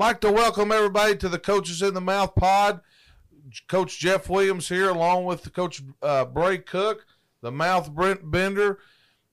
like 0.00 0.18
to 0.18 0.32
welcome 0.32 0.72
everybody 0.72 1.14
to 1.14 1.28
the 1.28 1.38
Coaches 1.38 1.82
in 1.82 1.92
the 1.92 2.00
Mouth 2.00 2.34
pod. 2.34 2.80
Coach 3.68 3.98
Jeff 3.98 4.30
Williams 4.30 4.66
here, 4.66 4.88
along 4.88 5.26
with 5.26 5.52
Coach 5.52 5.82
uh, 6.00 6.24
Bray 6.24 6.56
Cook, 6.56 7.04
the 7.42 7.52
Mouth 7.52 7.92
Brent 7.92 8.30
Bender. 8.30 8.78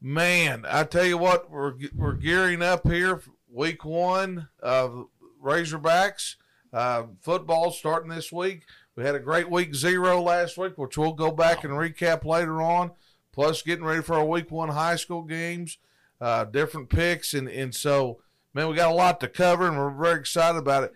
Man, 0.01 0.65
I 0.67 0.83
tell 0.83 1.05
you 1.05 1.17
what, 1.17 1.49
we're 1.49 1.75
we're 1.95 2.15
gearing 2.15 2.61
up 2.61 2.85
here. 2.85 3.21
Week 3.49 3.85
one 3.85 4.49
of 4.59 5.05
Razorbacks 5.41 6.35
uh, 6.73 7.03
football 7.21 7.71
starting 7.71 8.09
this 8.09 8.29
week. 8.29 8.63
We 8.97 9.05
had 9.05 9.15
a 9.15 9.19
great 9.19 9.49
week 9.49 9.73
zero 9.73 10.21
last 10.21 10.57
week, 10.57 10.77
which 10.77 10.97
we'll 10.97 11.13
go 11.13 11.31
back 11.31 11.63
and 11.63 11.71
recap 11.75 12.25
later 12.25 12.61
on. 12.61 12.91
Plus, 13.31 13.61
getting 13.61 13.85
ready 13.85 14.01
for 14.01 14.15
our 14.15 14.25
week 14.25 14.51
one 14.51 14.67
high 14.67 14.97
school 14.97 15.21
games, 15.21 15.77
uh, 16.19 16.43
different 16.43 16.89
picks, 16.89 17.33
and 17.33 17.47
and 17.47 17.73
so 17.73 18.19
man, 18.57 18.67
we 18.67 18.75
got 18.75 18.91
a 18.91 18.95
lot 18.95 19.19
to 19.19 19.27
cover, 19.27 19.67
and 19.67 19.77
we're 19.77 19.91
very 19.91 20.19
excited 20.19 20.57
about 20.57 20.83
it. 20.83 20.93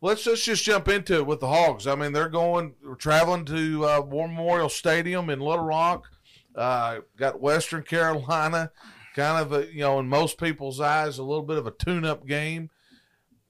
Let's, 0.00 0.26
let's 0.26 0.44
just 0.44 0.64
jump 0.64 0.88
into 0.88 1.14
it 1.14 1.26
with 1.26 1.38
the 1.38 1.46
Hogs. 1.46 1.86
I 1.86 1.94
mean, 1.94 2.12
they're 2.12 2.28
going, 2.28 2.74
we're 2.84 2.96
traveling 2.96 3.44
to 3.44 3.86
uh, 3.86 4.00
War 4.00 4.26
Memorial 4.26 4.68
Stadium 4.68 5.30
in 5.30 5.38
Little 5.38 5.64
Rock. 5.64 6.08
Uh, 6.56 6.98
got 7.16 7.40
Western 7.40 7.84
Carolina, 7.84 8.72
kind 9.14 9.40
of 9.40 9.52
a, 9.52 9.72
you 9.72 9.80
know, 9.80 10.00
in 10.00 10.08
most 10.08 10.38
people's 10.38 10.80
eyes, 10.80 11.18
a 11.18 11.22
little 11.22 11.44
bit 11.44 11.56
of 11.56 11.68
a 11.68 11.70
tune-up 11.70 12.26
game. 12.26 12.70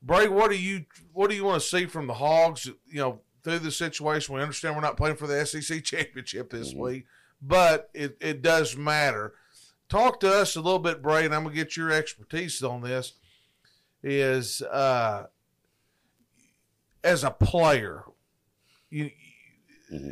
Bray, 0.02 0.28
what 0.28 0.50
do 0.50 0.58
you 0.58 0.84
what 1.14 1.30
do 1.30 1.36
you 1.36 1.44
want 1.44 1.62
to 1.62 1.66
see 1.66 1.86
from 1.86 2.06
the 2.06 2.14
Hogs? 2.14 2.66
You 2.66 3.00
know, 3.00 3.20
through 3.42 3.60
the 3.60 3.70
situation, 3.70 4.34
we 4.34 4.42
understand 4.42 4.75
we're 4.75 4.83
not 4.83 4.98
playing 4.98 5.16
for 5.16 5.27
the 5.27 5.44
SEC 5.47 5.83
championship 5.84 6.50
this 6.50 6.72
mm-hmm. 6.72 6.83
week, 6.83 7.06
but 7.41 7.88
it, 7.94 8.19
it 8.20 8.42
does 8.42 8.77
matter. 8.77 9.33
Talk 9.88 10.20
to 10.20 10.31
us 10.31 10.55
a 10.56 10.60
little 10.60 10.78
bit, 10.78 11.03
Bray, 11.03 11.25
and 11.25 11.34
I'm 11.34 11.44
gonna 11.44 11.55
get 11.55 11.78
your 11.78 11.91
expertise 11.91 12.62
on 12.62 12.83
this 12.83 13.14
is 14.05 14.60
uh, 14.62 15.24
as 17.02 17.24
a 17.24 17.30
player, 17.30 18.05
you 18.91 19.10
mm-hmm. 19.92 20.10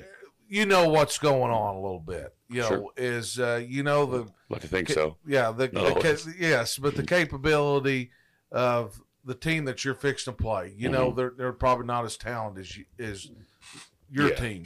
you 0.49 0.67
know 0.67 0.89
what's 0.89 1.19
going 1.19 1.53
on 1.53 1.77
a 1.77 1.81
little 1.81 2.01
bit. 2.01 2.35
You 2.49 2.63
know, 2.63 2.69
sure. 2.69 2.89
is 2.97 3.39
uh, 3.39 3.63
you 3.65 3.83
know 3.83 4.07
the 4.07 4.27
like 4.49 4.63
to 4.63 4.69
think 4.69 4.89
so. 4.89 5.19
Yeah, 5.27 5.53
the, 5.53 5.69
no. 5.69 6.01
the 6.01 6.35
yes, 6.39 6.79
but 6.79 6.97
the 6.97 7.05
capability 7.05 8.11
of 8.51 9.01
the 9.25 9.35
team 9.35 9.67
that 9.67 9.85
you're 9.85 9.95
fixing 9.95 10.33
to 10.33 10.43
play. 10.43 10.75
You 10.77 10.89
mm-hmm. 10.89 10.95
know, 10.95 11.13
they're 11.13 11.35
they're 11.37 11.53
probably 11.53 11.87
not 11.87 12.05
as 12.05 12.17
talented 12.17 12.65
as 12.65 12.77
you, 12.77 12.85
as 12.99 13.31
your 14.11 14.31
yeah. 14.31 14.37
team. 14.37 14.65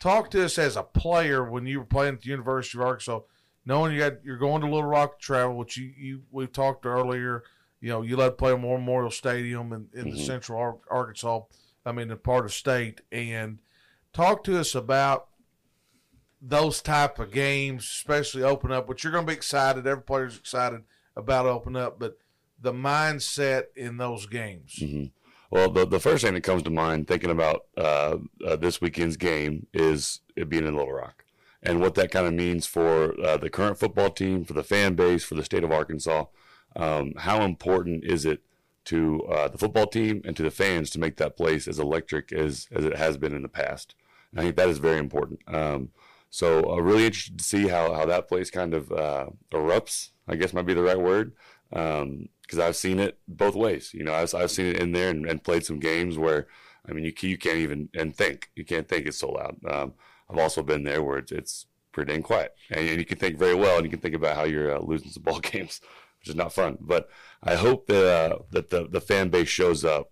Talk 0.00 0.30
to 0.32 0.44
us 0.44 0.58
as 0.58 0.76
a 0.76 0.82
player 0.82 1.48
when 1.48 1.66
you 1.66 1.78
were 1.78 1.86
playing 1.86 2.14
at 2.14 2.22
the 2.22 2.28
University 2.28 2.76
of 2.76 2.84
Arkansas, 2.84 3.20
knowing 3.64 3.92
you 3.92 4.00
got 4.00 4.24
you're 4.24 4.36
going 4.36 4.60
to 4.62 4.66
Little 4.66 4.82
Rock 4.82 5.18
to 5.18 5.24
travel, 5.24 5.56
which 5.56 5.76
you, 5.76 5.92
you 5.96 6.22
we've 6.32 6.52
talked 6.52 6.84
earlier 6.84 7.44
you 7.84 7.90
know, 7.90 8.00
you 8.00 8.16
let 8.16 8.38
play 8.38 8.50
Memorial 8.52 9.10
Stadium 9.10 9.70
in, 9.74 9.88
in 9.92 10.06
mm-hmm. 10.06 10.16
the 10.16 10.24
central 10.24 10.58
Ar- 10.58 10.78
Arkansas, 10.90 11.42
I 11.84 11.92
mean, 11.92 12.08
the 12.08 12.16
part 12.16 12.46
of 12.46 12.54
state, 12.54 13.02
and 13.12 13.58
talk 14.14 14.42
to 14.44 14.58
us 14.58 14.74
about 14.74 15.28
those 16.40 16.80
type 16.80 17.18
of 17.18 17.30
games, 17.30 17.82
especially 17.84 18.42
open 18.42 18.72
up, 18.72 18.88
which 18.88 19.04
you're 19.04 19.12
going 19.12 19.26
to 19.26 19.30
be 19.30 19.36
excited. 19.36 19.86
Every 19.86 20.02
player's 20.02 20.38
excited 20.38 20.80
about 21.14 21.44
open 21.44 21.76
up, 21.76 21.98
but 21.98 22.16
the 22.58 22.72
mindset 22.72 23.64
in 23.76 23.98
those 23.98 24.24
games. 24.24 24.76
Mm-hmm. 24.80 25.04
Well, 25.50 25.68
the, 25.68 25.84
the 25.84 26.00
first 26.00 26.24
thing 26.24 26.32
that 26.32 26.40
comes 26.40 26.62
to 26.62 26.70
mind 26.70 27.06
thinking 27.06 27.30
about 27.30 27.66
uh, 27.76 28.16
uh, 28.46 28.56
this 28.56 28.80
weekend's 28.80 29.18
game 29.18 29.66
is 29.74 30.20
it 30.36 30.48
being 30.48 30.66
in 30.66 30.74
Little 30.74 30.94
Rock 30.94 31.26
and 31.62 31.82
what 31.82 31.96
that 31.96 32.10
kind 32.10 32.26
of 32.26 32.32
means 32.32 32.64
for 32.64 33.14
uh, 33.20 33.36
the 33.36 33.50
current 33.50 33.78
football 33.78 34.08
team, 34.08 34.46
for 34.46 34.54
the 34.54 34.64
fan 34.64 34.94
base, 34.94 35.22
for 35.22 35.34
the 35.34 35.44
state 35.44 35.64
of 35.64 35.70
Arkansas 35.70 36.24
um, 36.76 37.12
how 37.16 37.42
important 37.42 38.04
is 38.04 38.24
it 38.24 38.42
to 38.86 39.22
uh, 39.24 39.48
the 39.48 39.58
football 39.58 39.86
team 39.86 40.22
and 40.24 40.36
to 40.36 40.42
the 40.42 40.50
fans 40.50 40.90
to 40.90 41.00
make 41.00 41.16
that 41.16 41.36
place 41.36 41.66
as 41.66 41.78
electric 41.78 42.32
as, 42.32 42.68
as 42.72 42.84
it 42.84 42.96
has 42.96 43.16
been 43.16 43.34
in 43.34 43.42
the 43.42 43.48
past? 43.48 43.94
And 44.30 44.40
I 44.40 44.44
think 44.44 44.56
that 44.56 44.68
is 44.68 44.78
very 44.78 44.98
important. 44.98 45.40
Um, 45.46 45.90
so 46.30 46.68
uh, 46.68 46.80
really 46.80 47.06
interested 47.06 47.38
to 47.38 47.44
see 47.44 47.68
how, 47.68 47.94
how 47.94 48.06
that 48.06 48.28
place 48.28 48.50
kind 48.50 48.74
of 48.74 48.90
uh, 48.90 49.26
erupts, 49.52 50.10
I 50.26 50.34
guess 50.34 50.52
might 50.52 50.66
be 50.66 50.74
the 50.74 50.82
right 50.82 51.00
word. 51.00 51.32
Because 51.70 52.02
um, 52.02 52.60
I've 52.60 52.76
seen 52.76 52.98
it 52.98 53.18
both 53.28 53.54
ways. 53.54 53.94
You 53.94 54.04
know, 54.04 54.14
I've, 54.14 54.34
I've 54.34 54.50
seen 54.50 54.66
it 54.66 54.80
in 54.80 54.92
there 54.92 55.10
and, 55.10 55.26
and 55.26 55.42
played 55.42 55.64
some 55.64 55.78
games 55.78 56.18
where, 56.18 56.48
I 56.88 56.92
mean, 56.92 57.04
you, 57.04 57.12
you 57.28 57.38
can't 57.38 57.58
even 57.58 57.88
and 57.94 58.14
think. 58.14 58.50
You 58.56 58.64
can't 58.64 58.88
think 58.88 59.06
it's 59.06 59.18
so 59.18 59.30
loud. 59.30 59.56
Um, 59.68 59.94
I've 60.28 60.38
also 60.38 60.62
been 60.62 60.82
there 60.82 61.02
where 61.02 61.18
it's, 61.18 61.32
it's 61.32 61.66
pretty 61.92 62.12
dang 62.12 62.22
quiet. 62.22 62.54
And, 62.70 62.88
and, 62.88 62.98
you 62.98 63.04
can 63.04 63.18
think 63.18 63.38
very 63.38 63.54
well 63.54 63.76
and 63.76 63.84
you 63.84 63.90
can 63.90 64.00
think 64.00 64.14
about 64.14 64.36
how 64.36 64.44
you're 64.44 64.76
uh, 64.76 64.80
losing 64.80 65.10
some 65.10 65.22
ball 65.22 65.38
games 65.52 65.80
which 66.24 66.30
is 66.30 66.36
not 66.36 66.54
fun. 66.54 66.78
But 66.80 67.08
I 67.42 67.54
hope 67.56 67.86
that 67.88 68.32
uh, 68.32 68.38
that 68.50 68.70
the 68.70 68.88
the 68.88 69.00
fan 69.00 69.28
base 69.28 69.48
shows 69.48 69.84
up 69.84 70.10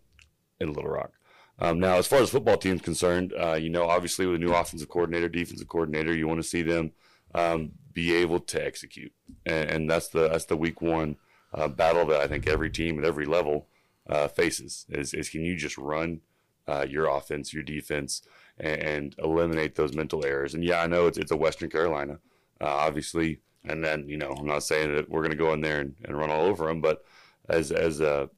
in 0.61 0.73
Little 0.73 0.91
Rock. 0.91 1.13
Um, 1.59 1.81
now, 1.81 1.95
as 1.95 2.07
far 2.07 2.21
as 2.21 2.31
football 2.31 2.59
team's 2.59 2.83
concerned, 2.83 3.33
uh, 3.39 3.55
you 3.55 3.71
know, 3.71 3.85
obviously 3.85 4.27
with 4.27 4.37
a 4.37 4.39
new 4.45 4.53
offensive 4.53 4.89
coordinator, 4.89 5.29
defensive 5.29 5.69
coordinator, 5.69 6.15
you 6.15 6.29
want 6.29 6.43
to 6.43 6.49
see 6.49 6.63
them 6.63 6.93
um, 7.35 7.73
be 7.93 8.15
able 8.15 8.41
to 8.41 8.65
execute, 8.65 9.13
and, 9.47 9.71
and, 9.71 9.91
that's 9.91 10.09
the 10.09 10.29
that's 10.29 10.47
the 10.47 10.57
week 10.57 10.83
one 10.83 11.17
uh, 11.55 11.69
battle 11.69 12.05
that 12.07 12.21
I 12.21 12.27
think 12.27 12.47
every 12.47 12.69
team 12.69 12.99
at 12.99 13.05
every 13.05 13.27
level 13.27 13.69
uh, 14.07 14.29
faces. 14.29 14.85
Is, 14.91 15.15
is 15.15 15.31
can 15.31 15.43
you 15.43 15.57
just 15.57 15.79
run 15.79 16.21
uh, 16.69 16.87
your 16.89 17.07
offense, 17.07 17.55
your 17.55 17.63
defense, 17.63 18.23
and, 18.59 18.81
and, 18.81 19.15
eliminate 19.19 19.77
those 19.77 19.95
mental 19.95 20.27
errors? 20.27 20.53
And 20.53 20.63
yeah, 20.63 20.83
I 20.83 20.87
know 20.87 21.07
it's 21.07 21.17
it's 21.17 21.33
a 21.33 21.37
Western 21.37 21.71
Carolina. 21.71 22.19
Uh, 22.61 22.67
obviously, 22.67 23.41
and 23.65 23.85
then, 23.85 24.09
you 24.09 24.17
know, 24.17 24.33
I'm 24.33 24.47
not 24.47 24.65
saying 24.65 24.95
that 24.95 25.09
we're 25.09 25.21
going 25.21 25.31
to 25.31 25.37
go 25.37 25.53
in 25.53 25.61
there 25.61 25.81
and, 25.81 25.95
and, 26.05 26.17
run 26.17 26.31
all 26.31 26.47
over 26.47 26.67
them, 26.67 26.81
but 26.81 27.05
as 27.49 27.71
as 27.71 28.01
a 28.01 28.29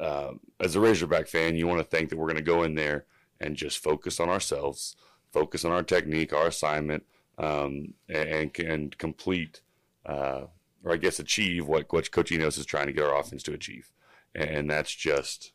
uh, 0.00 0.32
as 0.58 0.76
a 0.76 0.80
Razorback 0.80 1.26
fan, 1.26 1.56
you 1.56 1.66
want 1.66 1.80
to 1.80 1.84
think 1.84 2.08
that 2.08 2.16
we're 2.16 2.26
going 2.26 2.36
to 2.36 2.42
go 2.42 2.62
in 2.62 2.74
there 2.74 3.04
and 3.38 3.56
just 3.56 3.82
focus 3.82 4.18
on 4.18 4.28
ourselves, 4.28 4.96
focus 5.32 5.64
on 5.64 5.72
our 5.72 5.82
technique, 5.82 6.32
our 6.32 6.46
assignment, 6.46 7.04
um, 7.38 7.94
and 8.08 8.58
and 8.58 8.96
complete, 8.98 9.60
uh, 10.06 10.42
or 10.84 10.92
I 10.92 10.96
guess 10.96 11.18
achieve 11.18 11.66
what 11.66 11.92
what 11.92 12.10
Coach 12.10 12.32
Enos 12.32 12.56
is 12.56 12.66
trying 12.66 12.86
to 12.86 12.92
get 12.92 13.04
our 13.04 13.18
offense 13.18 13.42
to 13.44 13.52
achieve, 13.52 13.90
and 14.34 14.70
that's 14.70 14.94
just 14.94 15.52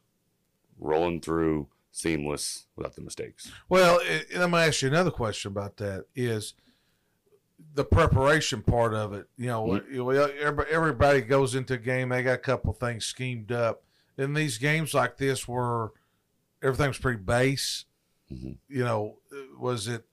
rolling 0.77 1.21
through 1.21 1.67
seamless 1.91 2.65
without 2.75 2.95
the 2.95 3.01
mistakes. 3.01 3.51
Well, 3.69 3.99
and 4.01 4.43
I'm 4.43 4.51
going 4.51 4.63
to 4.63 4.67
ask 4.67 4.81
you 4.81 4.89
another 4.89 5.11
question 5.11 5.51
about 5.51 5.77
that 5.77 6.05
is 6.13 6.53
the 7.73 7.85
preparation 7.85 8.61
part 8.61 8.93
of 8.93 9.13
it. 9.13 9.27
You 9.37 9.47
know, 9.47 9.65
mm-hmm. 9.67 10.61
everybody 10.71 11.21
goes 11.21 11.55
into 11.55 11.75
a 11.75 11.77
game. 11.77 12.09
They 12.09 12.23
got 12.23 12.33
a 12.33 12.37
couple 12.37 12.73
things 12.73 13.05
schemed 13.05 13.51
up. 13.51 13.83
In 14.17 14.33
these 14.33 14.57
games 14.57 14.93
like 14.93 15.17
this, 15.17 15.47
where 15.47 15.89
everything's 16.63 16.97
pretty 16.97 17.19
base, 17.19 17.85
mm-hmm. 18.31 18.53
you 18.69 18.83
know, 18.83 19.17
was 19.59 19.87
it? 19.87 20.05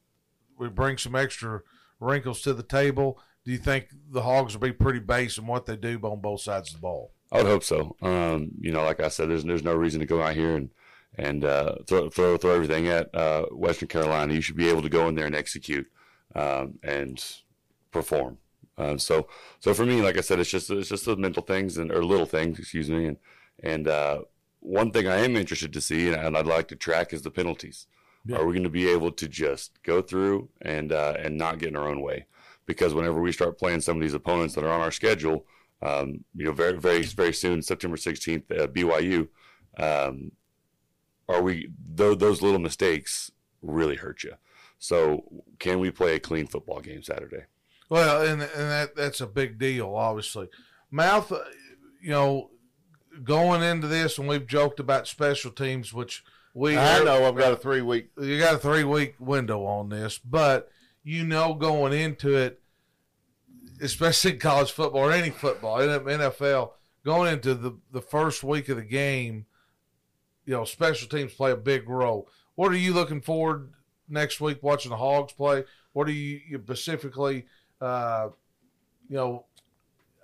We 0.58 0.68
bring 0.68 0.98
some 0.98 1.14
extra 1.14 1.62
wrinkles 2.00 2.42
to 2.42 2.52
the 2.52 2.62
table. 2.62 3.20
Do 3.44 3.52
you 3.52 3.58
think 3.58 3.88
the 4.10 4.22
Hogs 4.22 4.54
will 4.54 4.60
be 4.60 4.72
pretty 4.72 5.00
base 5.00 5.38
in 5.38 5.46
what 5.46 5.66
they 5.66 5.76
do 5.76 5.98
on 6.02 6.20
both 6.20 6.40
sides 6.40 6.70
of 6.70 6.74
the 6.74 6.80
ball? 6.80 7.12
I 7.30 7.38
would 7.38 7.46
hope 7.46 7.64
so. 7.64 7.96
Um, 8.02 8.50
you 8.60 8.72
know, 8.72 8.84
like 8.84 9.00
I 9.00 9.08
said, 9.08 9.30
there's 9.30 9.44
there's 9.44 9.64
no 9.64 9.74
reason 9.74 10.00
to 10.00 10.06
go 10.06 10.20
out 10.20 10.34
here 10.34 10.56
and 10.56 10.70
and 11.16 11.44
uh, 11.44 11.76
throw, 11.86 12.10
throw 12.10 12.36
throw 12.36 12.54
everything 12.54 12.88
at 12.88 13.14
uh, 13.14 13.44
Western 13.52 13.88
Carolina. 13.88 14.34
You 14.34 14.40
should 14.40 14.56
be 14.56 14.68
able 14.68 14.82
to 14.82 14.88
go 14.88 15.08
in 15.08 15.14
there 15.14 15.26
and 15.26 15.34
execute 15.34 15.86
um, 16.34 16.78
and 16.82 17.24
perform. 17.90 18.38
Uh, 18.78 18.96
so, 18.96 19.28
so 19.60 19.74
for 19.74 19.84
me, 19.84 20.00
like 20.00 20.16
I 20.16 20.22
said, 20.22 20.40
it's 20.40 20.50
just 20.50 20.70
it's 20.70 20.88
just 20.88 21.04
the 21.04 21.16
mental 21.16 21.42
things 21.42 21.76
and 21.76 21.92
or 21.92 22.04
little 22.04 22.26
things, 22.26 22.58
excuse 22.58 22.88
me. 22.90 23.06
And 23.06 23.16
and 23.62 23.88
uh, 23.88 24.22
one 24.60 24.90
thing 24.90 25.06
I 25.06 25.18
am 25.18 25.36
interested 25.36 25.72
to 25.72 25.80
see, 25.80 26.12
and 26.12 26.36
I'd 26.36 26.46
like 26.46 26.68
to 26.68 26.76
track, 26.76 27.12
is 27.12 27.22
the 27.22 27.30
penalties. 27.30 27.86
Yeah. 28.24 28.36
Are 28.36 28.46
we 28.46 28.54
going 28.54 28.62
to 28.62 28.70
be 28.70 28.88
able 28.88 29.10
to 29.10 29.28
just 29.28 29.82
go 29.82 30.00
through 30.00 30.48
and 30.60 30.92
uh, 30.92 31.14
and 31.18 31.36
not 31.36 31.58
get 31.58 31.70
in 31.70 31.76
our 31.76 31.88
own 31.88 32.00
way? 32.00 32.26
Because 32.66 32.94
whenever 32.94 33.20
we 33.20 33.32
start 33.32 33.58
playing 33.58 33.80
some 33.80 33.96
of 33.96 34.02
these 34.02 34.14
opponents 34.14 34.54
that 34.54 34.64
are 34.64 34.72
on 34.72 34.80
our 34.80 34.92
schedule, 34.92 35.44
um, 35.82 36.24
you 36.34 36.44
know, 36.44 36.52
very 36.52 36.78
very 36.78 37.02
very 37.02 37.32
soon, 37.32 37.62
September 37.62 37.96
sixteenth, 37.96 38.50
uh, 38.50 38.68
BYU, 38.68 39.28
um, 39.78 40.32
are 41.28 41.42
we 41.42 41.68
th- 41.96 42.18
those 42.18 42.42
little 42.42 42.60
mistakes 42.60 43.32
really 43.60 43.96
hurt 43.96 44.22
you? 44.22 44.34
So 44.82 45.22
can 45.60 45.78
we 45.78 45.92
play 45.92 46.16
a 46.16 46.18
clean 46.18 46.48
football 46.48 46.80
game 46.80 47.04
Saturday? 47.04 47.44
Well, 47.88 48.22
and 48.22 48.42
and 48.42 48.50
that 48.50 48.96
that's 48.96 49.20
a 49.20 49.28
big 49.28 49.56
deal, 49.56 49.94
obviously. 49.94 50.48
Mouth, 50.90 51.30
uh, 51.30 51.38
you 52.00 52.10
know, 52.10 52.50
going 53.22 53.62
into 53.62 53.86
this, 53.86 54.18
and 54.18 54.26
we've 54.26 54.44
joked 54.44 54.80
about 54.80 55.06
special 55.06 55.52
teams, 55.52 55.92
which 55.94 56.24
we 56.52 56.76
I 56.76 57.04
know 57.04 57.28
I've 57.28 57.36
got 57.36 57.52
a 57.52 57.56
three 57.56 57.80
week. 57.80 58.10
You 58.20 58.40
got 58.40 58.56
a 58.56 58.58
three 58.58 58.82
week 58.82 59.14
window 59.20 59.64
on 59.64 59.88
this, 59.88 60.18
but 60.18 60.68
you 61.04 61.22
know, 61.22 61.54
going 61.54 61.92
into 61.92 62.34
it, 62.34 62.60
especially 63.80 64.32
college 64.32 64.72
football 64.72 65.02
or 65.02 65.12
any 65.12 65.30
football, 65.30 65.78
NFL, 65.78 66.72
going 67.04 67.32
into 67.32 67.54
the 67.54 67.78
the 67.92 68.02
first 68.02 68.42
week 68.42 68.68
of 68.68 68.78
the 68.78 68.82
game, 68.82 69.46
you 70.44 70.54
know, 70.54 70.64
special 70.64 71.08
teams 71.08 71.34
play 71.34 71.52
a 71.52 71.56
big 71.56 71.88
role. 71.88 72.28
What 72.56 72.72
are 72.72 72.76
you 72.76 72.92
looking 72.92 73.20
forward 73.20 73.70
next 74.08 74.40
week 74.40 74.62
watching 74.62 74.90
the 74.90 74.96
Hogs 74.96 75.32
play? 75.32 75.64
What 75.92 76.08
are 76.08 76.12
you, 76.12 76.40
you 76.48 76.60
specifically, 76.64 77.46
uh, 77.80 78.28
you 79.08 79.16
know, 79.16 79.44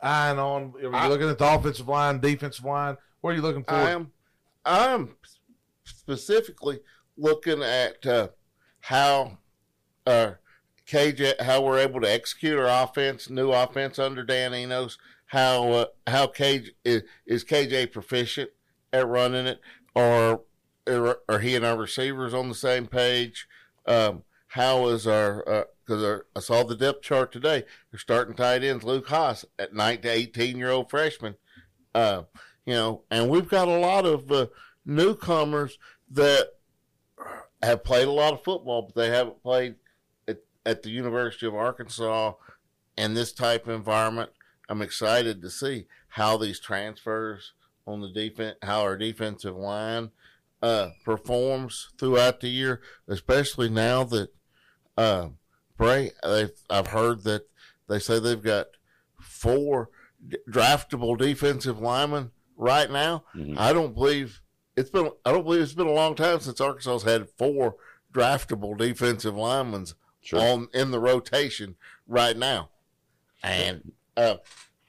eyeing 0.03 0.39
on? 0.39 0.75
Are 0.77 0.83
you 0.83 0.91
I, 0.93 1.09
looking 1.09 1.29
at 1.29 1.39
the 1.39 1.55
offensive 1.55 1.89
line, 1.89 2.21
defensive 2.21 2.65
line? 2.65 2.97
What 3.21 3.31
are 3.33 3.37
you 3.37 3.43
looking 3.43 3.65
for? 3.65 3.75
I 3.75 3.91
am. 3.91 4.13
I'm 4.65 5.17
specifically 5.85 6.81
looking 7.17 7.63
at 7.63 8.05
uh, 8.07 8.29
how 8.81 9.39
uh, 10.07 10.33
KJ, 10.87 11.41
how 11.43 11.63
we're 11.63 11.79
able 11.79 12.01
to 12.01 12.11
execute 12.11 12.59
our 12.59 12.85
offense, 12.85 13.29
new 13.29 13.53
offense 13.53 13.99
under 13.99 14.23
Dan 14.23 14.55
Enos. 14.55 14.99
How 15.27 15.71
uh, 15.71 15.85
how 16.07 16.27
KJ 16.27 16.71
is, 16.85 17.03
is 17.27 17.45
KJ 17.45 17.93
proficient 17.93 18.51
at 18.93 19.07
running 19.07 19.47
it, 19.47 19.61
or 19.95 20.43
are 21.29 21.39
he 21.41 21.55
and 21.55 21.65
our 21.65 21.77
receivers 21.77 22.33
on 22.33 22.49
the 22.49 22.55
same 22.55 22.87
page? 22.87 23.47
Um, 23.89 24.23
how 24.49 24.89
is 24.89 25.07
our 25.07 25.67
because 25.85 26.03
uh, 26.03 26.19
I 26.37 26.41
saw 26.41 26.63
the 26.63 26.77
depth 26.77 27.03
chart 27.03 27.33
today. 27.33 27.65
They're 27.91 27.99
starting 27.99 28.35
tight 28.35 28.63
ends 28.63 28.85
Luke 28.85 29.09
Hasz 29.09 29.45
at 29.59 29.75
nine 29.75 30.01
to 30.03 30.09
eighteen 30.09 30.59
year 30.59 30.71
old 30.71 30.91
freshman. 30.91 31.37
Uh, 31.95 32.23
you 32.67 32.75
know, 32.75 33.03
and 33.11 33.31
we've 33.31 33.49
got 33.49 33.69
a 33.69 33.79
lot 33.79 34.05
of 34.05 34.31
uh, 34.31 34.47
newcomers 34.85 35.79
that 36.11 36.51
have 37.63 37.83
played 37.83 38.07
a 38.07 38.13
lot 38.13 38.35
of 38.35 38.45
football, 38.45 38.83
but 38.83 38.95
they 38.95 39.09
haven't 39.09 39.43
played 39.43 39.77
at, 40.29 40.39
at 40.67 40.83
the 40.83 40.91
University 40.91 41.47
of 41.47 41.55
Arkansas 41.55 42.35
in 42.97 43.15
this 43.15 43.33
type 43.33 43.67
of 43.67 43.75
environment. 43.75 44.31
I'm 44.69 44.83
excited 44.83 45.41
to 45.41 45.51
see 45.51 45.87
how 46.09 46.37
these 46.37 46.61
transfers 46.61 47.53
on 47.87 48.03
the 48.03 48.11
defense, 48.11 48.59
how 48.63 48.83
our 48.83 48.99
defensive 48.99 49.57
line 49.57 50.11
uh, 50.63 50.91
performs 51.05 51.91
throughout 51.99 52.41
the 52.41 52.49
year, 52.49 52.81
especially 53.07 53.69
now 53.69 54.05
that 54.05 54.31
uh, 54.97 55.29
Bray. 55.77 56.11
I've 56.69 56.89
heard 56.89 57.23
that 57.25 57.43
they 57.89 57.99
say 57.99 58.19
they've 58.19 58.43
got 58.43 58.67
four 59.21 59.91
draftable 60.51 61.17
defensive 61.17 61.81
linemen 61.81 62.33
right 62.57 62.91
now. 62.91 63.25
Mm-hmm. 63.35 63.55
I 63.57 63.73
don't 63.73 63.95
believe 63.95 64.41
it's 64.77 64.91
been. 64.91 65.11
I 65.25 65.33
don't 65.33 65.45
believe 65.45 65.63
it's 65.63 65.75
been 65.75 65.87
a 65.87 65.93
long 65.93 66.15
time 66.15 66.41
since 66.41 66.61
Arkansas's 66.61 67.05
had 67.05 67.31
four 67.39 67.77
draftable 68.13 68.77
defensive 68.77 69.37
linemen 69.37 69.87
sure. 70.21 70.41
on 70.41 70.69
in 70.75 70.91
the 70.91 71.01
rotation 71.01 71.77
right 72.07 72.37
now, 72.37 72.71
and 73.43 73.93
uh, 74.17 74.37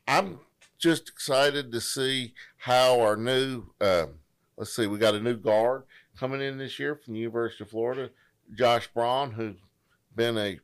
I'm 0.08 0.40
just 0.80 1.10
excited 1.10 1.72
to 1.72 1.80
see 1.80 2.34
how 2.58 3.00
our 3.00 3.16
new. 3.16 3.66
Uh, 3.80 4.08
let's 4.60 4.76
see, 4.76 4.86
we 4.86 5.00
got 5.00 5.16
a 5.16 5.20
new 5.20 5.38
guard 5.38 5.84
coming 6.20 6.42
in 6.42 6.58
this 6.60 6.78
year 6.78 6.94
from 6.94 7.14
the 7.14 7.22
University 7.22 7.64
of 7.64 7.70
Florida, 7.72 8.12
Josh 8.54 8.90
Braun, 8.94 9.32
who's 9.32 9.56
been 10.16 10.38
a 10.38 10.60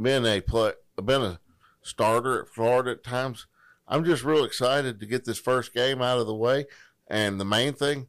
been 0.00 0.24
a 0.24 0.40
play, 0.40 0.72
been 1.04 1.22
a 1.22 1.40
starter 1.82 2.40
at 2.40 2.48
Florida 2.48 2.92
at 2.92 3.04
times. 3.04 3.46
I'm 3.88 4.04
just 4.04 4.24
real 4.24 4.44
excited 4.44 5.00
to 5.00 5.06
get 5.06 5.24
this 5.24 5.38
first 5.38 5.74
game 5.74 6.00
out 6.00 6.18
of 6.18 6.26
the 6.26 6.34
way, 6.34 6.66
and 7.08 7.40
the 7.40 7.44
main 7.44 7.74
thing, 7.74 8.06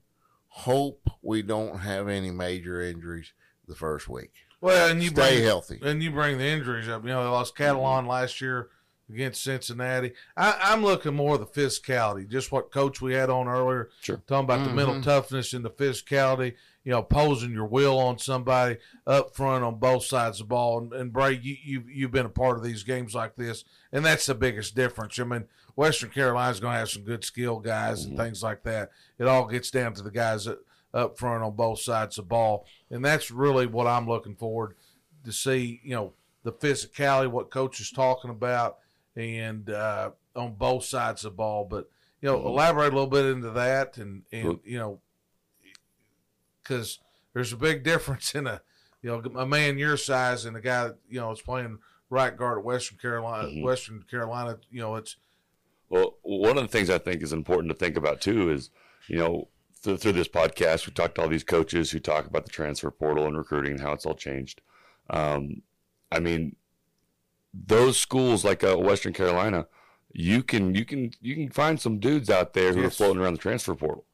hope 0.47 1.09
we 1.23 1.41
don't 1.41 1.79
have 1.79 2.07
any 2.07 2.29
major 2.29 2.79
injuries 2.79 3.33
the 3.67 3.75
first 3.75 4.07
week. 4.07 4.31
Well, 4.61 4.91
and 4.91 5.01
you 5.01 5.09
stay 5.09 5.37
bring, 5.37 5.43
healthy, 5.43 5.79
and 5.81 6.03
you 6.03 6.11
bring 6.11 6.37
the 6.37 6.45
injuries 6.45 6.87
up. 6.87 7.01
You 7.01 7.09
know, 7.09 7.23
they 7.23 7.29
lost 7.29 7.57
Catalon 7.57 8.01
mm-hmm. 8.01 8.09
last 8.09 8.41
year 8.41 8.69
against 9.13 9.43
Cincinnati. 9.43 10.13
I, 10.35 10.73
am 10.73 10.83
looking 10.83 11.15
more 11.15 11.35
of 11.35 11.39
the 11.39 11.61
physicality, 11.61 12.27
just 12.27 12.51
what 12.51 12.71
coach 12.71 13.01
we 13.01 13.13
had 13.13 13.29
on 13.29 13.47
earlier, 13.47 13.89
sure. 14.01 14.21
talking 14.27 14.45
about 14.45 14.59
mm-hmm. 14.59 14.69
the 14.69 14.75
mental 14.75 15.01
toughness 15.01 15.53
and 15.53 15.65
the 15.65 15.69
physicality. 15.69 16.55
You 16.83 16.91
know, 16.91 17.03
posing 17.03 17.51
your 17.51 17.67
will 17.67 17.99
on 17.99 18.17
somebody 18.17 18.77
up 19.05 19.35
front 19.35 19.63
on 19.63 19.77
both 19.77 20.03
sides 20.03 20.41
of 20.41 20.47
the 20.47 20.49
ball. 20.49 20.79
And, 20.79 20.93
and 20.93 21.13
Bray, 21.13 21.39
you, 21.39 21.55
you 21.63 21.83
you've 21.87 22.11
been 22.11 22.25
a 22.25 22.29
part 22.29 22.57
of 22.57 22.63
these 22.63 22.81
games 22.81 23.13
like 23.13 23.35
this, 23.35 23.63
and 23.91 24.03
that's 24.03 24.25
the 24.25 24.33
biggest 24.33 24.75
difference. 24.75 25.19
I 25.19 25.25
mean, 25.25 25.45
Western 25.75 26.09
Carolina's 26.09 26.59
going 26.59 26.73
to 26.73 26.79
have 26.79 26.89
some 26.89 27.03
good 27.03 27.23
skill 27.23 27.59
guys 27.59 28.01
mm-hmm. 28.01 28.11
and 28.11 28.19
things 28.19 28.41
like 28.41 28.63
that. 28.63 28.89
It 29.19 29.27
all 29.27 29.45
gets 29.45 29.69
down 29.69 29.93
to 29.93 30.01
the 30.01 30.09
guys 30.09 30.45
that, 30.45 30.57
up 30.93 31.17
front 31.17 31.43
on 31.43 31.55
both 31.55 31.79
sides 31.79 32.17
of 32.17 32.25
the 32.25 32.29
ball, 32.29 32.65
and 32.89 33.05
that's 33.05 33.31
really 33.31 33.65
what 33.65 33.87
I'm 33.87 34.07
looking 34.07 34.35
forward 34.35 34.75
to 35.23 35.31
see. 35.31 35.79
You 35.83 35.95
know, 35.95 36.13
the 36.43 36.51
physicality, 36.51 37.29
what 37.29 37.51
coach 37.51 37.79
is 37.79 37.91
talking 37.91 38.31
about 38.31 38.77
and 39.15 39.69
uh, 39.69 40.11
on 40.35 40.53
both 40.55 40.85
sides 40.85 41.25
of 41.25 41.33
the 41.33 41.37
ball. 41.37 41.65
But 41.69 41.89
you 42.21 42.29
know, 42.29 42.37
mm-hmm. 42.37 42.47
elaborate 42.47 42.93
a 42.93 42.95
little 42.95 43.07
bit 43.07 43.25
into 43.25 43.51
that, 43.51 43.97
and 43.97 44.23
and 44.31 44.59
you 44.63 44.77
know, 44.77 44.99
because 46.61 46.99
there's 47.33 47.53
a 47.53 47.57
big 47.57 47.83
difference 47.83 48.35
in 48.35 48.47
a 48.47 48.61
you 49.01 49.09
know 49.09 49.39
a 49.39 49.45
man 49.45 49.77
your 49.77 49.97
size 49.97 50.45
and 50.45 50.55
a 50.55 50.61
guy 50.61 50.87
that, 50.87 50.97
you 51.09 51.19
know 51.19 51.31
is 51.31 51.41
playing 51.41 51.79
right 52.09 52.35
guard 52.35 52.59
at 52.59 52.63
Western 52.63 52.97
Carolina. 52.97 53.47
Mm-hmm. 53.47 53.63
Western 53.63 54.03
Carolina, 54.09 54.57
you 54.69 54.81
know, 54.81 54.95
it's 54.95 55.17
well. 55.89 56.17
One 56.23 56.57
of 56.57 56.63
the 56.63 56.69
things 56.69 56.89
I 56.89 56.97
think 56.97 57.21
is 57.21 57.33
important 57.33 57.71
to 57.71 57.77
think 57.77 57.97
about 57.97 58.21
too 58.21 58.51
is 58.51 58.69
you 59.07 59.17
know. 59.17 59.47
Through, 59.83 59.97
through 59.97 60.11
this 60.11 60.27
podcast, 60.27 60.85
we 60.85 60.93
talked 60.93 61.15
to 61.15 61.23
all 61.23 61.27
these 61.27 61.43
coaches 61.43 61.89
who 61.89 61.97
talk 61.97 62.27
about 62.27 62.45
the 62.45 62.51
transfer 62.51 62.91
portal 62.91 63.25
and 63.25 63.35
recruiting 63.35 63.71
and 63.71 63.81
how 63.81 63.93
it's 63.93 64.05
all 64.05 64.13
changed. 64.13 64.61
Um, 65.09 65.63
I 66.11 66.19
mean, 66.19 66.55
those 67.53 67.97
schools 67.97 68.45
like 68.45 68.63
uh, 68.63 68.77
Western 68.77 69.13
Carolina, 69.13 69.67
you 70.13 70.43
can 70.43 70.75
you 70.75 70.85
can 70.85 71.11
you 71.21 71.35
can 71.35 71.49
find 71.49 71.79
some 71.79 71.99
dudes 71.99 72.29
out 72.29 72.53
there 72.53 72.73
who 72.73 72.81
yes. 72.81 72.87
are 72.87 72.95
floating 72.95 73.21
around 73.21 73.33
the 73.33 73.39
transfer 73.39 73.75
portal, 73.75 74.05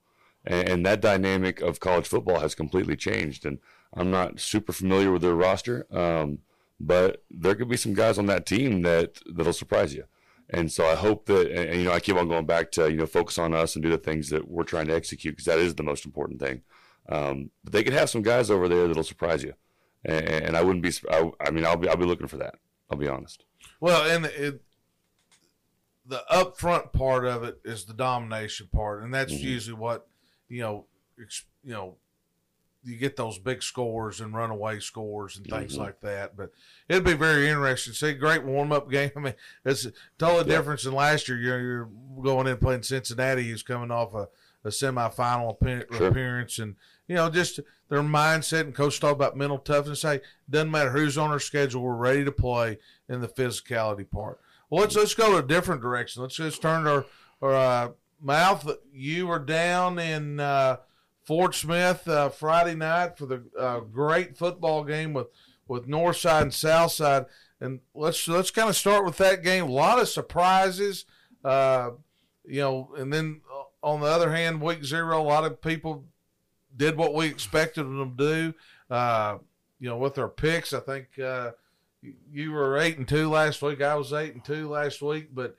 and, 0.45 0.69
and, 0.69 0.85
that 0.85 1.01
dynamic 1.01 1.61
of 1.61 1.79
college 1.79 2.07
football 2.07 2.39
has 2.39 2.55
completely 2.55 2.95
changed. 2.95 3.45
And 3.45 3.59
I'm 3.93 4.11
not 4.11 4.39
super 4.39 4.71
familiar 4.71 5.11
with 5.11 5.21
their 5.21 5.35
roster, 5.35 5.87
um, 5.91 6.39
but 6.79 7.23
there 7.31 7.55
could 7.55 7.69
be 7.69 7.77
some 7.77 7.93
guys 7.93 8.17
on 8.17 8.27
that 8.27 8.45
team 8.45 8.83
that 8.83 9.19
that'll 9.31 9.53
surprise 9.53 9.93
you. 9.93 10.03
And 10.49 10.71
so 10.71 10.85
I 10.85 10.95
hope 10.95 11.25
that, 11.25 11.47
and, 11.49 11.69
and, 11.69 11.79
you 11.79 11.85
know, 11.85 11.91
I 11.91 11.99
keep 11.99 12.15
on 12.15 12.29
going 12.29 12.45
back 12.45 12.71
to 12.73 12.89
you 12.89 12.97
know 12.97 13.05
focus 13.05 13.37
on 13.37 13.53
us 13.53 13.75
and 13.75 13.83
do 13.83 13.89
the 13.89 13.97
things 13.97 14.29
that 14.29 14.47
we're 14.47 14.63
trying 14.63 14.87
to 14.87 14.95
execute 14.95 15.35
because 15.35 15.45
that 15.45 15.59
is 15.59 15.75
the 15.75 15.83
most 15.83 16.05
important 16.05 16.39
thing. 16.39 16.61
Um, 17.09 17.51
but 17.63 17.73
they 17.73 17.83
could 17.83 17.93
have 17.93 18.09
some 18.09 18.21
guys 18.21 18.49
over 18.49 18.67
there 18.67 18.87
that'll 18.87 19.03
surprise 19.03 19.43
you, 19.43 19.53
and, 20.05 20.25
and 20.25 20.57
I 20.57 20.61
wouldn't 20.61 20.83
be. 20.83 20.91
I, 21.09 21.31
I 21.39 21.51
mean, 21.51 21.65
I'll 21.65 21.77
be 21.77 21.89
I'll 21.89 21.97
be 21.97 22.05
looking 22.05 22.27
for 22.27 22.37
that. 22.37 22.55
I'll 22.89 22.97
be 22.97 23.07
honest. 23.07 23.43
Well, 23.79 24.09
and 24.09 24.25
it, 24.25 24.61
the 26.05 26.23
upfront 26.31 26.93
part 26.93 27.25
of 27.25 27.43
it 27.43 27.59
is 27.63 27.85
the 27.85 27.93
domination 27.93 28.69
part, 28.73 29.03
and 29.03 29.13
that's 29.13 29.33
mm-hmm. 29.33 29.47
usually 29.47 29.77
what 29.77 30.07
you 30.47 30.61
know. 30.61 30.85
You 31.63 31.73
know, 31.73 31.95
you 32.87 32.95
get 32.95 33.17
those 33.17 33.37
big 33.37 33.61
scores 33.61 34.21
and 34.21 34.33
runaway 34.33 34.79
scores 34.79 35.35
and 35.35 35.45
things 35.45 35.73
mm-hmm. 35.73 35.81
like 35.81 35.99
that. 36.01 36.37
But 36.37 36.51
it'd 36.87 37.03
be 37.03 37.13
very 37.13 37.49
interesting. 37.49 37.93
See, 37.93 38.13
great 38.13 38.43
warm 38.43 38.71
up 38.71 38.89
game. 38.89 39.11
I 39.17 39.19
mean, 39.19 39.33
it's 39.65 39.87
totally 40.17 40.49
yeah. 40.49 40.57
different 40.57 40.81
than 40.81 40.93
last 40.93 41.27
year. 41.27 41.37
You're, 41.37 41.59
you're 41.59 41.89
going 42.23 42.47
in 42.47 42.57
playing 42.57 42.83
Cincinnati, 42.83 43.49
who's 43.49 43.63
coming 43.63 43.91
off 43.91 44.13
a, 44.13 44.29
a 44.67 44.71
semifinal 44.71 45.51
appearance, 45.51 46.53
sure. 46.53 46.63
and 46.65 46.75
you 47.07 47.15
know, 47.15 47.29
just 47.29 47.59
their 47.89 48.01
mindset 48.01 48.61
and 48.61 48.75
coach 48.75 48.99
talk 48.99 49.13
about 49.13 49.37
mental 49.37 49.57
toughness. 49.57 50.01
Hey, 50.01 50.21
doesn't 50.49 50.71
matter 50.71 50.91
who's 50.91 51.17
on 51.17 51.31
our 51.31 51.39
schedule, 51.39 51.81
we're 51.81 51.95
ready 51.95 52.25
to 52.25 52.31
play 52.31 52.77
in 53.09 53.21
the 53.21 53.27
physicality 53.27 54.09
part. 54.09 54.39
Well, 54.69 54.81
let's 54.81 54.95
let's 54.95 55.13
go 55.13 55.31
to 55.31 55.37
a 55.37 55.47
different 55.47 55.81
direction. 55.81 56.21
Let's 56.21 56.35
just 56.35 56.61
turn 56.61 56.85
our 56.85 57.05
our 57.41 57.55
uh, 57.55 57.89
mouth. 58.21 58.69
You 58.91 59.27
were 59.27 59.39
down 59.39 59.99
in 59.99 60.39
uh, 60.39 60.77
Fort 61.23 61.55
Smith 61.55 62.07
uh, 62.07 62.29
Friday 62.29 62.75
night 62.75 63.17
for 63.17 63.25
the 63.25 63.43
uh, 63.57 63.79
great 63.79 64.37
football 64.37 64.83
game 64.83 65.13
with 65.13 65.27
with 65.67 65.87
North 65.87 66.17
Side 66.17 66.43
and 66.43 66.53
South 66.53 66.91
Side, 66.91 67.25
and 67.61 67.79
let's 67.93 68.27
let's 68.27 68.51
kind 68.51 68.69
of 68.69 68.75
start 68.75 69.05
with 69.05 69.17
that 69.17 69.43
game. 69.43 69.65
A 69.65 69.71
lot 69.71 69.99
of 69.99 70.09
surprises, 70.09 71.05
uh, 71.45 71.91
you 72.45 72.61
know, 72.61 72.93
and 72.97 73.11
then 73.11 73.41
on 73.83 74.01
the 74.01 74.07
other 74.07 74.31
hand, 74.31 74.61
week 74.61 74.83
zero, 74.83 75.21
a 75.21 75.23
lot 75.23 75.45
of 75.45 75.61
people 75.61 76.05
did 76.75 76.97
what 76.97 77.13
we 77.13 77.27
expected 77.27 77.83
them 77.83 78.17
to 78.17 78.23
do. 78.23 78.53
Uh, 78.89 79.37
you 79.79 79.89
know, 79.89 79.97
with 79.97 80.15
their 80.15 80.27
picks, 80.27 80.73
I 80.73 80.79
think 80.79 81.07
uh, 81.19 81.51
you 82.31 82.51
were 82.51 82.77
eight 82.77 82.97
and 82.97 83.07
two 83.07 83.29
last 83.29 83.61
week. 83.61 83.81
I 83.81 83.95
was 83.95 84.13
eight 84.13 84.33
and 84.33 84.43
two 84.43 84.69
last 84.69 85.01
week. 85.01 85.29
But 85.33 85.55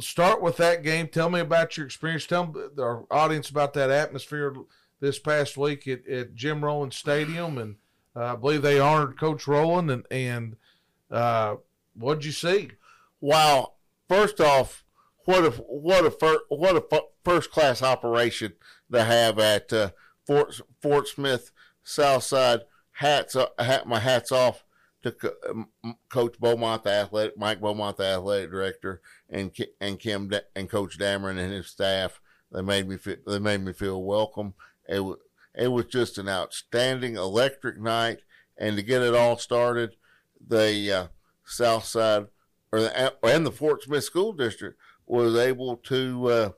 start 0.00 0.42
with 0.42 0.56
that 0.58 0.82
game. 0.82 1.08
Tell 1.08 1.30
me 1.30 1.40
about 1.40 1.76
your 1.76 1.86
experience. 1.86 2.26
Tell 2.26 2.54
our 2.78 3.04
audience 3.10 3.50
about 3.50 3.74
that 3.74 3.90
atmosphere 3.90 4.54
this 5.00 5.18
past 5.18 5.56
week 5.56 5.86
at, 5.88 6.06
at 6.06 6.34
Jim 6.34 6.64
Rowland 6.64 6.94
Stadium, 6.94 7.58
and 7.58 7.76
uh, 8.14 8.32
I 8.32 8.36
believe 8.36 8.62
they 8.62 8.80
honored 8.80 9.18
Coach 9.18 9.46
Rowland. 9.46 9.90
And 9.90 10.06
and 10.10 10.56
uh, 11.10 11.56
what'd 11.94 12.24
you 12.24 12.32
see? 12.32 12.70
Wow! 13.20 13.74
First 14.08 14.40
off, 14.40 14.84
what 15.24 15.44
a 15.44 15.50
what 15.50 16.06
a 16.06 16.38
what 16.48 16.76
a 16.76 17.02
first 17.24 17.50
class 17.50 17.82
operation 17.82 18.54
they 18.88 19.04
have 19.04 19.38
at 19.38 19.72
uh, 19.72 19.90
Fort 20.26 20.60
Fort 20.80 21.08
Smith 21.08 21.50
Southside. 21.82 22.60
Hats 22.96 23.34
up, 23.34 23.58
hat 23.58 23.86
my 23.86 23.98
hats 23.98 24.30
off 24.30 24.64
to 25.02 25.14
Coach 26.08 26.38
Beaumont, 26.38 26.84
the 26.84 26.90
athletic 26.90 27.36
Mike 27.36 27.60
Beaumont, 27.60 27.96
the 27.96 28.04
athletic 28.04 28.50
director, 28.50 29.00
and 29.28 29.50
and 29.80 29.98
Kim 29.98 30.30
and 30.54 30.70
Coach 30.70 30.98
Dameron 30.98 31.38
and 31.38 31.52
his 31.52 31.68
staff. 31.68 32.20
They 32.50 32.62
made 32.62 32.88
me 32.88 32.96
feel, 32.98 33.16
they 33.26 33.38
made 33.38 33.62
me 33.62 33.72
feel 33.72 34.02
welcome. 34.02 34.54
It 34.88 35.00
was 35.00 35.18
it 35.54 35.68
was 35.68 35.86
just 35.86 36.18
an 36.18 36.28
outstanding 36.28 37.16
electric 37.16 37.78
night, 37.78 38.20
and 38.56 38.76
to 38.76 38.82
get 38.82 39.02
it 39.02 39.14
all 39.14 39.36
started, 39.36 39.96
the 40.46 40.92
uh, 40.92 41.06
South 41.44 41.84
Side 41.84 42.26
or 42.70 42.80
the 42.80 43.14
and 43.22 43.44
the 43.44 43.52
Fort 43.52 43.82
Smith 43.82 44.04
School 44.04 44.32
District 44.32 44.78
was 45.06 45.36
able 45.36 45.76
to 45.76 46.26
uh, 46.28 46.50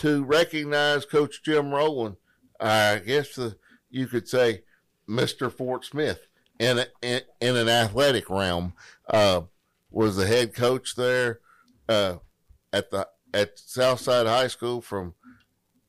to 0.00 0.24
recognize 0.24 1.06
Coach 1.06 1.42
Jim 1.42 1.72
Rowland 1.72 2.16
I 2.60 2.98
guess 2.98 3.34
the, 3.34 3.56
you 3.90 4.06
could 4.06 4.28
say, 4.28 4.62
Mister 5.06 5.48
Fort 5.50 5.84
Smith 5.84 6.26
in, 6.58 6.78
a, 6.78 6.86
in 7.02 7.20
in 7.40 7.56
an 7.56 7.68
athletic 7.68 8.30
realm. 8.30 8.72
Uh, 9.08 9.42
was 9.90 10.16
the 10.16 10.26
head 10.26 10.54
coach 10.54 10.94
there 10.94 11.40
uh, 11.88 12.18
at 12.72 12.92
the 12.92 13.08
at 13.34 13.58
Southside 13.58 14.26
High 14.26 14.46
School 14.48 14.80
from 14.80 15.14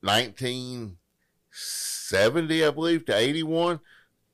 1970, 0.01 2.65
I 2.65 2.71
believe, 2.71 3.05
to 3.05 3.15
81, 3.15 3.79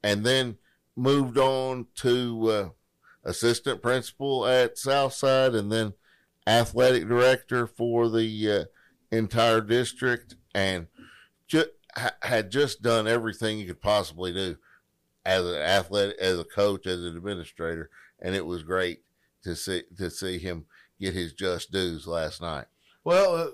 and 0.03 0.25
then 0.25 0.57
moved 0.95 1.37
on 1.37 1.87
to 1.95 2.49
uh, 2.49 2.69
assistant 3.25 3.81
principal 3.81 4.45
at 4.45 4.77
Southside, 4.77 5.53
and 5.55 5.69
then 5.71 5.93
athletic 6.45 7.07
director 7.09 7.65
for 7.67 8.09
the 8.09 8.51
uh, 8.51 8.65
entire 9.11 9.61
district, 9.61 10.35
and 10.53 10.87
just 11.47 11.69
had 12.21 12.51
just 12.51 12.81
done 12.81 13.07
everything 13.07 13.59
you 13.59 13.67
could 13.67 13.81
possibly 13.81 14.33
do 14.33 14.57
as 15.25 15.45
an 15.45 15.55
athlete, 15.55 16.15
as 16.19 16.39
a 16.39 16.43
coach, 16.43 16.85
as 16.85 17.03
an 17.03 17.17
administrator, 17.17 17.89
and 18.19 18.35
it 18.35 18.45
was 18.45 18.63
great 18.63 19.01
to 19.43 19.55
see 19.55 19.83
to 19.97 20.09
see 20.09 20.37
him 20.37 20.65
get 20.99 21.13
his 21.13 21.33
just 21.33 21.71
dues 21.71 22.07
last 22.07 22.41
night. 22.41 22.65
Well, 23.03 23.35
uh, 23.35 23.47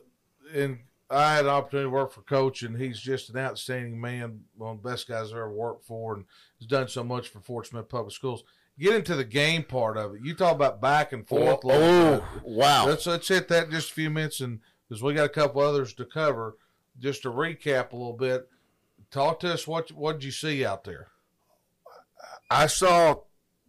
and 0.53 0.79
I 1.10 1.36
had 1.36 1.45
an 1.45 1.51
opportunity 1.51 1.88
to 1.88 1.91
work 1.91 2.12
for 2.12 2.22
Coach, 2.22 2.63
and 2.63 2.77
he's 2.77 3.00
just 3.00 3.29
an 3.29 3.38
outstanding 3.38 4.00
man, 4.00 4.41
one 4.57 4.77
of 4.77 4.83
the 4.83 4.89
best 4.89 5.07
guys 5.07 5.31
I 5.31 5.36
ever 5.36 5.51
worked 5.51 5.86
for, 5.86 6.15
and 6.15 6.25
has 6.60 6.67
done 6.67 6.88
so 6.88 7.03
much 7.03 7.29
for 7.29 7.39
Fort 7.39 7.67
Smith 7.67 7.89
Public 7.89 8.13
Schools. 8.13 8.43
Get 8.79 8.95
into 8.95 9.15
the 9.15 9.24
game 9.24 9.63
part 9.63 9.98
of 9.98 10.15
it. 10.15 10.22
You 10.24 10.33
talk 10.33 10.55
about 10.55 10.81
back 10.81 11.13
and 11.13 11.27
forth. 11.27 11.60
Oh, 11.63 11.72
oh 11.72 12.27
wow! 12.43 12.88
Let's 12.88 13.05
let's 13.05 13.27
hit 13.27 13.48
that 13.50 13.69
just 13.69 13.91
a 13.91 13.93
few 13.93 14.10
minutes, 14.10 14.39
and 14.39 14.62
because 14.93 15.01
we 15.01 15.15
got 15.15 15.25
a 15.25 15.29
couple 15.29 15.59
others 15.59 15.91
to 15.95 16.05
cover. 16.05 16.55
Just 17.00 17.23
to 17.23 17.31
recap 17.31 17.91
a 17.91 17.95
little 17.95 18.13
bit, 18.13 18.47
talk 19.09 19.39
to 19.39 19.51
us. 19.51 19.67
What 19.67 19.91
what 19.91 20.19
did 20.19 20.23
you 20.25 20.31
see 20.31 20.63
out 20.63 20.83
there? 20.83 21.07
I 22.51 22.67
saw 22.67 23.21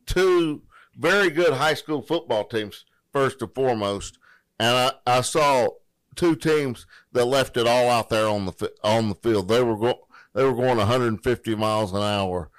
two 0.05 0.65
very 0.95 1.31
good 1.31 1.55
high 1.55 1.73
school 1.73 2.03
football 2.03 2.45
teams 2.45 2.85
first 3.11 3.41
and 3.41 3.55
foremost, 3.55 4.19
and 4.61 4.77
I, 4.77 4.93
I 5.07 5.21
saw 5.23 5.69
two 6.15 6.37
teams 6.37 6.87
that 7.13 7.25
left 7.25 7.57
it 7.57 7.67
all 7.67 7.89
out 7.89 8.11
there 8.11 8.29
on 8.29 8.45
the 8.45 8.73
on 8.85 9.09
the 9.09 9.15
field. 9.15 9.49
They 9.49 9.63
were 9.63 9.79
going 9.79 9.95
they 10.35 10.45
were 10.45 10.53
going 10.53 10.77
150 10.77 11.55
miles 11.55 11.95
an 11.95 12.03
hour. 12.03 12.51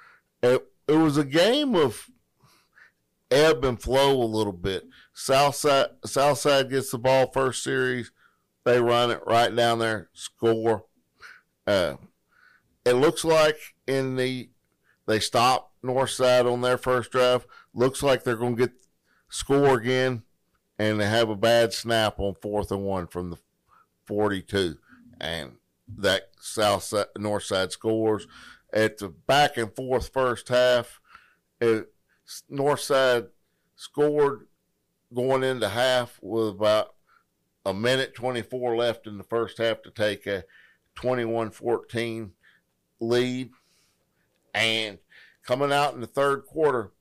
It 0.42 0.66
it 0.88 0.96
was 0.96 1.16
a 1.16 1.24
game 1.24 1.76
of 1.76 2.10
ebb 3.30 3.64
and 3.64 3.80
flow 3.80 4.20
a 4.20 4.24
little 4.24 4.52
bit. 4.52 4.88
Southside 5.12 5.90
Southside 6.04 6.70
gets 6.70 6.90
the 6.90 6.98
ball 6.98 7.30
first 7.30 7.62
series, 7.62 8.10
they 8.66 8.80
run 8.80 9.12
it 9.12 9.22
right 9.24 9.54
down 9.54 9.78
there, 9.78 10.08
score. 10.12 10.86
Uh, 11.68 11.94
it 12.84 12.94
looks 12.94 13.24
like 13.24 13.56
in 13.86 14.16
the 14.16 14.50
they 15.06 15.20
stop 15.20 15.72
Northside 15.84 16.52
on 16.52 16.62
their 16.62 16.76
first 16.76 17.12
drive. 17.12 17.46
Looks 17.72 18.02
like 18.02 18.24
they're 18.24 18.34
going 18.34 18.56
to 18.56 18.66
get 18.66 18.72
score 19.28 19.78
again, 19.78 20.24
and 20.80 21.00
they 21.00 21.06
have 21.06 21.28
a 21.28 21.36
bad 21.36 21.72
snap 21.72 22.18
on 22.18 22.34
fourth 22.34 22.72
and 22.72 22.82
one 22.82 23.06
from 23.06 23.30
the 23.30 23.38
42, 24.04 24.76
and 25.20 25.52
that 25.96 26.30
south 26.40 26.82
side, 26.82 27.06
north 27.16 27.44
side 27.44 27.70
scores. 27.70 28.26
At 28.72 28.98
the 28.98 29.10
back 29.10 29.56
and 29.58 29.74
forth 29.76 30.10
first 30.12 30.48
half, 30.48 31.00
it, 31.60 31.86
north 32.50 32.80
side 32.80 33.26
scored 33.76 34.48
going 35.14 35.44
into 35.44 35.68
half 35.68 36.18
with 36.20 36.48
about 36.48 36.95
a 37.66 37.74
minute 37.74 38.14
24 38.14 38.76
left 38.76 39.06
in 39.06 39.18
the 39.18 39.24
first 39.24 39.58
half 39.58 39.82
to 39.82 39.90
take 39.90 40.26
a 40.26 40.44
21-14 40.96 42.30
lead 43.00 43.50
and 44.54 44.98
coming 45.42 45.72
out 45.72 45.92
in 45.92 46.00
the 46.00 46.06
third 46.06 46.46
quarter 46.46 46.92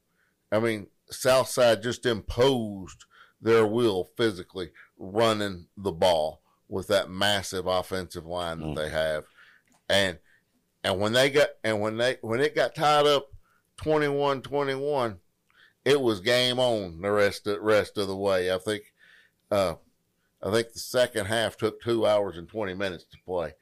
i 0.51 0.59
mean 0.59 0.87
southside 1.09 1.81
just 1.81 2.05
imposed 2.05 3.05
their 3.41 3.65
will 3.65 4.09
physically 4.17 4.71
running 4.97 5.67
the 5.77 5.91
ball 5.91 6.41
with 6.67 6.87
that 6.87 7.09
massive 7.09 7.67
offensive 7.67 8.25
line 8.25 8.59
that 8.59 8.65
mm. 8.65 8.75
they 8.75 8.89
have. 8.89 9.25
And 9.89 10.17
and 10.83 10.99
when 10.99 11.13
they 11.13 11.29
got 11.29 11.49
and 11.63 11.79
when 11.79 11.97
they 11.97 12.17
when 12.21 12.39
it 12.39 12.55
got 12.55 12.75
tied 12.75 13.05
up 13.05 13.27
21-21, 13.77 15.17
it 15.83 15.99
was 15.99 16.21
game 16.21 16.59
on 16.59 17.01
the 17.01 17.11
rest 17.11 17.47
of 17.47 17.61
rest 17.61 17.97
of 17.97 18.07
the 18.07 18.15
way. 18.15 18.53
I 18.53 18.57
think 18.57 18.93
uh 19.51 19.75
I 20.43 20.51
think 20.51 20.73
the 20.73 20.79
second 20.79 21.25
half 21.25 21.57
took 21.57 21.81
2 21.81 22.05
hours 22.05 22.37
and 22.37 22.47
20 22.47 22.73
minutes 22.73 23.05
to 23.05 23.17
play. 23.25 23.53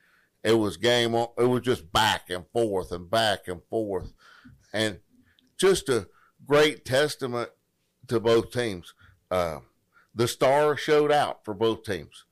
It 0.44 0.54
was 0.54 0.76
game 0.78 1.16
on 1.16 1.30
it 1.38 1.46
was 1.46 1.62
just 1.62 1.92
back 1.94 2.30
and 2.30 2.46
forth 2.52 2.92
and 2.92 3.10
back 3.10 3.48
and 3.48 3.62
forth. 3.70 4.14
And 4.74 5.00
just 5.58 5.88
a 5.88 6.08
great 6.46 6.84
testament 6.84 7.50
to 8.08 8.20
both 8.20 8.52
teams. 8.52 8.94
Uh, 9.32 9.60
the 10.14 10.28
star 10.28 10.76
showed 10.76 11.12
out 11.12 11.46
for 11.46 11.54
both 11.54 11.84
teams. 11.84 12.26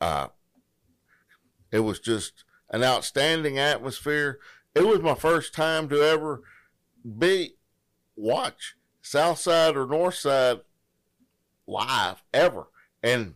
Uh, 0.00 0.28
it 1.72 1.80
was 1.80 1.98
just 1.98 2.44
an 2.70 2.84
outstanding 2.84 3.58
atmosphere. 3.58 4.38
It 4.74 4.86
was 4.86 5.00
my 5.00 5.14
first 5.14 5.52
time 5.52 5.88
to 5.88 6.00
ever 6.02 6.42
be 7.18 7.54
watch 8.16 8.76
South 9.02 9.38
Side 9.38 9.76
or 9.76 9.86
North 9.86 10.14
Side 10.14 10.60
live 11.66 12.22
ever, 12.32 12.68
and 13.02 13.34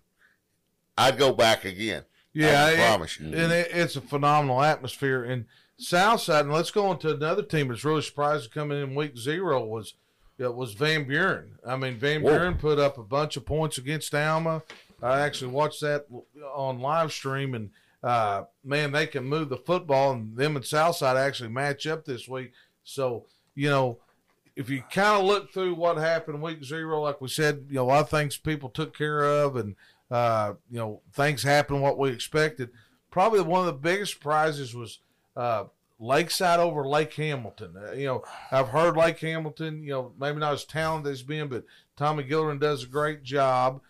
I'd 0.96 1.18
go 1.18 1.32
back 1.32 1.64
again. 1.64 2.04
Yeah, 2.32 2.64
I 2.64 2.74
promise 2.76 3.16
it, 3.16 3.24
you. 3.24 3.36
And 3.36 3.52
it, 3.52 3.68
it's 3.72 3.96
a 3.96 4.00
phenomenal 4.00 4.62
atmosphere. 4.62 5.24
And 5.24 5.46
Southside, 5.76 6.44
and 6.44 6.54
let's 6.54 6.70
go 6.70 6.86
on 6.86 6.98
to 7.00 7.14
another 7.14 7.42
team 7.42 7.68
that's 7.68 7.84
really 7.84 8.02
surprised 8.02 8.44
to 8.44 8.50
come 8.50 8.70
in 8.70 8.94
week 8.94 9.18
zero 9.18 9.64
was 9.64 9.94
it 10.38 10.54
was 10.54 10.74
Van 10.74 11.04
Buren. 11.04 11.58
I 11.66 11.76
mean, 11.76 11.98
Van 11.98 12.22
Buren 12.22 12.56
put 12.56 12.78
up 12.78 12.98
a 12.98 13.02
bunch 13.02 13.36
of 13.36 13.46
points 13.46 13.78
against 13.78 14.14
Alma. 14.14 14.62
I 15.02 15.20
actually 15.20 15.50
watched 15.50 15.80
that 15.82 16.06
on 16.54 16.80
live 16.80 17.12
stream, 17.12 17.54
and 17.54 17.70
uh, 18.02 18.44
man, 18.64 18.92
they 18.92 19.06
can 19.06 19.24
move 19.24 19.48
the 19.48 19.56
football, 19.56 20.12
and 20.12 20.36
them 20.36 20.56
and 20.56 20.64
Southside 20.64 21.16
actually 21.16 21.50
match 21.50 21.86
up 21.86 22.04
this 22.04 22.28
week. 22.28 22.52
So, 22.84 23.26
you 23.54 23.68
know, 23.68 23.98
if 24.56 24.70
you 24.70 24.82
kind 24.90 25.20
of 25.20 25.24
look 25.24 25.52
through 25.52 25.74
what 25.74 25.96
happened 25.96 26.42
week 26.42 26.64
zero, 26.64 27.02
like 27.02 27.20
we 27.20 27.28
said, 27.28 27.66
you 27.68 27.76
know, 27.76 27.84
a 27.84 27.84
lot 27.84 28.00
of 28.00 28.10
things 28.10 28.36
people 28.36 28.68
took 28.68 28.96
care 28.96 29.24
of, 29.24 29.56
and 29.56 29.76
uh, 30.12 30.52
you 30.70 30.78
know, 30.78 31.00
things 31.14 31.42
happened 31.42 31.80
what 31.80 31.98
we 31.98 32.10
expected. 32.10 32.68
Probably 33.10 33.40
one 33.40 33.60
of 33.60 33.66
the 33.66 33.80
biggest 33.80 34.12
surprises 34.12 34.74
was 34.74 34.98
uh, 35.36 35.64
Lakeside 35.98 36.60
over 36.60 36.86
Lake 36.86 37.14
Hamilton. 37.14 37.74
Uh, 37.76 37.92
you 37.92 38.06
know, 38.06 38.22
I've 38.50 38.68
heard 38.68 38.94
Lake 38.94 39.18
Hamilton, 39.20 39.82
you 39.82 39.90
know, 39.90 40.12
maybe 40.20 40.38
not 40.38 40.52
as 40.52 40.66
talented 40.66 41.12
as 41.12 41.22
being, 41.22 41.48
but 41.48 41.64
Tommy 41.96 42.24
Gilliland 42.24 42.60
does 42.60 42.84
a 42.84 42.88
great 42.88 43.22
job 43.22 43.80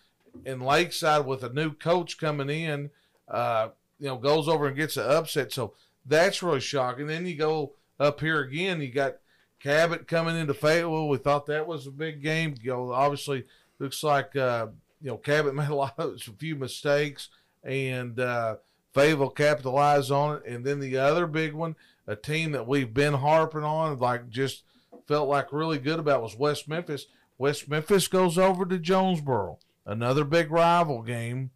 in 0.45 0.61
Lakeside 0.61 1.25
with 1.25 1.43
a 1.43 1.51
new 1.51 1.73
coach 1.73 2.17
coming 2.17 2.49
in, 2.49 2.89
uh, 3.27 3.69
you 3.99 4.07
know, 4.07 4.17
goes 4.17 4.47
over 4.47 4.67
and 4.67 4.77
gets 4.77 4.95
an 4.95 5.09
upset. 5.09 5.51
So 5.51 5.73
that's 6.05 6.41
really 6.41 6.61
shocking. 6.61 7.07
Then 7.07 7.25
you 7.25 7.35
go 7.35 7.73
up 7.99 8.21
here 8.21 8.39
again, 8.39 8.79
you 8.79 8.91
got 8.91 9.17
Cabot 9.59 10.07
coming 10.07 10.37
into 10.37 10.53
Fayetteville. 10.53 11.09
We 11.09 11.17
thought 11.17 11.47
that 11.47 11.67
was 11.67 11.85
a 11.85 11.91
big 11.91 12.21
game. 12.21 12.55
You 12.61 12.71
know, 12.71 12.91
obviously 12.93 13.45
looks 13.79 14.03
like 14.03 14.35
uh, 14.35 14.67
you 15.03 15.11
know 15.11 15.17
Cabot 15.17 15.53
made 15.53 15.69
a 15.69 15.75
lot 15.75 15.99
of 15.99 16.15
a 16.15 16.31
few 16.31 16.55
mistakes, 16.55 17.29
and 17.63 18.19
uh, 18.19 18.55
Fayetteville 18.93 19.29
capitalized 19.29 20.11
on 20.11 20.37
it. 20.37 20.45
And 20.47 20.65
then 20.65 20.79
the 20.79 20.97
other 20.97 21.27
big 21.27 21.53
one, 21.53 21.75
a 22.07 22.15
team 22.15 22.53
that 22.53 22.67
we've 22.67 22.93
been 22.93 23.13
harping 23.13 23.63
on, 23.63 23.99
like 23.99 24.29
just 24.29 24.63
felt 25.07 25.29
like 25.29 25.53
really 25.53 25.77
good 25.77 25.99
about 25.99 26.23
was 26.23 26.35
West 26.35 26.67
Memphis. 26.67 27.05
West 27.37 27.69
Memphis 27.69 28.07
goes 28.07 28.37
over 28.37 28.65
to 28.65 28.79
Jonesboro 28.79 29.59
another 29.85 30.23
big 30.23 30.51
rival 30.51 31.01
game, 31.01 31.51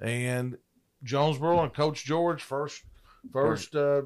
and 0.00 0.58
Jonesboro 1.02 1.62
and 1.62 1.74
Coach 1.74 2.04
George 2.04 2.42
first 2.42 2.82
first 3.32 3.74
uh, 3.74 4.02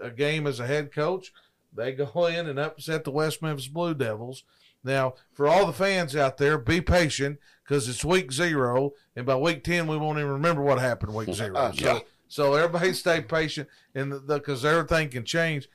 a 0.00 0.10
game 0.10 0.46
as 0.46 0.60
a 0.60 0.66
head 0.66 0.92
coach. 0.92 1.32
They 1.74 1.92
go 1.92 2.26
in 2.26 2.48
and 2.48 2.58
upset 2.58 3.04
the 3.04 3.10
West 3.10 3.42
Memphis 3.42 3.68
Blue 3.68 3.94
Devils. 3.94 4.44
Now, 4.82 5.14
for 5.32 5.46
all 5.46 5.66
the 5.66 5.72
fans 5.72 6.16
out 6.16 6.38
there, 6.38 6.56
be 6.56 6.80
patient 6.80 7.38
because 7.64 7.88
it's 7.88 8.04
week 8.04 8.32
zero, 8.32 8.92
and 9.14 9.26
by 9.26 9.36
week 9.36 9.62
ten 9.62 9.86
we 9.86 9.96
won't 9.96 10.18
even 10.18 10.30
remember 10.30 10.62
what 10.62 10.78
happened 10.78 11.14
week 11.14 11.32
zero. 11.34 11.54
Uh, 11.54 11.72
so, 11.74 11.84
yeah. 11.84 11.98
so 12.28 12.54
everybody 12.54 12.92
stay 12.94 13.20
patient, 13.20 13.68
and 13.94 14.26
because 14.26 14.64
everything 14.64 15.10
can 15.10 15.24
change. 15.24 15.68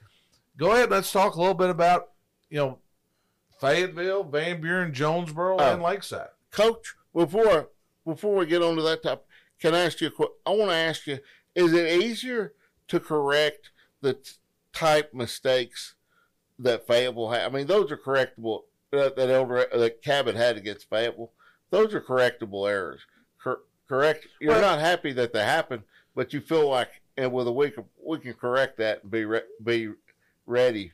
Go 0.58 0.72
ahead, 0.72 0.90
let's 0.90 1.12
talk 1.12 1.36
a 1.36 1.40
little 1.40 1.54
bit 1.54 1.70
about 1.70 2.10
you 2.50 2.58
know 2.58 2.80
Fayetteville, 3.60 4.24
Van 4.24 4.60
Buren, 4.60 4.94
Jonesboro, 4.94 5.58
uh, 5.58 5.74
and 5.74 5.82
Lakeside. 5.82 6.30
Coach, 6.52 6.96
before 7.14 7.70
before 8.06 8.36
we 8.36 8.46
get 8.46 8.62
on 8.62 8.76
to 8.76 8.82
that 8.82 9.04
topic, 9.04 9.26
can 9.60 9.76
I 9.76 9.82
ask 9.82 10.02
you 10.02 10.08
a 10.08 10.12
question? 10.12 10.36
I 10.46 10.50
want 10.52 10.72
to 10.72 10.76
ask 10.76 11.06
you: 11.06 11.20
Is 11.54 11.74
it 11.74 12.02
easier 12.02 12.54
to 12.88 13.00
correct 13.00 13.72
the 14.02 14.14
t- 14.14 14.32
type 14.74 15.14
mistakes 15.14 15.96
that 16.58 16.88
Fayetteville 16.88 17.32
had? 17.32 17.46
I 17.46 17.50
mean, 17.50 17.68
those 17.68 17.92
are 17.92 17.98
correctable. 17.98 18.64
That, 18.96 19.16
that 19.16 19.30
elder 19.30 19.68
that 19.74 20.02
Cabot 20.02 20.36
had 20.36 20.58
against 20.58 20.90
Fayetteville, 20.90 21.32
those 21.70 21.94
are 21.94 22.02
correctable 22.02 22.70
errors. 22.70 23.02
Cor- 23.42 23.62
correct. 23.88 24.28
You're 24.40 24.54
well, 24.54 24.62
not 24.62 24.80
happy 24.80 25.14
that 25.14 25.34
they 25.34 25.44
happened, 25.44 25.84
but 26.16 26.34
you 26.34 26.42
feel 26.42 26.70
like 26.70 26.90
and 27.18 27.32
with 27.32 27.48
a 27.48 27.52
week, 27.52 27.76
we 28.04 28.20
can 28.20 28.34
correct 28.34 28.78
that 28.78 29.04
and 29.04 29.12
be 29.12 29.26
re- 29.26 29.42
be 29.64 29.92
ready 30.46 30.92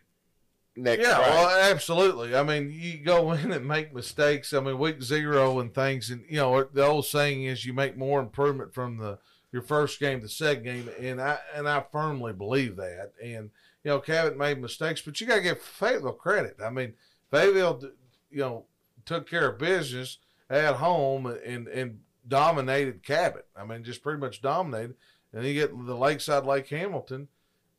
next. 0.75 1.01
Yeah, 1.01 1.15
Friday. 1.15 1.31
well, 1.31 1.71
absolutely. 1.71 2.35
I 2.35 2.43
mean, 2.43 2.71
you 2.71 2.99
go 2.99 3.31
in 3.31 3.51
and 3.51 3.67
make 3.67 3.93
mistakes. 3.93 4.53
I 4.53 4.59
mean, 4.59 4.77
week 4.77 5.01
zero 5.01 5.59
and 5.59 5.73
things, 5.73 6.09
and 6.09 6.23
you 6.29 6.37
know 6.37 6.63
the 6.63 6.85
old 6.85 7.05
saying 7.05 7.43
is 7.43 7.65
you 7.65 7.73
make 7.73 7.97
more 7.97 8.19
improvement 8.19 8.73
from 8.73 8.97
the 8.97 9.19
your 9.51 9.61
first 9.61 9.99
game 9.99 10.21
to 10.21 10.29
second 10.29 10.63
game, 10.63 10.89
and 10.99 11.19
I 11.19 11.39
and 11.55 11.67
I 11.67 11.83
firmly 11.91 12.33
believe 12.33 12.75
that. 12.77 13.13
And 13.21 13.49
you 13.83 13.89
know, 13.89 13.99
Cabot 13.99 14.37
made 14.37 14.61
mistakes, 14.61 15.01
but 15.01 15.19
you 15.19 15.27
got 15.27 15.37
to 15.37 15.41
give 15.41 15.59
Fayetteville 15.59 16.13
credit. 16.13 16.57
I 16.63 16.69
mean, 16.69 16.93
Fayetteville, 17.31 17.81
you 18.29 18.39
know, 18.39 18.65
took 19.05 19.29
care 19.29 19.49
of 19.49 19.57
business 19.57 20.19
at 20.49 20.75
home 20.75 21.25
and 21.25 21.67
and 21.67 21.99
dominated 22.27 23.03
Cabot. 23.03 23.47
I 23.55 23.65
mean, 23.65 23.83
just 23.83 24.03
pretty 24.03 24.19
much 24.19 24.41
dominated. 24.41 24.95
And 25.33 25.45
you 25.45 25.53
get 25.53 25.71
the 25.71 25.95
Lakeside 25.95 26.45
Lake 26.45 26.67
Hamilton, 26.67 27.29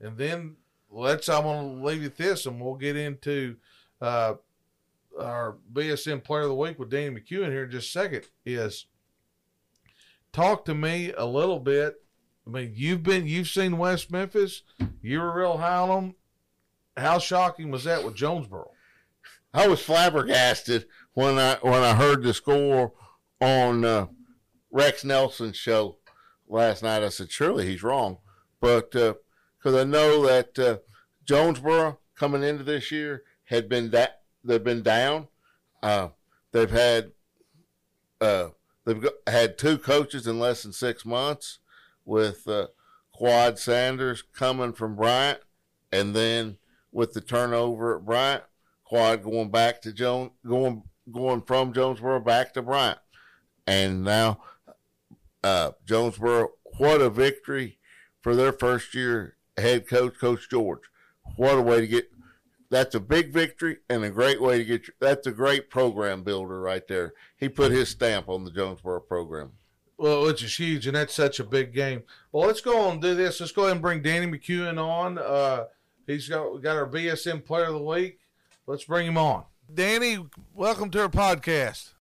and 0.00 0.16
then 0.16 0.56
let's. 0.90 1.28
I 1.28 1.38
want 1.38 1.78
to 1.80 1.86
leave 1.86 2.02
you 2.02 2.08
this, 2.08 2.46
and 2.46 2.60
we'll 2.60 2.76
get 2.76 2.96
into 2.96 3.56
uh, 4.00 4.34
our 5.20 5.56
BSN 5.70 6.24
Player 6.24 6.42
of 6.42 6.48
the 6.48 6.54
Week 6.54 6.78
with 6.78 6.88
Danny 6.88 7.14
McCuin 7.14 7.50
here 7.50 7.64
in 7.64 7.70
just 7.70 7.88
a 7.88 7.92
second. 7.92 8.24
Is 8.46 8.86
talk 10.32 10.64
to 10.64 10.74
me 10.74 11.12
a 11.12 11.26
little 11.26 11.60
bit. 11.60 11.96
I 12.46 12.50
mean, 12.50 12.72
you've 12.74 13.02
been 13.02 13.26
you've 13.26 13.48
seen 13.48 13.76
West 13.76 14.10
Memphis. 14.10 14.62
You 15.02 15.20
were 15.20 15.38
real 15.38 15.58
high 15.58 15.76
on 15.76 15.88
them. 15.88 16.14
How 16.96 17.18
shocking 17.18 17.70
was 17.70 17.84
that 17.84 18.02
with 18.02 18.14
Jonesboro? 18.14 18.70
I 19.54 19.68
was 19.68 19.80
flabbergasted 19.80 20.86
when 21.14 21.38
I 21.38 21.58
when 21.60 21.82
I 21.82 21.94
heard 21.94 22.22
the 22.22 22.32
score 22.32 22.92
on 23.40 23.84
uh, 23.84 24.06
Rex 24.70 25.04
Nelson's 25.04 25.56
show 25.56 25.98
last 26.48 26.82
night. 26.82 27.02
I 27.02 27.10
said, 27.10 27.30
surely 27.30 27.66
he's 27.66 27.82
wrong, 27.82 28.18
but 28.60 28.92
because 28.92 29.74
uh, 29.74 29.80
I 29.80 29.84
know 29.84 30.26
that 30.26 30.58
uh, 30.58 30.78
Jonesboro 31.24 31.98
coming 32.14 32.42
into 32.42 32.64
this 32.64 32.90
year 32.90 33.24
had 33.44 33.68
been 33.68 33.90
that 33.90 34.22
they've 34.42 34.62
been 34.62 34.82
down. 34.82 35.28
Uh, 35.82 36.08
they've 36.52 36.70
had 36.70 37.12
uh, 38.20 38.48
they've 38.84 39.02
got, 39.02 39.12
had 39.26 39.58
two 39.58 39.76
coaches 39.76 40.26
in 40.26 40.38
less 40.38 40.62
than 40.62 40.72
six 40.72 41.04
months, 41.04 41.58
with 42.04 42.48
uh, 42.48 42.68
Quad 43.12 43.58
Sanders 43.58 44.22
coming 44.22 44.72
from 44.72 44.96
Bryant, 44.96 45.40
and 45.92 46.14
then 46.16 46.56
with 46.90 47.12
the 47.12 47.20
turnover 47.20 47.96
at 47.96 48.04
Bryant, 48.04 48.44
Quad 48.92 49.22
going 49.22 49.50
back 49.50 49.80
to 49.80 49.90
Jones, 49.90 50.32
going 50.46 50.82
going 51.10 51.40
from 51.40 51.72
Jonesboro 51.72 52.20
back 52.20 52.52
to 52.52 52.60
Bryant, 52.60 52.98
and 53.66 54.04
now 54.04 54.42
uh, 55.42 55.70
Jonesboro. 55.86 56.50
What 56.76 57.00
a 57.00 57.08
victory 57.08 57.78
for 58.20 58.36
their 58.36 58.52
first 58.52 58.94
year 58.94 59.38
head 59.56 59.88
coach, 59.88 60.18
Coach 60.20 60.50
George. 60.50 60.82
What 61.36 61.56
a 61.56 61.62
way 61.62 61.80
to 61.80 61.86
get. 61.86 62.12
That's 62.68 62.94
a 62.94 63.00
big 63.00 63.32
victory 63.32 63.78
and 63.88 64.04
a 64.04 64.10
great 64.10 64.42
way 64.42 64.58
to 64.58 64.64
get. 64.66 64.82
That's 65.00 65.26
a 65.26 65.32
great 65.32 65.70
program 65.70 66.22
builder 66.22 66.60
right 66.60 66.86
there. 66.86 67.14
He 67.38 67.48
put 67.48 67.72
his 67.72 67.88
stamp 67.88 68.28
on 68.28 68.44
the 68.44 68.50
Jonesboro 68.50 69.00
program. 69.00 69.52
Well, 69.96 70.26
which 70.26 70.42
is 70.42 70.54
huge, 70.54 70.86
and 70.86 70.96
that's 70.96 71.14
such 71.14 71.40
a 71.40 71.44
big 71.44 71.72
game. 71.72 72.02
Well, 72.30 72.46
let's 72.46 72.60
go 72.60 72.78
on 72.78 72.92
and 72.92 73.02
do 73.02 73.14
this. 73.14 73.40
Let's 73.40 73.52
go 73.52 73.62
ahead 73.62 73.72
and 73.72 73.80
bring 73.80 74.02
Danny 74.02 74.26
McCuin 74.26 74.76
on. 74.78 75.16
Uh, 75.16 75.64
he's 76.06 76.28
got 76.28 76.60
got 76.60 76.76
our 76.76 76.86
BSN 76.86 77.42
Player 77.46 77.68
of 77.68 77.72
the 77.72 77.82
Week. 77.82 78.18
Let's 78.66 78.84
bring 78.84 79.08
him 79.08 79.18
on. 79.18 79.44
Danny, 79.74 80.18
welcome 80.54 80.88
to 80.90 81.02
our 81.02 81.08
podcast. 81.08 81.94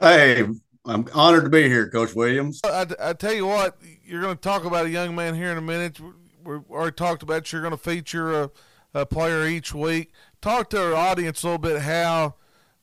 Hey, 0.00 0.44
I'm 0.84 1.06
honored 1.14 1.44
to 1.44 1.50
be 1.50 1.68
here, 1.68 1.88
Coach 1.88 2.12
Williams. 2.12 2.60
I, 2.64 2.86
I 3.00 3.12
tell 3.12 3.32
you 3.32 3.46
what, 3.46 3.78
you're 4.04 4.20
going 4.20 4.34
to 4.34 4.40
talk 4.40 4.64
about 4.64 4.86
a 4.86 4.90
young 4.90 5.14
man 5.14 5.36
here 5.36 5.52
in 5.52 5.58
a 5.58 5.62
minute. 5.62 6.00
We 6.44 6.56
already 6.70 6.94
talked 6.94 7.22
about 7.22 7.52
you're 7.52 7.62
going 7.62 7.70
to 7.70 7.78
feature 7.78 8.42
a, 8.42 8.50
a 8.94 9.06
player 9.06 9.46
each 9.46 9.72
week. 9.72 10.12
Talk 10.40 10.70
to 10.70 10.82
our 10.82 10.94
audience 10.94 11.44
a 11.44 11.46
little 11.46 11.58
bit 11.58 11.82
how 11.82 12.34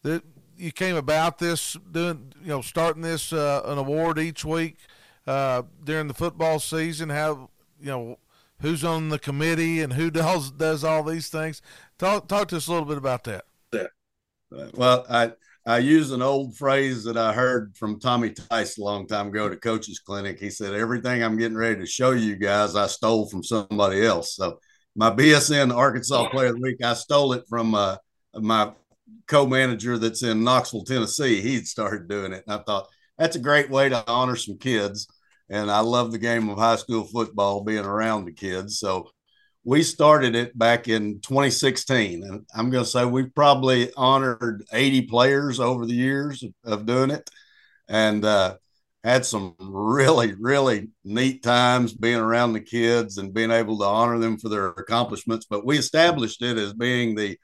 that 0.04 0.24
you 0.56 0.72
came 0.72 0.96
about 0.96 1.40
this 1.40 1.76
doing, 1.92 2.32
you 2.42 2.50
know, 2.50 2.62
starting 2.62 3.02
this 3.02 3.34
uh, 3.34 3.64
an 3.66 3.78
award 3.78 4.18
each 4.18 4.46
week 4.46 4.78
uh, 5.28 5.64
during 5.84 6.08
the 6.08 6.14
football 6.14 6.60
season. 6.60 7.10
How 7.10 7.50
you 7.82 7.88
know 7.88 8.20
who's 8.62 8.84
on 8.84 9.10
the 9.10 9.20
committee 9.20 9.82
and 9.82 9.94
who 9.94 10.10
does 10.12 10.52
does 10.52 10.84
all 10.84 11.04
these 11.04 11.28
things. 11.28 11.62
Talk 12.04 12.28
talk 12.28 12.50
to 12.50 12.58
us 12.58 12.68
a 12.68 12.72
little 12.72 12.86
bit 12.86 12.98
about 12.98 13.24
that. 13.24 13.46
Yeah. 13.72 13.88
Well, 14.74 15.06
I 15.10 15.32
I 15.66 15.78
use 15.78 16.12
an 16.12 16.22
old 16.22 16.58
phrase 16.58 17.06
that 17.06 17.16
I 17.16 17.32
heard 17.32 17.78
from 17.78 17.98
Tommy 17.98 18.32
Tice 18.32 18.78
a 18.78 18.84
long 18.84 19.08
time 19.08 19.30
ago 19.30 19.46
at 19.46 19.54
a 19.54 19.56
coach's 19.56 20.00
clinic. 20.00 20.38
He 20.38 20.50
said, 20.50 20.74
"Everything 20.74 21.24
I'm 21.24 21.38
getting 21.38 21.56
ready 21.56 21.80
to 21.80 21.86
show 21.86 22.12
you 22.12 22.36
guys, 22.36 22.76
I 22.76 22.88
stole 22.88 23.30
from 23.30 23.42
somebody 23.42 24.06
else." 24.06 24.36
So 24.36 24.60
my 24.98 25.12
BSN 25.12 25.74
Arkansas 25.74 26.28
Player 26.28 26.48
of 26.48 26.56
the 26.56 26.62
Week, 26.62 26.84
I 26.84 26.94
stole 26.94 27.32
it 27.32 27.46
from 27.48 27.74
uh, 27.74 27.96
my 28.36 28.74
co-manager 29.28 29.98
that's 29.98 30.24
in 30.24 30.44
Knoxville, 30.44 30.84
Tennessee. 30.84 31.40
He'd 31.40 31.68
started 31.68 32.10
doing 32.10 32.34
it, 32.34 32.44
and 32.46 32.60
I 32.60 32.64
thought 32.64 32.90
that's 33.18 33.38
a 33.38 33.40
great 33.40 33.70
way 33.70 33.88
to 33.88 34.04
honor 34.12 34.36
some 34.36 34.58
kids. 34.58 35.08
And 35.50 35.72
I 35.72 35.80
love 35.80 36.12
the 36.12 36.18
game 36.18 36.50
of 36.50 36.58
high 36.58 36.76
school 36.76 37.06
football, 37.06 37.64
being 37.64 37.86
around 37.86 38.26
the 38.26 38.34
kids. 38.34 38.78
So 38.78 39.08
we 39.64 39.82
started 39.82 40.36
it 40.36 40.58
back 40.58 40.88
in 40.88 41.22
2016 41.22 42.24
and 42.24 42.46
i'm 42.54 42.70
going 42.70 42.84
to 42.84 42.90
say 42.90 43.06
we've 43.06 43.34
probably 43.34 43.92
honored 43.96 44.64
80 44.74 45.04
players 45.04 45.60
over 45.60 45.86
the 45.86 45.94
years 45.94 46.44
of 46.66 46.86
doing 46.86 47.12
it. 47.12 47.30
And 47.88 48.24
uh, 48.24 48.56
had 49.04 49.26
some 49.26 49.56
really 49.60 50.34
really 50.36 50.90
neat 51.04 51.44
times 51.44 51.94
being 51.94 52.20
around 52.20 52.54
the 52.54 52.62
kids 52.62 53.18
and 53.18 53.34
being 53.34 53.52
able 53.52 53.78
to 53.80 53.86
honor 53.86 54.18
them 54.18 54.38
for 54.38 54.50
their 54.50 54.68
accomplishments. 54.68 55.46
But 55.50 55.66
we 55.66 55.78
established 55.78 56.42
it 56.42 56.58
as 56.58 56.74
being 56.74 57.16
the 57.16 57.38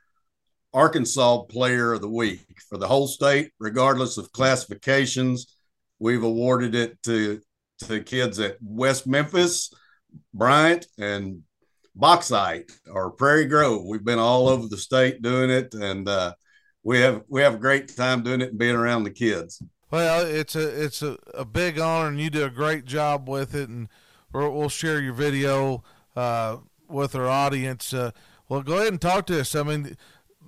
arkansas 0.74 1.44
player 1.44 1.94
of 1.94 2.02
the 2.02 2.10
week 2.10 2.46
for 2.70 2.78
the 2.78 2.88
whole 2.88 3.08
state 3.08 3.52
regardless 3.60 4.18
of 4.18 4.32
classifications. 4.32 5.54
We've 6.00 6.24
awarded 6.24 6.76
it 6.76 7.02
to 7.04 7.42
to 7.88 8.02
kids 8.04 8.40
at 8.40 8.58
west 8.62 9.08
memphis 9.08 9.72
bryant 10.34 10.88
and 10.98 11.44
Bauxite 12.00 12.72
or 12.90 13.12
Prairie 13.12 13.46
Grove. 13.46 13.86
We've 13.86 14.04
been 14.04 14.20
all 14.20 14.48
over 14.48 14.68
the 14.68 14.78
state 14.78 15.22
doing 15.22 15.50
it, 15.50 15.74
and 15.74 16.08
uh, 16.08 16.34
we 16.84 17.00
have 17.00 17.24
we 17.28 17.42
have 17.42 17.56
a 17.56 17.60
great 17.60 17.96
time 17.96 18.24
doing 18.24 18.42
it 18.42 18.50
and 18.50 18.58
being 18.58 18.76
around 18.76 19.04
the 19.04 19.12
kids. 19.12 19.62
Well, 19.92 20.26
it's 20.26 20.56
a 20.56 20.84
it's 20.86 21.02
a, 21.02 21.18
a 21.34 21.46
big 21.46 21.80
honor, 21.80 22.08
and 22.08 22.20
you 22.20 22.30
do 22.30 22.46
a 22.46 22.50
great 22.50 22.86
job 22.86 23.28
with 23.28 23.54
it. 23.54 23.70
And 23.70 23.90
we'll 24.34 24.70
share 24.70 25.02
your 25.02 25.14
video 25.14 25.84
uh, 26.16 26.58
with 26.88 27.16
our 27.16 27.28
audience. 27.28 27.94
Uh, 27.94 28.12
well, 28.48 28.62
go 28.62 28.76
ahead 28.76 28.88
and 28.88 29.02
talk 29.02 29.26
to 29.28 29.40
us. 29.40 29.54
I 29.54 29.64
mean, 29.64 29.98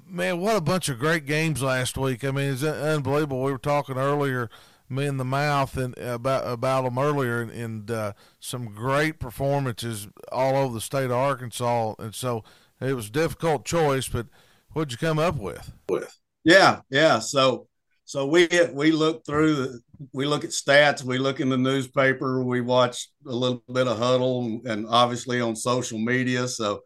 man, 0.07 0.39
what 0.39 0.55
a 0.55 0.61
bunch 0.61 0.89
of 0.89 0.99
great 0.99 1.25
games 1.25 1.61
last 1.61 1.97
week. 1.97 2.23
I 2.23 2.31
mean, 2.31 2.53
it's 2.53 2.63
unbelievable. 2.63 3.43
We 3.43 3.51
were 3.51 3.57
talking 3.57 3.97
earlier 3.97 4.49
me 4.91 5.05
in 5.07 5.17
the 5.17 5.25
mouth 5.25 5.77
and 5.77 5.97
about 5.97 6.45
about 6.45 6.83
them 6.83 6.97
earlier, 6.97 7.41
and, 7.41 7.51
and 7.51 7.91
uh, 7.91 8.13
some 8.39 8.65
great 8.65 9.19
performances 9.19 10.07
all 10.31 10.55
over 10.55 10.73
the 10.73 10.81
state 10.81 11.05
of 11.05 11.11
Arkansas. 11.11 11.95
And 11.99 12.13
so 12.13 12.43
it 12.79 12.93
was 12.93 13.07
a 13.07 13.11
difficult 13.11 13.65
choice, 13.65 14.07
but 14.07 14.27
what'd 14.73 14.91
you 14.91 14.97
come 14.97 15.19
up 15.19 15.37
with? 15.37 15.73
With 15.89 16.13
yeah, 16.43 16.81
yeah. 16.89 17.19
So 17.19 17.67
so 18.05 18.25
we 18.25 18.49
we 18.73 18.91
look 18.91 19.25
through 19.25 19.55
the, 19.55 19.79
we 20.13 20.25
look 20.25 20.43
at 20.43 20.49
stats, 20.49 21.03
we 21.03 21.17
look 21.17 21.39
in 21.39 21.49
the 21.49 21.57
newspaper, 21.57 22.43
we 22.43 22.61
watch 22.61 23.07
a 23.25 23.31
little 23.31 23.63
bit 23.71 23.87
of 23.87 23.97
huddle, 23.97 24.61
and 24.65 24.85
obviously 24.89 25.39
on 25.39 25.55
social 25.55 25.99
media. 25.99 26.47
So 26.47 26.81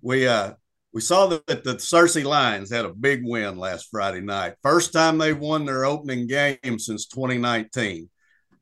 we 0.00 0.26
uh 0.26 0.52
we 0.92 1.00
saw 1.00 1.26
that 1.26 1.46
the 1.46 1.74
Searcy 1.76 2.24
Lions 2.24 2.70
had 2.70 2.84
a 2.84 2.92
big 2.92 3.22
win 3.24 3.56
last 3.56 3.88
Friday 3.90 4.20
night. 4.20 4.54
First 4.62 4.92
time 4.92 5.16
they've 5.16 5.38
won 5.38 5.64
their 5.64 5.84
opening 5.84 6.26
game 6.26 6.78
since 6.78 7.06
2019, 7.06 8.10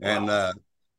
and 0.01 0.31
uh, 0.31 0.53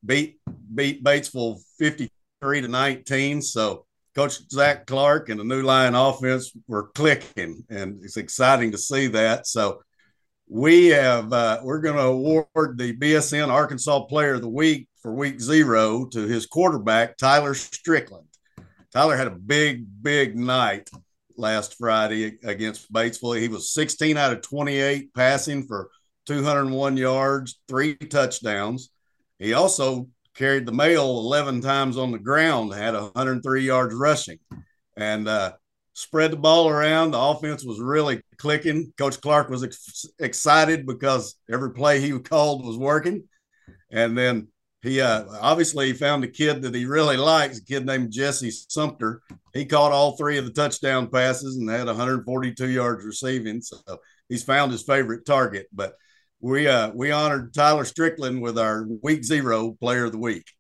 beat 0.06 0.40
beat 0.74 1.04
Batesville 1.04 1.60
53 1.80 2.62
to 2.62 2.68
19. 2.68 3.42
So 3.42 3.86
Coach 4.14 4.40
Zach 4.50 4.86
Clark 4.86 5.30
and 5.30 5.40
the 5.40 5.46
new 5.46 5.62
Lion 5.62 5.96
offense 5.96 6.52
were 6.68 6.90
clicking, 6.90 7.64
and 7.70 8.04
it's 8.04 8.18
exciting 8.18 8.72
to 8.74 8.78
see 8.78 9.08
that. 9.08 9.48
So 9.48 9.82
we 10.50 10.88
have 10.88 11.32
uh, 11.32 11.62
we're 11.64 11.80
going 11.80 11.96
to 11.96 12.04
award 12.04 12.78
the 12.78 12.94
BSN 12.98 13.48
Arkansas 13.48 14.02
Player 14.02 14.34
of 14.34 14.42
the 14.42 14.50
Week 14.50 14.90
for 15.02 15.14
Week 15.14 15.40
Zero 15.40 16.06
to 16.08 16.28
his 16.28 16.46
quarterback 16.46 17.16
Tyler 17.16 17.54
Strickland. 17.54 18.28
Tyler 18.92 19.16
had 19.16 19.28
a 19.28 19.32
big, 19.32 19.86
big 20.02 20.36
night 20.36 20.90
last 21.42 21.78
Friday 21.78 22.38
against 22.44 22.92
Batesville. 22.94 23.42
He 23.42 23.50
was 23.50 23.74
16 23.74 24.16
out 24.16 24.32
of 24.32 24.42
28 24.42 25.14
passing 25.14 25.68
for 25.68 25.90
201 26.28 26.96
yards, 26.96 27.60
three 27.68 27.96
touchdowns. 27.96 28.92
He 29.40 29.54
also 29.54 30.08
carried 30.36 30.66
the 30.66 30.72
mail 30.72 31.04
11 31.04 31.62
times 31.62 31.98
on 31.98 32.12
the 32.12 32.20
ground, 32.20 32.74
had 32.74 32.94
103 32.94 33.66
yards 33.66 33.94
rushing, 33.94 34.40
and 34.96 35.28
uh, 35.28 35.54
spread 35.94 36.32
the 36.32 36.38
ball 36.38 36.70
around. 36.70 37.12
The 37.12 37.20
offense 37.20 37.66
was 37.66 37.80
really 37.80 38.22
clicking. 38.38 38.94
Coach 38.98 39.20
Clark 39.20 39.50
was 39.50 39.64
ex- 39.64 40.06
excited 40.20 40.86
because 40.86 41.36
every 41.52 41.74
play 41.74 42.00
he 42.00 42.18
called 42.20 42.66
was 42.66 42.78
working. 42.78 43.28
And 43.90 44.18
then 44.18 44.48
he 44.82 45.00
uh, 45.00 45.26
obviously 45.40 45.88
he 45.88 45.94
found 45.94 46.24
a 46.24 46.28
kid 46.28 46.64
that 46.64 46.74
he 46.74 46.86
really 46.86 47.18
likes, 47.18 47.60
a 47.60 47.64
kid 47.64 47.86
named 47.86 48.12
Jesse 48.12 48.52
Sumter. 48.52 49.22
He 49.54 49.66
caught 49.66 49.92
all 49.92 50.18
three 50.18 50.38
of 50.38 50.46
the 50.46 50.52
touchdown 50.52 51.08
passes 51.08 51.58
and 51.58 51.70
had 51.70 51.86
142 51.88 52.68
yards 52.68 53.06
receiving. 53.06 53.62
So 53.62 53.78
he's 54.28 54.44
found 54.44 54.72
his 54.72 54.82
favorite 54.82 55.26
target. 55.26 55.68
But 55.72 55.94
we 56.40 56.68
uh, 56.68 56.92
we 56.96 57.12
honored 57.12 57.54
Tyler 57.54 57.86
Strickland 57.86 58.42
with 58.42 58.58
our 58.58 58.88
week 59.04 59.24
zero 59.24 59.78
player 59.80 60.06
of 60.06 60.14
the 60.14 60.18
week. 60.18 60.52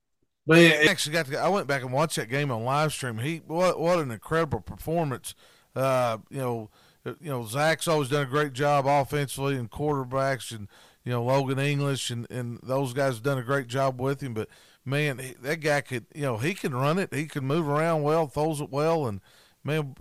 Man, 0.45 0.88
actually 0.88 1.13
got 1.13 1.25
to. 1.27 1.39
I 1.39 1.49
went 1.49 1.67
back 1.67 1.81
and 1.81 1.91
watched 1.91 2.17
that 2.17 2.29
game 2.29 2.51
on 2.51 2.63
live 2.63 2.93
stream. 2.93 3.17
He 3.17 3.41
what 3.47 3.79
what 3.79 3.99
an 3.99 4.12
incredible 4.12 4.62
performance. 4.62 5.34
Uh, 5.75 6.17
you 6.29 6.38
know, 6.38 6.69
you 7.05 7.29
know 7.29 7.45
Zach's 7.45 7.88
always 7.88 8.10
done 8.10 8.23
a 8.23 8.29
great 8.29 8.53
job 8.53 8.86
offensively 8.86 9.55
and 9.55 9.71
quarterbacks 9.71 10.51
and 10.51 10.67
you 11.03 11.11
know 11.11 11.23
Logan 11.23 11.59
English 11.59 12.09
and 12.09 12.29
and 12.29 12.59
those 12.63 12.93
guys 12.93 13.15
have 13.15 13.23
done 13.23 13.37
a 13.37 13.43
great 13.43 13.67
job 13.67 13.99
with 13.99 14.21
him. 14.21 14.33
But 14.33 14.49
man, 14.85 15.19
he, 15.19 15.33
that 15.41 15.61
guy 15.61 15.81
could 15.81 16.05
you 16.13 16.23
know 16.23 16.37
he 16.37 16.53
can 16.53 16.73
run 16.73 16.99
it. 16.99 17.13
He 17.13 17.25
can 17.25 17.45
move 17.45 17.67
around 17.67 18.03
well, 18.03 18.27
throws 18.27 18.61
it 18.61 18.71
well, 18.71 19.07
and 19.07 19.21
man, 19.63 19.95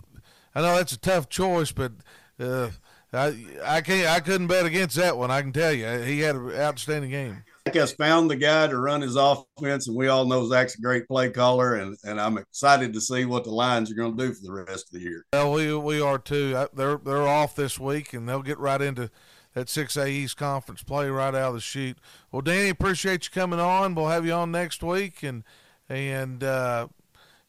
I 0.55 0.61
know 0.61 0.75
that's 0.75 0.93
a 0.93 0.99
tough 0.99 1.29
choice, 1.29 1.71
but. 1.71 1.93
Uh, 2.39 2.69
I 3.13 3.35
I 3.65 3.81
can't 3.81 4.07
I 4.07 4.21
couldn't 4.21 4.47
bet 4.47 4.65
against 4.65 4.95
that 4.95 5.17
one. 5.17 5.31
I 5.31 5.41
can 5.41 5.51
tell 5.51 5.73
you 5.73 5.85
he 5.99 6.21
had 6.21 6.35
an 6.35 6.53
outstanding 6.53 7.11
game. 7.11 7.43
Zach 7.67 7.75
has 7.75 7.91
found 7.93 8.29
the 8.29 8.35
guy 8.35 8.67
to 8.67 8.77
run 8.77 9.01
his 9.01 9.15
offense, 9.15 9.87
and 9.87 9.95
we 9.95 10.07
all 10.07 10.25
know 10.25 10.47
Zach's 10.47 10.75
a 10.75 10.81
great 10.81 11.07
play 11.07 11.29
caller, 11.29 11.75
and, 11.75 11.95
and 12.03 12.19
I'm 12.19 12.37
excited 12.37 12.93
to 12.93 13.01
see 13.01 13.25
what 13.25 13.43
the 13.43 13.51
Lions 13.51 13.91
are 13.91 13.95
going 13.95 14.17
to 14.17 14.27
do 14.27 14.33
for 14.33 14.43
the 14.43 14.51
rest 14.51 14.87
of 14.87 14.93
the 14.93 15.01
year. 15.01 15.25
Well, 15.33 15.51
we 15.53 15.75
we 15.75 16.01
are 16.01 16.17
too. 16.17 16.67
They're 16.73 16.97
they're 16.97 17.27
off 17.27 17.55
this 17.55 17.79
week, 17.79 18.13
and 18.13 18.27
they'll 18.27 18.41
get 18.41 18.59
right 18.59 18.81
into 18.81 19.11
that 19.53 19.67
6A 19.67 20.07
East 20.09 20.37
Conference 20.37 20.83
play 20.83 21.09
right 21.09 21.33
out 21.35 21.49
of 21.49 21.53
the 21.55 21.59
chute. 21.59 21.97
Well, 22.31 22.41
Danny, 22.41 22.69
appreciate 22.69 23.25
you 23.25 23.31
coming 23.31 23.59
on. 23.59 23.95
We'll 23.95 24.07
have 24.07 24.25
you 24.25 24.33
on 24.33 24.51
next 24.51 24.81
week, 24.83 25.23
and 25.23 25.43
and 25.89 26.43
uh, 26.43 26.87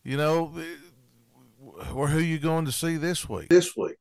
you 0.02 0.16
know, 0.16 0.52
where 1.92 2.08
who 2.08 2.18
you 2.18 2.38
going 2.38 2.64
to 2.64 2.72
see 2.72 2.96
this 2.96 3.28
week? 3.28 3.48
This 3.48 3.76
week, 3.76 3.98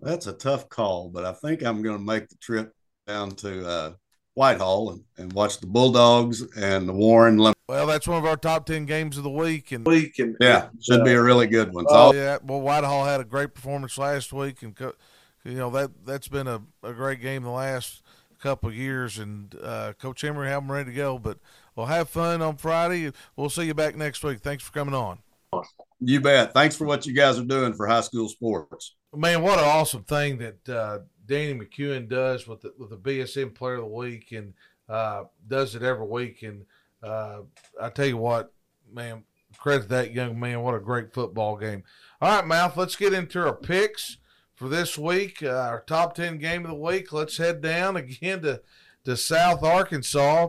that's 0.00 0.26
a 0.26 0.32
tough 0.32 0.68
call, 0.68 1.08
but 1.08 1.24
I 1.24 1.32
think 1.32 1.62
I'm 1.62 1.82
going 1.82 1.96
to 1.96 2.04
make 2.04 2.28
the 2.28 2.36
trip 2.36 2.74
down 3.06 3.32
to. 3.36 3.66
Uh, 3.66 3.92
Whitehall 4.34 4.90
and, 4.90 5.04
and 5.18 5.32
watch 5.32 5.60
the 5.60 5.66
Bulldogs 5.66 6.42
and 6.56 6.88
the 6.88 6.92
Warren. 6.92 7.36
Well, 7.68 7.86
that's 7.86 8.08
one 8.08 8.16
of 8.16 8.24
our 8.24 8.36
top 8.36 8.64
ten 8.64 8.86
games 8.86 9.18
of 9.18 9.22
the 9.22 9.30
week, 9.30 9.72
and 9.72 9.86
week 9.86 10.18
and 10.18 10.36
yeah, 10.40 10.68
should 10.80 11.00
uh, 11.00 11.04
be 11.04 11.12
a 11.12 11.22
really 11.22 11.46
good 11.46 11.74
one. 11.74 11.84
Oh 11.88 12.14
yeah, 12.14 12.38
well, 12.42 12.60
Whitehall 12.60 13.04
had 13.04 13.20
a 13.20 13.24
great 13.24 13.54
performance 13.54 13.98
last 13.98 14.32
week, 14.32 14.62
and 14.62 14.74
you 15.44 15.54
know 15.54 15.70
that 15.70 15.90
that's 16.04 16.28
been 16.28 16.46
a, 16.46 16.62
a 16.82 16.92
great 16.92 17.20
game 17.20 17.42
the 17.42 17.50
last 17.50 18.02
couple 18.40 18.68
of 18.68 18.74
years, 18.74 19.18
and 19.18 19.54
uh, 19.62 19.92
Coach 20.00 20.24
Emery 20.24 20.48
have 20.48 20.62
them 20.62 20.72
ready 20.72 20.90
to 20.90 20.96
go. 20.96 21.18
But 21.18 21.38
we'll 21.76 21.86
have 21.86 22.08
fun 22.08 22.42
on 22.42 22.56
Friday. 22.56 23.12
We'll 23.36 23.50
see 23.50 23.64
you 23.64 23.74
back 23.74 23.96
next 23.96 24.22
week. 24.22 24.40
Thanks 24.40 24.64
for 24.64 24.72
coming 24.72 24.94
on. 24.94 25.18
You 26.00 26.20
bet. 26.20 26.54
Thanks 26.54 26.76
for 26.76 26.86
what 26.86 27.06
you 27.06 27.12
guys 27.12 27.38
are 27.38 27.44
doing 27.44 27.74
for 27.74 27.86
high 27.86 28.00
school 28.00 28.28
sports. 28.28 28.94
Man, 29.14 29.42
what 29.42 29.58
an 29.58 29.64
awesome 29.64 30.04
thing 30.04 30.38
that 30.38 30.68
uh, 30.68 30.98
Danny 31.26 31.58
McCuin 31.58 32.08
does 32.08 32.46
with 32.46 32.60
the, 32.62 32.72
with 32.78 32.90
the 32.90 32.96
BSN 32.96 33.54
Player 33.54 33.74
of 33.74 33.82
the 33.82 33.86
Week 33.86 34.32
and 34.32 34.54
uh, 34.88 35.24
does 35.48 35.74
it 35.74 35.82
every 35.82 36.06
week. 36.06 36.42
And 36.42 36.64
uh, 37.02 37.40
I 37.80 37.90
tell 37.90 38.06
you 38.06 38.16
what, 38.16 38.52
man, 38.92 39.24
credit 39.58 39.88
that 39.88 40.12
young 40.12 40.38
man. 40.38 40.62
What 40.62 40.74
a 40.74 40.80
great 40.80 41.12
football 41.12 41.56
game. 41.56 41.82
All 42.20 42.36
right, 42.36 42.46
Mouth, 42.46 42.76
let's 42.76 42.96
get 42.96 43.12
into 43.12 43.44
our 43.44 43.54
picks 43.54 44.18
for 44.60 44.68
this 44.68 44.98
week. 44.98 45.42
Uh, 45.42 45.48
our 45.48 45.80
top 45.80 46.14
10 46.14 46.36
game 46.36 46.66
of 46.66 46.70
the 46.70 46.76
week. 46.76 47.14
Let's 47.14 47.38
head 47.38 47.62
down 47.62 47.96
again 47.96 48.42
to, 48.42 48.60
to 49.04 49.16
South 49.16 49.62
Arkansas. 49.62 50.48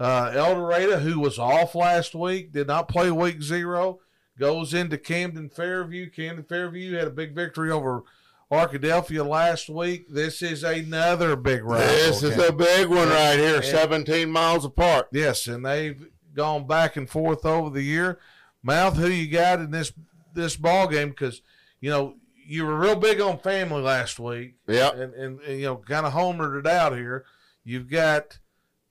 Uh, 0.00 0.32
El 0.34 0.54
Dorado, 0.54 0.98
who 0.98 1.20
was 1.20 1.38
off 1.38 1.74
last 1.74 2.14
week, 2.14 2.52
did 2.52 2.66
not 2.66 2.88
play 2.88 3.10
week 3.10 3.42
zero, 3.42 4.00
goes 4.38 4.72
into 4.72 4.96
Camden 4.96 5.50
Fairview. 5.50 6.08
Camden 6.08 6.46
Fairview 6.46 6.96
had 6.96 7.08
a 7.08 7.10
big 7.10 7.34
victory 7.34 7.70
over 7.70 8.04
Arkadelphia 8.50 9.28
last 9.28 9.68
week. 9.68 10.08
This 10.08 10.40
is 10.40 10.64
another 10.64 11.36
big 11.36 11.62
round. 11.62 11.82
This 11.82 12.22
is 12.22 12.38
a 12.38 12.54
big 12.54 12.88
one 12.88 13.10
right 13.10 13.38
here, 13.38 13.56
and, 13.56 13.64
17 13.64 14.30
miles 14.30 14.64
apart. 14.64 15.08
Yes, 15.12 15.46
and 15.46 15.66
they've 15.66 16.08
gone 16.34 16.66
back 16.66 16.96
and 16.96 17.10
forth 17.10 17.44
over 17.44 17.68
the 17.68 17.82
year. 17.82 18.18
Mouth, 18.62 18.96
who 18.96 19.08
you 19.08 19.30
got 19.30 19.60
in 19.60 19.70
this 19.70 19.92
this 20.32 20.56
ball 20.56 20.88
game? 20.88 21.10
Because 21.10 21.42
you 21.82 21.90
know 21.90 22.14
you 22.50 22.66
were 22.66 22.76
real 22.76 22.96
big 22.96 23.20
on 23.20 23.38
family 23.38 23.80
last 23.80 24.18
week. 24.18 24.56
Yeah, 24.66 24.90
and, 24.90 25.14
and, 25.14 25.40
and 25.40 25.60
you 25.60 25.66
know 25.66 25.76
kind 25.76 26.04
of 26.04 26.12
homered 26.12 26.58
it 26.58 26.66
out 26.66 26.96
here. 26.96 27.24
You've 27.62 27.88
got 27.88 28.40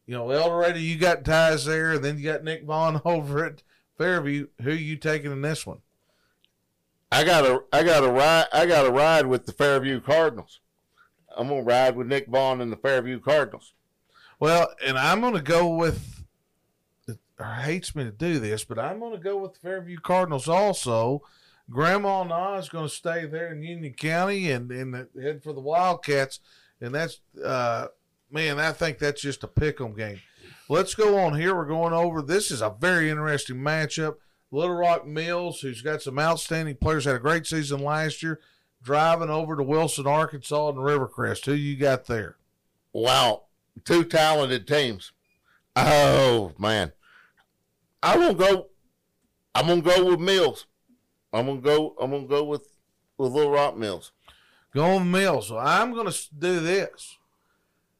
you 0.06 0.15
know 0.15 0.30
El 0.30 0.48
Dorado, 0.48 0.80
you 0.80 0.98
got 0.98 1.26
ties 1.26 1.65
there, 1.65 1.93
and 1.93 2.04
then 2.04 2.17
you 2.17 2.24
got 2.24 2.43
Nick 2.43 2.63
Vaughn 2.63 3.02
over 3.06 3.45
at 3.45 3.63
Fairview. 3.98 4.48
Who 4.62 4.69
are 4.69 4.74
you 4.74 4.95
taking 4.95 5.34
in 5.34 5.41
this 5.41 5.67
one? 5.67 5.80
I 7.12 7.26
got 7.26 7.45
a 7.45 7.63
I 7.74 7.84
got 7.84 8.06
a 8.06 8.10
ride 8.10 8.45
I 8.54 8.65
got 8.65 8.86
a 8.86 8.91
ride 8.91 9.26
with 9.26 9.45
the 9.45 9.52
Fairview 9.52 10.00
Cardinals. 10.00 10.62
I'm 11.36 11.50
gonna 11.50 11.62
ride 11.62 11.98
with 11.98 12.08
Nick 12.08 12.28
Vaughn 12.28 12.62
and 12.62 12.72
the 12.72 12.78
Fairview 12.78 13.19
Cardinals. 13.19 13.74
Well, 14.39 14.69
and 14.86 14.98
I'm 14.98 15.19
gonna 15.19 15.41
go 15.41 15.67
with 15.67 16.24
it 17.10 17.19
hates 17.43 17.93
me 17.93 18.06
to 18.06 18.12
do 18.12 18.39
this, 18.39 18.63
but 18.63 18.80
I'm 18.80 19.02
gonna 19.02 19.17
go 19.17 19.38
with 19.38 19.56
the 19.56 19.60
Fairview 19.60 20.00
Cardinals 20.00 20.48
also. 20.48 21.24
Grandma 21.70 22.24
Na 22.24 22.58
is 22.58 22.70
going 22.70 22.88
to 22.88 22.94
stay 22.94 23.26
there 23.26 23.52
in 23.52 23.62
Union 23.62 23.94
County 23.94 24.52
and, 24.52 24.72
and 24.72 25.08
head 25.22 25.44
for 25.44 25.54
the 25.54 25.60
Wildcats, 25.60 26.40
and 26.82 26.94
that's 26.94 27.20
uh, 27.44 27.88
man, 28.32 28.60
I 28.60 28.72
think 28.72 28.98
that's 28.98 29.22
just 29.22 29.44
a 29.44 29.48
pick 29.48 29.80
'em 29.80 29.96
game. 29.96 30.20
Let's 30.68 30.96
go 30.96 31.18
on 31.18 31.40
here. 31.40 31.56
We're 31.56 31.66
going 31.66 31.94
over. 31.94 32.22
This 32.22 32.52
is 32.52 32.62
a 32.62 32.76
very 32.80 33.10
interesting 33.10 33.58
matchup. 33.58 34.16
Little 34.52 34.76
Rock 34.76 35.06
Mills, 35.06 35.62
who's 35.62 35.82
got 35.82 36.02
some 36.02 36.18
outstanding 36.18 36.76
players, 36.78 37.06
had 37.06 37.16
a 37.16 37.20
great 37.20 37.46
season 37.46 37.84
last 37.84 38.24
year, 38.24 38.40
driving 38.82 39.30
over 39.30 39.56
to 39.56 39.64
Wilson, 39.64 40.08
Arkansas, 40.08 40.70
and 40.70 40.78
Rivercrest. 40.78 41.46
Who 41.46 41.54
you 41.54 41.76
got 41.76 42.06
there? 42.06 42.38
Wow, 42.94 43.44
two 43.86 44.04
talented 44.04 44.68
teams. 44.68 45.12
Oh 45.76 46.54
man, 46.58 46.94
I'm 48.02 48.20
gonna 48.20 48.34
go. 48.34 48.68
I'm 49.54 49.68
gonna 49.68 49.82
go 49.82 50.06
with 50.06 50.20
Mills. 50.20 50.66
I'm 51.32 51.46
gonna 51.46 51.62
go. 51.62 51.96
I'm 52.00 52.12
gonna 52.12 52.28
go 52.28 52.44
with 52.44 52.68
with 53.18 53.32
Little 53.32 53.52
Rock 53.52 53.78
Mills. 53.78 54.12
Going 54.74 55.10
Mills. 55.12 55.48
So 55.48 55.58
I'm 55.58 55.94
gonna 55.94 56.13
do 56.38 56.60
this. 56.60 57.18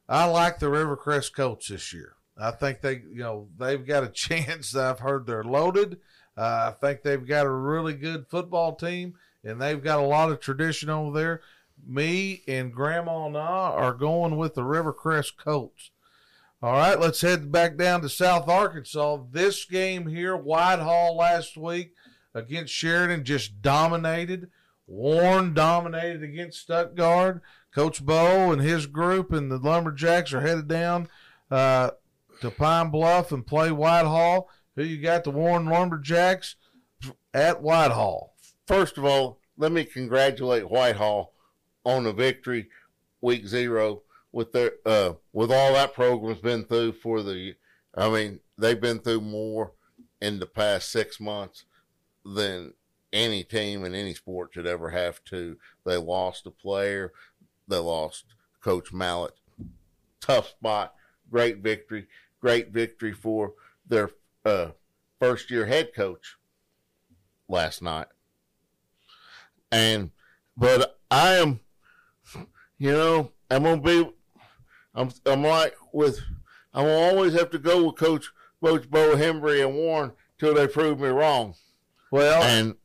I 0.08 0.26
like 0.26 0.60
the 0.60 0.68
Rivercrest 0.68 1.34
Colts 1.36 1.68
this 1.68 1.94
year. 1.94 2.16
I 2.36 2.52
think 2.52 2.82
they, 2.82 3.04
you 3.12 3.22
know, 3.22 3.48
they've 3.58 3.86
got 3.86 4.04
a 4.04 4.10
chance. 4.14 4.76
I've 4.76 5.00
heard 5.00 5.26
they're 5.26 5.44
loaded. 5.44 6.00
Uh, 6.38 6.72
I 6.72 6.76
think 6.80 7.04
they've 7.04 7.28
got 7.28 7.46
a 7.46 7.52
really 7.52 7.94
good 7.94 8.28
football 8.28 8.76
team, 8.76 9.16
and 9.44 9.62
they've 9.62 9.84
got 9.84 10.00
a 10.00 10.08
lot 10.08 10.32
of 10.32 10.40
tradition 10.40 10.90
over 10.90 11.18
there. 11.18 11.42
Me 11.86 12.44
and 12.48 12.74
Grandma 12.74 13.26
and 13.28 13.38
I 13.38 13.42
are 13.42 13.94
going 13.94 14.38
with 14.38 14.56
the 14.56 14.62
Rivercrest 14.62 15.38
Colts. 15.38 15.92
All 16.62 16.74
right, 16.74 17.00
let's 17.00 17.22
head 17.22 17.52
back 17.52 17.78
down 17.78 18.02
to 18.02 18.10
South 18.10 18.50
Arkansas. 18.50 19.20
This 19.32 19.64
game 19.64 20.08
here, 20.08 20.36
Whitehall 20.36 21.16
last 21.16 21.56
week 21.56 21.94
against 22.34 22.74
Sheridan, 22.74 23.24
just 23.24 23.62
dominated. 23.62 24.50
Warren 24.88 25.54
dominated 25.54 26.24
against 26.24 26.62
Stuttgart. 26.62 27.42
Coach 27.74 28.04
Bo 28.04 28.52
and 28.52 28.62
his 28.62 28.88
group 28.88 29.32
and 29.32 29.52
the 29.52 29.58
Lumberjacks 29.58 30.34
are 30.34 30.42
headed 30.42 30.68
down 30.68 31.08
uh, 31.52 31.92
to 32.42 32.50
Pine 32.50 32.90
Bluff 32.90 33.32
and 33.32 33.46
play 33.46 33.72
Whitehall. 33.72 34.50
Who 34.76 34.84
you 34.84 35.02
got? 35.02 35.24
The 35.24 35.32
Warren 35.32 35.68
Lumberjacks 35.68 36.56
at 37.34 37.62
Whitehall. 37.62 38.36
First 38.66 38.98
of 38.98 39.06
all, 39.06 39.40
let 39.58 39.72
me 39.72 39.84
congratulate 39.84 40.70
Whitehall 40.70 41.34
on 41.86 42.04
the 42.04 42.14
victory 42.14 42.70
week 43.22 43.46
zero 43.46 44.04
with 44.32 44.52
their 44.52 44.72
uh, 44.86 45.14
with 45.34 45.52
all 45.52 45.74
that 45.74 45.94
program's 45.94 46.40
been 46.40 46.64
through 46.64 46.94
for 46.94 47.22
the. 47.22 47.56
I 47.96 48.10
mean, 48.10 48.40
they've 48.58 48.80
been 48.80 49.00
through 49.00 49.22
more 49.22 49.74
in 50.22 50.40
the 50.40 50.46
past 50.46 50.92
six 50.92 51.20
months 51.20 51.66
than 52.34 52.74
any 53.12 53.44
team 53.44 53.84
in 53.86 53.96
any 53.96 54.14
sport 54.14 54.52
should 54.54 54.68
ever 54.68 54.90
have 54.90 55.24
to. 55.26 55.58
They 55.86 55.98
lost 55.98 56.46
a 56.46 56.52
player. 56.52 57.12
They 57.68 57.78
lost 57.78 58.26
Coach 58.62 58.94
Mallet. 58.94 59.34
Tough 60.22 60.50
spot. 60.50 60.94
Great 61.32 61.58
victory. 61.58 62.08
Great 62.42 62.70
victory 62.70 63.14
for 63.14 63.54
their 63.88 64.12
uh, 64.46 64.70
first 65.20 65.52
year 65.52 65.66
head 65.66 65.94
coach 65.94 66.36
last 67.48 67.82
night. 67.82 68.08
And, 69.72 70.12
but 70.56 71.00
I 71.12 71.34
am, 71.34 71.60
you 72.78 72.92
know, 72.92 73.32
I'm 73.52 73.64
going 73.64 73.84
to 73.84 74.04
be, 74.04 74.12
I'm, 74.96 75.12
I'm 75.26 75.44
like 75.44 75.76
with, 75.92 76.20
I'm 76.74 76.86
always 76.86 77.34
have 77.34 77.50
to 77.52 77.60
go 77.60 77.86
with 77.86 77.98
Coach, 77.98 78.32
Coach 78.64 78.90
Bo 78.90 79.16
Hembree 79.16 79.66
and 79.66 79.76
Warren 79.76 80.12
till 80.40 80.54
they 80.54 80.68
prove 80.68 81.00
me 81.00 81.10
wrong. 81.10 81.56
Well, 82.12 82.42
and 82.44 82.76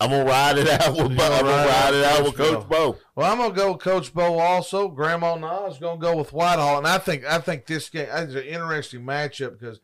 I'm 0.00 0.10
gonna 0.10 0.24
ride 0.24 0.58
it 0.58 0.68
out 0.68 0.92
with 0.92 1.16
Bo. 1.16 1.24
I'm 1.24 1.44
gonna 1.44 1.68
ride 1.68 1.94
it 1.94 2.04
out 2.04 2.24
with 2.24 2.36
Coach 2.36 2.68
Bo. 2.68 2.98
Well, 3.14 3.30
I'm 3.30 3.38
gonna 3.38 3.54
go 3.54 3.72
with 3.72 3.80
Coach 3.82 4.12
Bo 4.12 4.38
also. 4.38 4.88
Grandma 4.88 5.36
Na's 5.36 5.78
gonna 5.78 6.00
go 6.00 6.16
with 6.16 6.32
Whitehall, 6.32 6.78
and 6.78 6.86
I 6.86 6.98
think 6.98 7.24
I 7.24 7.38
think 7.38 7.66
this 7.66 7.88
game 7.88 8.08
is 8.08 8.34
an 8.34 8.44
interesting 8.44 9.02
matchup 9.02 9.58
because 9.58 9.80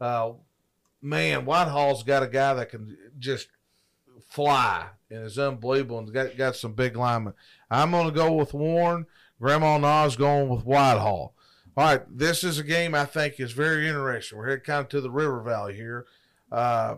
Uh, 0.00 0.32
man, 1.02 1.44
Whitehall's 1.44 2.02
got 2.02 2.22
a 2.22 2.26
guy 2.26 2.54
that 2.54 2.70
can 2.70 2.96
just 3.18 3.48
fly 4.28 4.86
and 5.10 5.24
is 5.24 5.38
unbelievable 5.38 5.98
and 5.98 6.12
got, 6.12 6.36
got 6.36 6.56
some 6.56 6.72
big 6.72 6.96
linemen. 6.96 7.34
I'm 7.70 7.90
going 7.90 8.06
to 8.06 8.12
go 8.14 8.32
with 8.32 8.54
Warren. 8.54 9.06
Grandma 9.40 9.78
Nas 9.78 10.16
going 10.16 10.48
with 10.48 10.64
Whitehall. 10.64 11.34
All 11.76 11.84
right, 11.84 12.02
this 12.10 12.44
is 12.44 12.58
a 12.58 12.64
game 12.64 12.94
I 12.94 13.04
think 13.04 13.38
is 13.38 13.52
very 13.52 13.88
interesting. 13.88 14.38
We're 14.38 14.48
heading 14.48 14.64
kind 14.64 14.80
of 14.80 14.88
to 14.90 15.00
the 15.00 15.10
River 15.10 15.42
Valley 15.42 15.74
here. 15.74 16.06
Uh, 16.50 16.96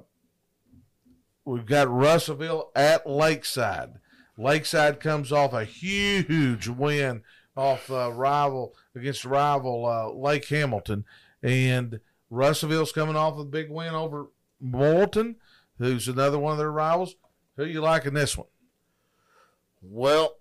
we've 1.45 1.67
got 1.67 1.91
Russellville 1.91 2.71
at 2.75 3.09
Lakeside. 3.09 3.95
Lakeside 4.39 5.01
comes 5.01 5.31
off 5.33 5.53
a 5.53 5.65
huge 5.65 6.69
win 6.69 7.23
off 7.57 7.91
uh, 7.91 8.11
rival 8.13 8.75
against 8.95 9.25
rival 9.25 9.87
uh, 9.87 10.11
Lake 10.11 10.47
Hamilton, 10.49 11.05
and 11.43 12.01
Russellville's 12.31 12.93
coming 12.93 13.17
off 13.17 13.39
a 13.39 13.45
big 13.45 13.71
win 13.71 13.95
over 13.95 14.29
Morrilton, 14.65 15.37
who's 15.79 16.09
another 16.09 16.39
one 16.39 16.53
of 16.53 16.59
their 16.59 16.73
rivals. 16.73 17.17
Who 17.57 17.65
you 17.67 17.83
like 17.83 18.07
in 18.07 18.15
this 18.15 18.39
one? 18.39 18.47
Well, 19.83 20.37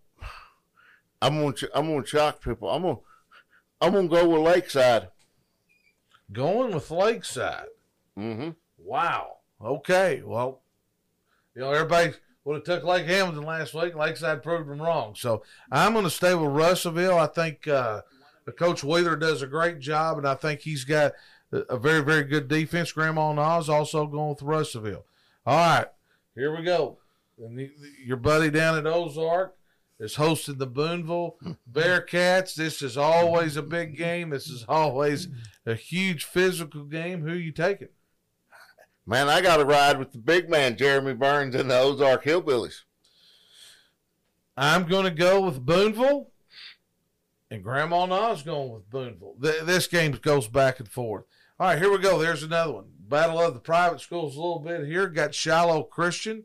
I'm 1.21 1.39
gonna 1.39 1.53
I'm 1.73 1.87
gonna 1.87 2.05
shock 2.05 2.41
people. 2.43 2.69
I'm 2.69 2.83
gonna 2.83 2.97
I'm 3.81 3.91
gonna 3.91 4.07
go 4.07 4.29
with 4.29 4.41
Lakeside. 4.41 5.09
Going 6.31 6.73
with 6.73 6.89
Lakeside. 6.89 7.65
Mm-hmm. 8.17 8.51
Wow. 8.77 9.39
Okay. 9.61 10.21
Well, 10.23 10.61
you 11.55 11.61
know, 11.61 11.71
everybody 11.71 12.13
would 12.43 12.55
have 12.55 12.63
took 12.63 12.83
Lake 12.83 13.05
Hamilton 13.05 13.43
last 13.43 13.73
week. 13.73 13.95
Lakeside 13.95 14.43
proved 14.43 14.69
them 14.69 14.81
wrong. 14.81 15.13
So 15.15 15.43
I'm 15.71 15.93
going 15.93 16.05
to 16.05 16.09
stay 16.09 16.33
with 16.33 16.51
Russellville. 16.51 17.17
I 17.17 17.27
think 17.27 17.67
uh, 17.67 18.01
Coach 18.57 18.83
Wheeler 18.83 19.15
does 19.15 19.41
a 19.41 19.47
great 19.47 19.79
job, 19.79 20.17
and 20.17 20.27
I 20.27 20.35
think 20.35 20.61
he's 20.61 20.83
got 20.83 21.13
a 21.51 21.77
very, 21.77 22.01
very 22.01 22.23
good 22.23 22.47
defense. 22.47 22.91
Grandma 22.91 23.33
Nas 23.33 23.69
also 23.69 24.07
going 24.07 24.29
with 24.29 24.41
Russellville. 24.41 25.05
All 25.45 25.57
right. 25.57 25.87
Here 26.35 26.55
we 26.55 26.63
go. 26.63 26.97
And 27.37 27.69
your 28.05 28.17
buddy 28.17 28.49
down 28.49 28.77
at 28.77 28.87
Ozark 28.87 29.55
is 29.99 30.15
hosting 30.15 30.57
the 30.57 30.67
Booneville 30.67 31.35
Bearcats. 31.71 32.55
This 32.55 32.81
is 32.81 32.97
always 32.97 33.57
a 33.57 33.61
big 33.61 33.97
game. 33.97 34.29
This 34.29 34.47
is 34.47 34.65
always 34.67 35.27
a 35.65 35.75
huge 35.75 36.23
physical 36.23 36.83
game. 36.83 37.21
Who 37.21 37.33
are 37.33 37.35
you 37.35 37.51
taking? 37.51 37.89
Man, 39.05 39.29
I 39.29 39.41
got 39.41 39.57
to 39.57 39.65
ride 39.65 39.97
with 39.97 40.11
the 40.11 40.19
big 40.19 40.49
man, 40.49 40.77
Jeremy 40.77 41.13
Burns, 41.13 41.55
and 41.55 41.69
the 41.69 41.79
Ozark 41.79 42.23
Hillbillies. 42.23 42.81
I'm 44.55 44.87
going 44.87 45.05
to 45.05 45.11
go 45.11 45.41
with 45.41 45.65
Booneville, 45.65 46.27
and 47.49 47.63
Grandma 47.63 48.05
Na's 48.05 48.43
going 48.43 48.71
with 48.71 48.89
Booneville. 48.89 49.41
Th- 49.41 49.63
this 49.63 49.87
game 49.87 50.11
goes 50.21 50.47
back 50.47 50.79
and 50.79 50.87
forth. 50.87 51.25
All 51.59 51.67
right, 51.67 51.79
here 51.79 51.91
we 51.91 51.97
go. 51.97 52.19
There's 52.19 52.43
another 52.43 52.73
one. 52.73 52.85
Battle 52.99 53.39
of 53.39 53.53
the 53.53 53.59
private 53.59 54.01
schools 54.01 54.35
a 54.35 54.39
little 54.39 54.59
bit 54.59 54.85
here. 54.85 55.07
Got 55.07 55.33
Shiloh 55.33 55.83
Christian 55.83 56.43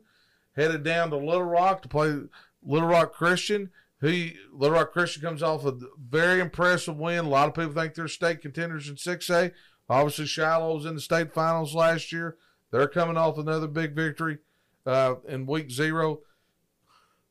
headed 0.55 0.83
down 0.83 1.11
to 1.11 1.17
Little 1.17 1.43
Rock 1.43 1.81
to 1.83 1.87
play 1.87 2.21
Little 2.63 2.89
Rock 2.89 3.13
Christian. 3.13 3.69
Who 4.01 4.29
Little 4.51 4.77
Rock 4.77 4.91
Christian 4.91 5.21
comes 5.21 5.41
off 5.41 5.65
a 5.65 5.77
very 5.97 6.39
impressive 6.39 6.97
win. 6.97 7.25
A 7.25 7.29
lot 7.29 7.47
of 7.47 7.55
people 7.55 7.73
think 7.73 7.93
they're 7.93 8.07
state 8.07 8.41
contenders 8.41 8.89
in 8.89 8.95
6A. 8.95 9.53
Obviously, 9.89 10.25
Shiloh 10.25 10.75
was 10.75 10.85
in 10.85 10.95
the 10.95 11.01
state 11.01 11.33
finals 11.33 11.73
last 11.73 12.11
year. 12.11 12.37
They're 12.71 12.87
coming 12.87 13.17
off 13.17 13.37
another 13.37 13.67
big 13.67 13.95
victory 13.95 14.39
uh, 14.85 15.15
in 15.27 15.45
week 15.45 15.71
zero. 15.71 16.21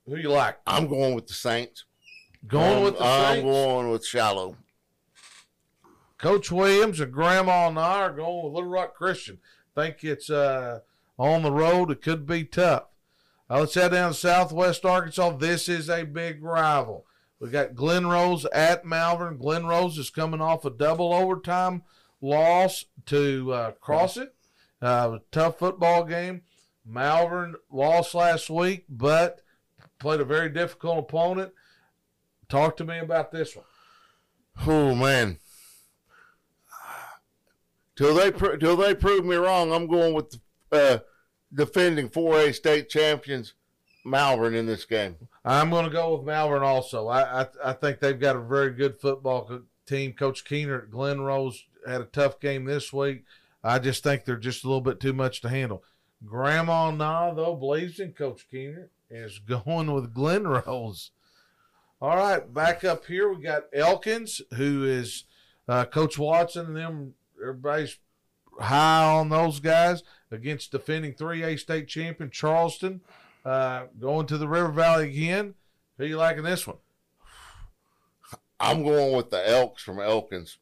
Who 0.06 0.16
do 0.16 0.22
you 0.22 0.30
like? 0.30 0.58
I'm 0.66 0.86
going 0.88 1.14
with 1.14 1.26
the 1.26 1.34
Saints. 1.34 1.84
Going 2.46 2.84
with 2.84 2.98
the 2.98 3.04
Saints. 3.04 3.40
I'm 3.40 3.44
going 3.44 3.90
with 3.90 4.06
Shiloh. 4.06 4.56
Coach 6.18 6.50
Williams 6.50 7.00
and 7.00 7.12
Grandma 7.12 7.68
and 7.68 7.78
I 7.78 8.02
are 8.02 8.12
going 8.12 8.44
with 8.44 8.54
Little 8.54 8.70
Rock 8.70 8.94
Christian. 8.94 9.38
Think 9.74 10.02
it's 10.02 10.30
uh, 10.30 10.80
on 11.18 11.42
the 11.42 11.52
road. 11.52 11.90
It 11.90 12.02
could 12.02 12.26
be 12.26 12.44
tough. 12.44 12.84
Uh, 13.50 13.60
let's 13.60 13.74
head 13.74 13.92
down 13.92 14.12
to 14.12 14.18
Southwest 14.18 14.84
Arkansas. 14.84 15.36
This 15.36 15.68
is 15.68 15.90
a 15.90 16.04
big 16.04 16.42
rival. 16.42 17.04
We 17.38 17.50
got 17.50 17.74
Glen 17.74 18.06
Rose 18.06 18.46
at 18.46 18.86
Malvern. 18.86 19.36
Glen 19.36 19.66
Rose 19.66 19.98
is 19.98 20.08
coming 20.08 20.40
off 20.40 20.64
a 20.64 20.70
double 20.70 21.12
overtime 21.12 21.82
loss 22.20 22.86
to 23.06 23.52
uh, 23.52 23.70
Crossett. 23.72 24.34
Uh, 24.80 25.18
tough 25.30 25.58
football 25.58 26.04
game. 26.04 26.42
Malvern 26.84 27.56
lost 27.70 28.14
last 28.14 28.48
week, 28.48 28.84
but 28.88 29.40
played 29.98 30.20
a 30.20 30.24
very 30.24 30.48
difficult 30.48 30.98
opponent. 30.98 31.52
Talk 32.48 32.76
to 32.76 32.84
me 32.84 32.98
about 32.98 33.32
this 33.32 33.56
one. 33.56 33.64
Oh 34.66 34.94
man. 34.94 35.38
Till 37.96 38.14
they 38.14 38.30
pro- 38.30 38.56
till 38.56 38.76
they 38.76 38.94
prove 38.94 39.24
me 39.24 39.36
wrong, 39.36 39.72
I'm 39.72 39.86
going 39.86 40.14
with 40.14 40.30
the 40.30 40.40
uh, 40.70 40.98
defending 41.52 42.08
4A 42.08 42.54
state 42.54 42.88
champions 42.88 43.54
Malvern 44.04 44.54
in 44.54 44.66
this 44.66 44.84
game. 44.84 45.16
I'm 45.44 45.70
going 45.70 45.86
to 45.86 45.90
go 45.90 46.14
with 46.16 46.26
Malvern 46.26 46.62
also. 46.62 47.08
I, 47.08 47.42
I 47.42 47.46
I 47.64 47.72
think 47.72 48.00
they've 48.00 48.18
got 48.18 48.36
a 48.36 48.40
very 48.40 48.70
good 48.70 49.00
football 49.00 49.46
co- 49.46 49.62
team. 49.86 50.12
Coach 50.12 50.44
Keener 50.44 50.82
at 50.82 50.90
Glen 50.90 51.22
Rose 51.22 51.64
had 51.86 52.00
a 52.00 52.04
tough 52.04 52.38
game 52.38 52.64
this 52.64 52.92
week. 52.92 53.24
I 53.62 53.78
just 53.78 54.02
think 54.02 54.24
they're 54.24 54.36
just 54.36 54.64
a 54.64 54.68
little 54.68 54.80
bit 54.80 55.00
too 55.00 55.12
much 55.12 55.40
to 55.40 55.48
handle. 55.48 55.82
Grandma 56.24 56.90
Na 56.90 57.32
though 57.34 57.56
believes 57.56 58.00
in 58.00 58.12
Coach 58.12 58.46
Keener 58.50 58.90
is 59.10 59.38
going 59.66 59.92
with 59.92 60.14
Glen 60.14 60.46
Rose. 60.46 61.10
All 62.00 62.16
right, 62.16 62.52
back 62.52 62.84
up 62.84 63.06
here 63.06 63.32
we 63.32 63.42
got 63.42 63.64
Elkins, 63.72 64.42
who 64.54 64.84
is 64.84 65.24
uh, 65.66 65.84
Coach 65.86 66.18
Watson 66.18 66.66
and 66.66 66.76
them. 66.76 67.14
Everybody's 67.40 67.98
high 68.60 69.04
on 69.04 69.28
those 69.28 69.60
guys 69.60 70.02
against 70.30 70.72
defending 70.72 71.14
3A 71.14 71.58
state 71.58 71.88
champion 71.88 72.30
Charleston. 72.30 73.00
Uh, 73.44 73.84
going 73.98 74.26
to 74.26 74.38
the 74.38 74.48
River 74.48 74.72
Valley 74.72 75.08
again. 75.08 75.54
Who 75.98 76.04
you 76.04 76.16
liking 76.16 76.42
this 76.42 76.66
one? 76.66 76.78
I'm 78.58 78.82
going 78.82 79.16
with 79.16 79.30
the 79.30 79.48
Elks 79.48 79.82
from 79.82 80.00
Elkins. 80.00 80.58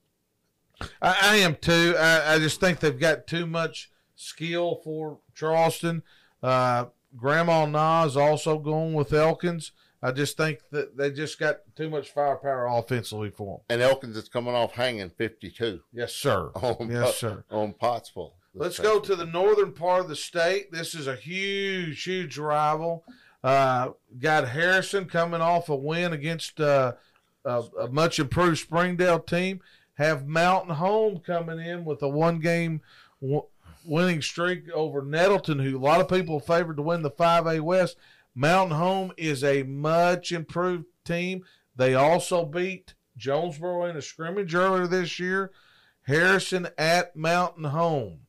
I, 1.02 1.16
I 1.22 1.36
am 1.36 1.56
too. 1.56 1.94
I, 1.98 2.34
I 2.34 2.38
just 2.38 2.60
think 2.60 2.80
they've 2.80 2.98
got 2.98 3.26
too 3.26 3.46
much 3.46 3.90
skill 4.14 4.80
for 4.84 5.18
Charleston. 5.34 6.02
Uh, 6.42 6.86
Grandma 7.16 7.66
Nas 7.66 8.16
also 8.16 8.58
going 8.58 8.94
with 8.94 9.12
Elkins. 9.12 9.72
I 10.02 10.10
just 10.12 10.36
think 10.36 10.58
that 10.70 10.96
they 10.98 11.10
just 11.10 11.38
got 11.38 11.60
too 11.76 11.88
much 11.88 12.10
firepower 12.10 12.66
offensively 12.66 13.30
for 13.30 13.58
them. 13.58 13.64
And 13.70 13.80
Elkins 13.80 14.16
is 14.18 14.28
coming 14.28 14.54
off 14.54 14.72
hanging 14.72 15.08
52 15.08 15.80
Yes, 15.94 16.12
sir. 16.12 16.50
on, 16.56 16.90
Yes, 16.90 17.16
sir. 17.16 17.44
on 17.50 17.72
Pottsville. 17.72 18.34
Let's 18.52 18.78
go 18.78 19.00
to 19.00 19.16
the 19.16 19.24
northern 19.26 19.72
part 19.72 20.02
of 20.02 20.08
the 20.08 20.14
state. 20.16 20.70
This 20.70 20.94
is 20.94 21.06
a 21.06 21.16
huge, 21.16 22.04
huge 22.04 22.36
rival. 22.38 23.04
Uh, 23.42 23.90
got 24.20 24.48
Harrison 24.48 25.06
coming 25.06 25.40
off 25.40 25.68
a 25.68 25.74
win 25.76 26.12
against 26.12 26.60
uh, 26.60 26.92
a, 27.44 27.62
a 27.80 27.88
much 27.88 28.18
improved 28.18 28.58
Springdale 28.58 29.18
team. 29.20 29.60
Have 29.94 30.26
Mountain 30.26 30.74
Home 30.74 31.18
coming 31.18 31.60
in 31.60 31.84
with 31.84 32.02
a 32.02 32.08
one 32.08 32.40
game 32.40 32.80
w- 33.20 33.46
winning 33.84 34.22
streak 34.22 34.70
over 34.70 35.02
Nettleton, 35.02 35.60
who 35.60 35.76
a 35.76 35.78
lot 35.78 36.00
of 36.00 36.08
people 36.08 36.40
favored 36.40 36.76
to 36.76 36.82
win 36.82 37.02
the 37.02 37.10
5A 37.10 37.60
West. 37.60 37.96
Mountain 38.34 38.76
Home 38.76 39.12
is 39.16 39.44
a 39.44 39.62
much 39.62 40.32
improved 40.32 40.86
team. 41.04 41.44
They 41.76 41.94
also 41.94 42.44
beat 42.44 42.94
Jonesboro 43.16 43.84
in 43.86 43.96
a 43.96 44.02
scrimmage 44.02 44.54
earlier 44.54 44.86
this 44.86 45.18
year. 45.20 45.52
Harrison 46.02 46.68
at 46.76 47.16
Mountain 47.16 47.64
Home. 47.64 48.20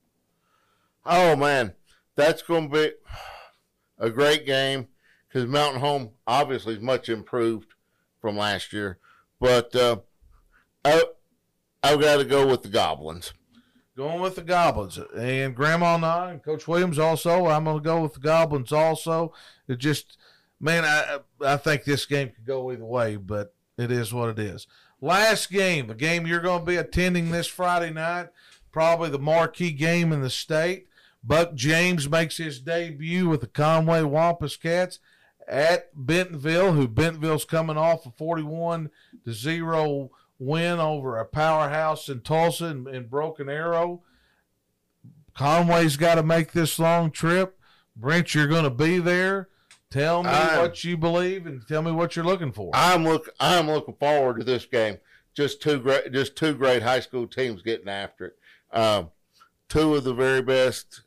Oh 1.05 1.35
man, 1.35 1.73
that's 2.15 2.41
going 2.41 2.69
to 2.69 2.73
be 2.73 2.91
a 3.99 4.09
great 4.09 4.45
game 4.45 4.87
because 5.27 5.47
Mountain 5.47 5.81
Home 5.81 6.11
obviously 6.25 6.75
is 6.75 6.81
much 6.81 7.09
improved 7.09 7.73
from 8.21 8.37
last 8.37 8.71
year. 8.73 8.97
But 9.39 9.75
uh, 9.75 9.97
I 10.83 11.03
I've 11.85 12.01
got 12.01 12.17
to 12.17 12.25
go 12.25 12.47
with 12.47 12.63
the 12.63 12.69
Goblins. 12.69 13.31
Going 13.95 14.19
with 14.19 14.35
the 14.35 14.41
Goblins 14.41 14.99
and 15.15 15.55
Grandma 15.55 15.95
and 15.95 16.05
I 16.05 16.31
and 16.31 16.43
Coach 16.43 16.67
Williams 16.67 16.97
also. 16.97 17.45
I'm 17.45 17.65
going 17.65 17.77
to 17.77 17.83
go 17.83 18.01
with 18.01 18.15
the 18.15 18.19
Goblins 18.19 18.71
also. 18.71 19.33
It 19.67 19.77
just, 19.77 20.17
man, 20.59 20.83
I 20.83 21.19
I 21.45 21.57
think 21.57 21.83
this 21.83 22.05
game 22.07 22.29
could 22.29 22.45
go 22.45 22.71
either 22.71 22.83
way, 22.83 23.17
but 23.17 23.53
it 23.77 23.91
is 23.91 24.11
what 24.11 24.29
it 24.29 24.39
is. 24.39 24.65
Last 24.99 25.51
game, 25.51 25.91
a 25.91 25.93
game 25.93 26.25
you're 26.25 26.41
going 26.41 26.61
to 26.61 26.65
be 26.65 26.75
attending 26.75 27.29
this 27.29 27.47
Friday 27.47 27.91
night, 27.91 28.29
probably 28.71 29.09
the 29.09 29.19
marquee 29.19 29.71
game 29.71 30.11
in 30.11 30.21
the 30.21 30.29
state. 30.31 30.87
Buck 31.23 31.53
James 31.53 32.09
makes 32.09 32.37
his 32.37 32.59
debut 32.59 33.29
with 33.29 33.41
the 33.41 33.47
Conway 33.47 34.01
Wampus 34.01 34.57
Cats 34.57 34.99
at 35.47 35.89
Bentonville, 35.93 36.73
who 36.73 36.87
Bentonville's 36.87 37.45
coming 37.45 37.77
off 37.77 38.07
a 38.07 38.11
41 38.11 38.89
to 39.23 39.33
0 39.33 40.09
win 40.39 40.79
over 40.79 41.17
a 41.17 41.25
powerhouse 41.25 42.09
in 42.09 42.21
Tulsa 42.21 42.65
and, 42.65 42.87
and 42.87 43.09
Broken 43.09 43.49
Arrow. 43.49 44.01
Conway's 45.33 45.97
got 45.97 46.15
to 46.15 46.23
make 46.23 46.51
this 46.51 46.79
long 46.79 47.11
trip. 47.11 47.59
Brent, 47.95 48.33
you're 48.33 48.47
going 48.47 48.63
to 48.63 48.69
be 48.69 48.99
there. 48.99 49.49
Tell 49.91 50.23
me 50.23 50.29
I'm- 50.29 50.59
what 50.59 50.83
you 50.83 50.97
believe 50.97 51.45
and 51.45 51.65
tell 51.67 51.81
me 51.81 51.91
what 51.91 52.15
you're 52.15 52.25
looking 52.25 52.51
for. 52.51 52.71
I'm 52.73 53.03
look 53.03 53.29
I'm 53.39 53.67
looking 53.67 53.95
forward 53.95 54.39
to 54.39 54.43
this 54.43 54.65
game. 54.65 54.97
Just 55.33 55.61
two 55.61 55.79
great 55.79 56.11
just 56.11 56.35
two 56.35 56.53
great 56.53 56.81
high 56.83 56.99
school 56.99 57.27
teams 57.27 57.61
getting 57.61 57.87
after 57.87 58.25
it. 58.25 58.37
Um, 58.77 59.11
two 59.69 59.95
of 59.95 60.03
the 60.03 60.13
very 60.13 60.41
best, 60.41 61.01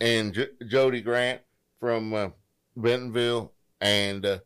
and 0.00 0.32
J- 0.34 0.48
Jody 0.66 1.00
Grant 1.02 1.40
from 1.78 2.12
uh, 2.14 2.28
Bentonville 2.76 3.52
and 3.80 4.24
uh, 4.26 4.38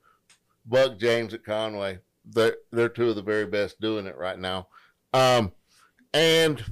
Buck 0.66 0.98
James 0.98 1.32
at 1.32 1.44
Conway. 1.44 2.00
They're 2.26 2.56
they're 2.72 2.88
two 2.88 3.10
of 3.10 3.16
the 3.16 3.22
very 3.22 3.46
best 3.46 3.80
doing 3.80 4.06
it 4.06 4.16
right 4.16 4.38
now, 4.38 4.68
um, 5.12 5.52
and 6.12 6.62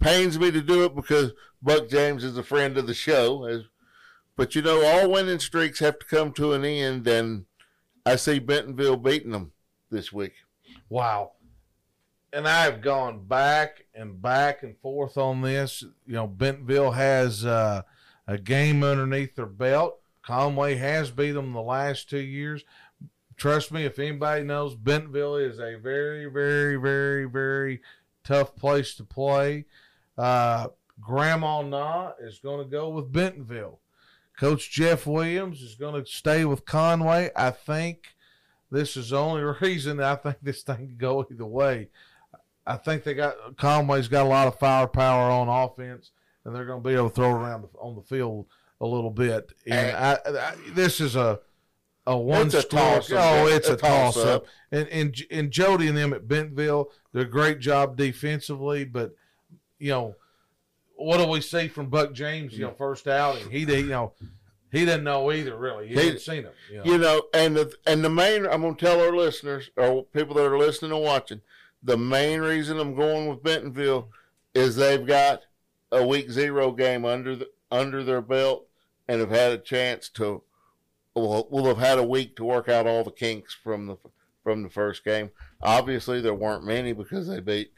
pains 0.00 0.38
me 0.38 0.50
to 0.50 0.60
do 0.60 0.84
it 0.84 0.94
because 0.94 1.32
Buck 1.62 1.88
James 1.88 2.22
is 2.24 2.36
a 2.36 2.42
friend 2.42 2.76
of 2.76 2.86
the 2.86 2.94
show. 2.94 3.44
As, 3.44 3.62
but 4.36 4.54
you 4.54 4.62
know, 4.62 4.84
all 4.84 5.10
winning 5.10 5.38
streaks 5.38 5.78
have 5.78 5.98
to 5.98 6.06
come 6.06 6.32
to 6.32 6.52
an 6.52 6.64
end, 6.64 7.06
and 7.06 7.46
I 8.04 8.16
see 8.16 8.38
Bentonville 8.38 8.98
beating 8.98 9.30
them 9.30 9.52
this 9.90 10.12
week. 10.12 10.34
Wow. 10.88 11.32
And 12.32 12.46
I've 12.46 12.82
gone 12.82 13.24
back 13.26 13.86
and 13.94 14.20
back 14.20 14.62
and 14.62 14.76
forth 14.78 15.16
on 15.16 15.40
this. 15.40 15.82
You 16.04 16.14
know, 16.14 16.26
Bentonville 16.26 16.90
has 16.90 17.44
uh, 17.46 17.82
a 18.26 18.38
game 18.38 18.82
underneath 18.82 19.36
their 19.36 19.46
belt. 19.46 20.00
Conway 20.22 20.74
has 20.76 21.10
beat 21.10 21.32
them 21.32 21.52
the 21.52 21.62
last 21.62 22.10
two 22.10 22.18
years. 22.18 22.64
Trust 23.36 23.72
me, 23.72 23.84
if 23.84 23.98
anybody 23.98 24.44
knows, 24.44 24.74
Bentonville 24.74 25.36
is 25.36 25.58
a 25.58 25.76
very, 25.76 26.26
very, 26.26 26.76
very, 26.76 27.24
very 27.26 27.80
tough 28.22 28.54
place 28.56 28.94
to 28.94 29.04
play. 29.04 29.66
Uh, 30.16 30.68
Grandma 31.00 31.62
Na 31.62 32.12
is 32.20 32.38
going 32.38 32.64
to 32.64 32.70
go 32.70 32.88
with 32.88 33.12
Bentonville. 33.12 33.80
Coach 34.38 34.70
Jeff 34.70 35.06
Williams 35.06 35.62
is 35.62 35.74
going 35.74 36.02
to 36.02 36.10
stay 36.10 36.44
with 36.44 36.64
Conway. 36.64 37.30
I 37.36 37.50
think 37.50 38.14
this 38.70 38.96
is 38.96 39.10
the 39.10 39.18
only 39.18 39.42
reason 39.60 40.00
I 40.00 40.16
think 40.16 40.36
this 40.42 40.62
thing 40.62 40.76
can 40.76 40.96
go 40.96 41.26
either 41.30 41.46
way. 41.46 41.88
I 42.66 42.76
think 42.76 43.04
they 43.04 43.14
got 43.14 43.56
Conway's 43.56 44.08
got 44.08 44.24
a 44.24 44.28
lot 44.28 44.48
of 44.48 44.58
firepower 44.58 45.30
on 45.30 45.48
offense, 45.48 46.12
and 46.44 46.54
they're 46.54 46.64
going 46.64 46.82
to 46.82 46.88
be 46.88 46.94
able 46.94 47.10
to 47.10 47.14
throw 47.14 47.30
around 47.30 47.64
on 47.78 47.94
the 47.94 48.02
field 48.02 48.46
a 48.80 48.86
little 48.86 49.10
bit. 49.10 49.52
And 49.66 49.96
I, 49.96 50.18
I, 50.26 50.54
this 50.72 51.00
is 51.00 51.14
a 51.14 51.40
a 52.06 52.16
one 52.16 52.46
It's 52.46 52.54
a 52.54 52.62
score. 52.62 52.78
toss-up. 52.80 53.18
Oh, 53.18 53.46
it's 53.46 53.68
a, 53.68 53.74
A 53.74 53.76
toss-up. 53.76 54.42
up. 54.42 54.46
And 54.72 54.88
and 54.88 55.16
and 55.30 55.50
Jody 55.50 55.88
and 55.88 55.96
them 55.96 56.12
at 56.12 56.28
Bentonville, 56.28 56.90
they're 57.12 57.22
a 57.22 57.26
great 57.28 57.60
job 57.60 57.96
defensively, 57.96 58.84
but 58.84 59.14
you 59.78 59.90
know 59.90 60.16
what 60.96 61.18
do 61.18 61.26
we 61.26 61.40
see 61.40 61.66
from 61.68 61.88
Buck 61.90 62.12
James? 62.12 62.52
You 62.52 62.66
know, 62.66 62.70
mm. 62.70 62.78
first 62.78 63.08
outing, 63.08 63.50
he 63.50 63.64
did. 63.64 63.80
You 63.80 63.90
know, 63.90 64.12
he 64.70 64.84
didn't 64.84 65.04
know 65.04 65.32
either. 65.32 65.56
Really, 65.56 65.88
he, 65.88 65.94
He- 65.94 66.00
hadn't 66.06 66.20
seen 66.20 66.44
him. 66.44 66.52
You 66.70 66.76
know. 66.78 66.84
You 66.84 66.98
know, 66.98 67.22
and 67.34 67.56
the 67.56 67.72
and 67.86 68.04
the 68.04 68.10
main 68.10 68.46
I'm 68.46 68.62
gonna 68.62 68.74
tell 68.76 69.00
our 69.00 69.14
listeners 69.14 69.70
or 69.76 70.04
people 70.04 70.34
that 70.36 70.46
are 70.46 70.58
listening 70.58 70.92
and 70.92 71.00
watching, 71.02 71.40
the 71.82 71.96
main 71.96 72.40
reason 72.40 72.78
I'm 72.78 72.94
going 72.94 73.28
with 73.28 73.42
Bentonville 73.42 74.10
is 74.54 74.76
they've 74.76 75.04
got 75.06 75.42
a 75.90 76.06
week 76.06 76.30
zero 76.30 76.70
game 76.70 77.04
under 77.04 77.34
the 77.36 77.48
under 77.70 78.04
their 78.04 78.20
belt 78.20 78.66
and 79.08 79.20
have 79.20 79.30
had 79.30 79.52
a 79.52 79.58
chance 79.58 80.08
to 80.10 80.42
will 81.14 81.48
will 81.50 81.66
have 81.66 81.78
had 81.78 81.98
a 81.98 82.04
week 82.06 82.36
to 82.36 82.44
work 82.44 82.68
out 82.68 82.86
all 82.86 83.04
the 83.04 83.10
kinks 83.10 83.54
from 83.54 83.86
the 83.86 83.96
from 84.42 84.62
the 84.62 84.70
first 84.70 85.04
game. 85.04 85.30
Obviously, 85.62 86.20
there 86.20 86.34
weren't 86.34 86.64
many 86.64 86.92
because 86.92 87.28
they 87.28 87.40
beat 87.40 87.72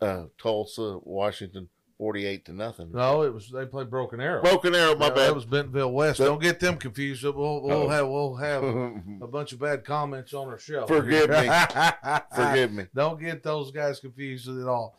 uh, 0.00 0.24
Tulsa, 0.40 0.98
Washington, 1.02 1.68
forty 1.98 2.26
eight 2.26 2.44
to 2.46 2.52
nothing. 2.52 2.92
No, 2.92 3.22
it 3.22 3.32
was 3.34 3.50
they 3.50 3.66
played 3.66 3.90
Broken 3.90 4.20
Arrow. 4.20 4.42
Broken 4.42 4.74
arrow, 4.74 4.94
my 4.96 5.08
bad. 5.08 5.28
That 5.30 5.34
was 5.34 5.44
Bentonville 5.46 5.92
West. 5.92 6.18
Don't 6.20 6.40
get 6.42 6.60
them 6.60 6.76
confused. 6.76 7.24
We'll 7.24 7.34
we'll 7.62 7.72
Oh. 7.84 7.88
have 7.88 8.08
we'll 8.08 8.34
have 8.36 8.62
a 9.22 9.26
bunch 9.26 9.52
of 9.52 9.60
bad 9.60 9.84
comments 9.84 10.34
on 10.34 10.48
our 10.48 10.58
show. 10.58 10.86
Forgive 10.86 11.30
me. 11.30 11.50
Forgive 12.36 12.72
me. 12.72 12.86
Don't 12.94 13.20
get 13.20 13.42
those 13.42 13.70
guys 13.70 13.98
confused 14.00 14.48
at 14.48 14.68
all. 14.68 14.98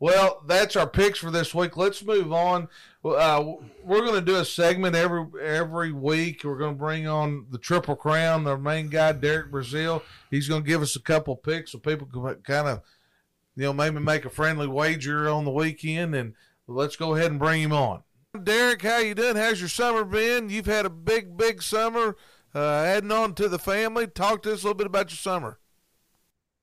Well, 0.00 0.42
that's 0.46 0.76
our 0.76 0.86
picks 0.86 1.18
for 1.18 1.30
this 1.30 1.54
week. 1.54 1.76
Let's 1.76 2.02
move 2.02 2.32
on. 2.32 2.68
Uh, 3.04 3.44
we're 3.84 4.00
going 4.00 4.14
to 4.14 4.22
do 4.22 4.36
a 4.36 4.44
segment 4.46 4.96
every 4.96 5.26
every 5.42 5.92
week. 5.92 6.42
We're 6.42 6.56
going 6.56 6.74
to 6.74 6.78
bring 6.78 7.06
on 7.06 7.46
the 7.50 7.58
Triple 7.58 7.96
Crown, 7.96 8.44
the 8.44 8.56
main 8.56 8.88
guy, 8.88 9.12
Derek 9.12 9.50
Brazil. 9.50 10.02
He's 10.30 10.48
going 10.48 10.62
to 10.62 10.68
give 10.68 10.80
us 10.80 10.96
a 10.96 11.02
couple 11.02 11.36
picks 11.36 11.72
so 11.72 11.78
people 11.78 12.06
can 12.06 12.36
kind 12.36 12.66
of, 12.66 12.80
you 13.56 13.64
know, 13.64 13.74
maybe 13.74 14.00
make 14.00 14.24
a 14.24 14.30
friendly 14.30 14.66
wager 14.66 15.28
on 15.28 15.44
the 15.44 15.50
weekend. 15.50 16.14
And 16.14 16.34
let's 16.66 16.96
go 16.96 17.14
ahead 17.14 17.30
and 17.30 17.38
bring 17.38 17.60
him 17.60 17.72
on. 17.72 18.02
Derek, 18.42 18.80
how 18.80 18.98
you 18.98 19.14
doing? 19.14 19.36
How's 19.36 19.60
your 19.60 19.68
summer 19.68 20.04
been? 20.04 20.48
You've 20.48 20.66
had 20.66 20.86
a 20.86 20.90
big, 20.90 21.36
big 21.36 21.60
summer. 21.60 22.16
Uh, 22.54 22.82
adding 22.84 23.12
on 23.12 23.34
to 23.34 23.50
the 23.50 23.58
family. 23.58 24.06
Talk 24.06 24.42
to 24.42 24.52
us 24.52 24.62
a 24.62 24.66
little 24.66 24.78
bit 24.78 24.86
about 24.86 25.10
your 25.10 25.18
summer. 25.18 25.58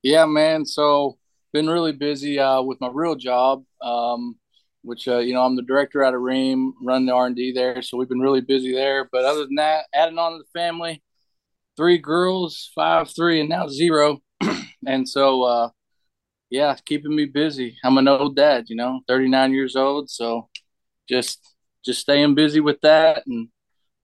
Yeah, 0.02 0.26
man. 0.26 0.64
So 0.64 1.18
been 1.58 1.68
really 1.68 1.90
busy 1.90 2.38
uh, 2.38 2.62
with 2.62 2.80
my 2.80 2.88
real 2.92 3.16
job, 3.16 3.64
um, 3.82 4.36
which 4.82 5.08
uh, 5.08 5.18
you 5.18 5.34
know 5.34 5.44
I'm 5.44 5.56
the 5.56 5.62
director 5.62 6.04
out 6.04 6.14
of 6.14 6.20
Ream, 6.20 6.72
run 6.80 7.04
the 7.04 7.12
R 7.12 7.26
and 7.26 7.34
D 7.34 7.52
there. 7.52 7.82
So 7.82 7.96
we've 7.96 8.08
been 8.08 8.20
really 8.20 8.40
busy 8.40 8.72
there. 8.72 9.08
But 9.10 9.24
other 9.24 9.44
than 9.44 9.56
that, 9.56 9.86
adding 9.92 10.18
on 10.18 10.32
to 10.32 10.38
the 10.38 10.58
family, 10.60 11.02
three 11.76 11.98
girls, 11.98 12.70
five, 12.76 13.10
three, 13.10 13.40
and 13.40 13.48
now 13.48 13.66
zero. 13.66 14.20
and 14.86 15.08
so 15.08 15.42
uh, 15.42 15.70
yeah, 16.48 16.70
it's 16.70 16.80
keeping 16.82 17.16
me 17.16 17.24
busy. 17.24 17.76
I'm 17.82 17.98
an 17.98 18.06
old 18.06 18.36
dad, 18.36 18.66
you 18.68 18.76
know, 18.76 19.00
39 19.08 19.52
years 19.52 19.74
old. 19.74 20.10
So 20.10 20.48
just 21.08 21.40
just 21.84 22.00
staying 22.00 22.36
busy 22.36 22.60
with 22.60 22.80
that 22.82 23.24
and 23.26 23.48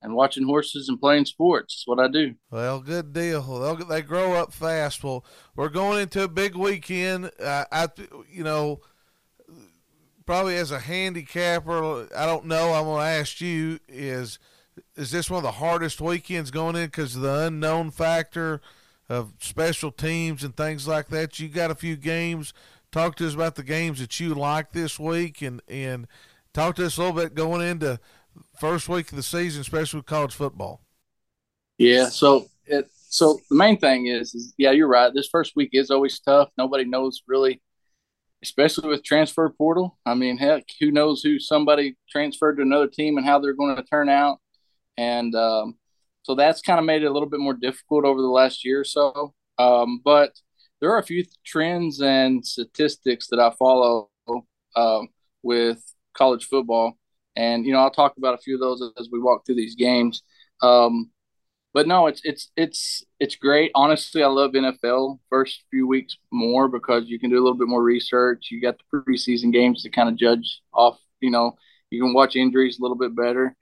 and 0.05 0.15
watching 0.15 0.45
horses 0.45 0.89
and 0.89 1.01
playing 1.01 1.25
sports. 1.25 1.77
That's 1.77 1.87
what 1.87 1.99
I 1.99 2.09
do. 2.09 2.35
Well, 2.51 2.81
good 2.81 3.15
deal. 3.15 3.43
They'll, 3.43 3.89
they 3.89 4.03
grow 4.03 4.35
up 4.35 4.53
fast. 4.53 5.03
Well, 5.03 5.25
we're 5.57 5.71
going 5.71 6.03
into 6.03 6.23
a 6.23 6.29
big 6.29 6.55
weekend. 6.55 7.31
Uh, 7.43 7.65
I, 7.73 7.89
you 8.31 8.45
know, 8.45 8.81
probably 10.27 10.57
as 10.57 10.71
a 10.71 10.79
handicapper, 10.79 12.15
I 12.15 12.27
don't 12.27 12.45
know. 12.45 12.75
I'm 12.75 12.85
going 12.85 13.01
to 13.01 13.21
ask 13.21 13.41
you: 13.41 13.81
is 13.89 14.39
is 14.95 15.11
this 15.11 15.31
one 15.31 15.39
of 15.39 15.45
the 15.45 15.53
hardest 15.53 16.03
weekends 16.03 16.51
going 16.51 16.77
in 16.77 16.87
because 16.87 17.17
of 17.17 17.23
the 17.23 17.47
unknown 17.47 17.91
factor 17.91 18.61
of 19.09 19.33
special 19.41 19.91
teams 19.91 20.45
and 20.45 20.55
things 20.55 20.87
like 20.87 21.09
that? 21.09 21.41
You 21.41 21.49
got 21.49 21.71
a 21.71 21.75
few 21.75 21.97
games. 21.97 22.53
Talk 22.93 23.17
to 23.17 23.27
us 23.27 23.35
about 23.35 23.55
the 23.55 23.65
games 23.65 24.01
that 24.01 24.21
you 24.21 24.35
like 24.35 24.73
this 24.73 25.01
week, 25.01 25.41
and 25.41 25.63
and 25.67 26.07
talk 26.53 26.77
to 26.77 26.85
us 26.85 26.99
a 26.99 27.01
little 27.01 27.17
bit 27.17 27.35
going 27.35 27.67
into 27.67 27.99
first 28.59 28.89
week 28.89 29.11
of 29.11 29.17
the 29.17 29.23
season, 29.23 29.61
especially 29.61 29.99
with 29.99 30.07
college 30.07 30.35
football. 30.35 30.81
Yeah. 31.79 32.09
So 32.09 32.47
it 32.67 32.91
so 33.09 33.39
the 33.49 33.57
main 33.57 33.79
thing 33.79 34.07
is, 34.07 34.35
is 34.35 34.55
yeah, 34.59 34.73
you're 34.73 34.89
right. 34.89 35.13
This 35.15 35.29
first 35.31 35.55
week 35.55 35.71
is 35.73 35.91
always 35.91 36.19
tough. 36.19 36.51
Nobody 36.59 36.85
knows 36.85 37.23
really, 37.29 37.63
especially 38.43 38.89
with 38.89 39.05
transfer 39.05 39.49
portal. 39.51 39.99
I 40.05 40.15
mean, 40.15 40.37
heck, 40.37 40.65
who 40.81 40.91
knows 40.91 41.23
who 41.23 41.39
somebody 41.39 41.97
transferred 42.09 42.57
to 42.57 42.63
another 42.63 42.89
team 42.89 43.17
and 43.17 43.27
how 43.27 43.39
they're 43.39 43.55
going 43.55 43.77
to 43.77 43.83
turn 43.85 44.09
out, 44.09 44.39
and 44.97 45.35
um, 45.35 45.77
so 46.23 46.35
that's 46.35 46.63
kind 46.63 46.79
of 46.79 46.85
made 46.85 47.03
it 47.03 47.07
a 47.07 47.13
little 47.13 47.29
bit 47.29 47.41
more 47.41 47.55
difficult 47.55 48.05
over 48.05 48.21
the 48.21 48.27
last 48.27 48.65
year 48.65 48.81
or 48.81 48.85
so. 48.85 49.35
Um, 49.59 50.01
but 50.05 50.33
there 50.81 50.91
are 50.91 50.99
a 50.99 51.05
few 51.05 51.25
trends 51.45 52.01
and 52.01 52.45
statistics 52.45 53.29
that 53.29 53.39
I 53.39 53.51
follow 53.59 54.11
um, 54.75 55.09
with 55.43 55.83
college 56.15 56.47
football, 56.47 56.99
and 57.37 57.67
you 57.67 57.73
know 57.73 57.81
I'll 57.81 57.91
talk 57.91 58.17
about 58.19 58.35
a 58.35 58.39
few 58.39 58.55
of 58.55 58.61
those 58.61 58.83
as 58.99 59.09
we 59.11 59.21
walk 59.21 59.47
through 59.47 59.57
these 59.57 59.75
games. 59.77 60.23
Um, 60.63 61.11
but 61.75 61.89
no, 61.89 62.07
it's 62.07 62.21
it's 62.25 62.51
it's 62.57 63.05
it's 63.19 63.37
great. 63.37 63.73
Honestly, 63.75 64.23
I 64.23 64.29
love 64.29 64.53
NFL 64.55 65.19
first 65.29 65.65
few 65.71 65.89
weeks 65.89 66.17
more 66.33 66.69
because 66.69 67.09
you 67.09 67.19
can 67.19 67.31
do 67.31 67.37
a 67.37 67.43
little 67.43 67.59
bit 67.59 67.69
more 67.69 67.83
research. 67.83 68.49
You 68.51 68.61
got 68.61 68.77
the 68.79 68.99
preseason 69.03 69.53
games 69.53 69.83
to 69.83 69.91
kind 69.91 70.09
of 70.09 70.17
judge 70.17 70.61
off. 70.73 70.99
You 71.21 71.33
know, 71.33 71.57
you 71.91 72.01
can 72.03 72.15
watch 72.15 72.37
injuries 72.37 72.79
a 72.79 72.83
little 72.83 72.97
bit 72.97 73.17
better. 73.17 73.57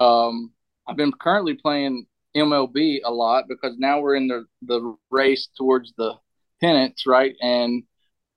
Um, 0.00 0.52
I've 0.86 0.96
been 0.96 1.12
currently 1.12 1.54
playing 1.54 2.06
MLB 2.36 3.00
a 3.04 3.10
lot 3.10 3.46
because 3.48 3.76
now 3.78 4.00
we're 4.00 4.16
in 4.16 4.28
the 4.28 4.46
the 4.62 4.96
race 5.10 5.48
towards 5.56 5.92
the 5.96 6.14
pennants, 6.60 7.06
right? 7.06 7.34
And 7.42 7.84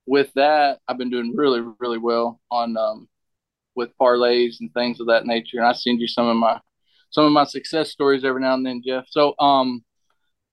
with 0.07 0.33
that, 0.35 0.79
I've 0.87 0.97
been 0.97 1.11
doing 1.11 1.35
really 1.35 1.61
really 1.79 1.99
well 1.99 2.41
on 2.51 2.77
um, 2.77 3.08
with 3.79 3.97
parlays 3.99 4.57
and 4.59 4.71
things 4.73 4.99
of 4.99 5.07
that 5.07 5.25
nature. 5.25 5.57
And 5.57 5.65
I 5.65 5.73
send 5.73 5.99
you 6.01 6.07
some 6.07 6.27
of 6.27 6.35
my 6.35 6.59
some 7.11 7.25
of 7.25 7.31
my 7.31 7.45
success 7.45 7.89
stories 7.89 8.23
every 8.23 8.41
now 8.41 8.53
and 8.53 8.65
then, 8.65 8.83
Jeff. 8.85 9.05
So, 9.09 9.33
um, 9.39 9.83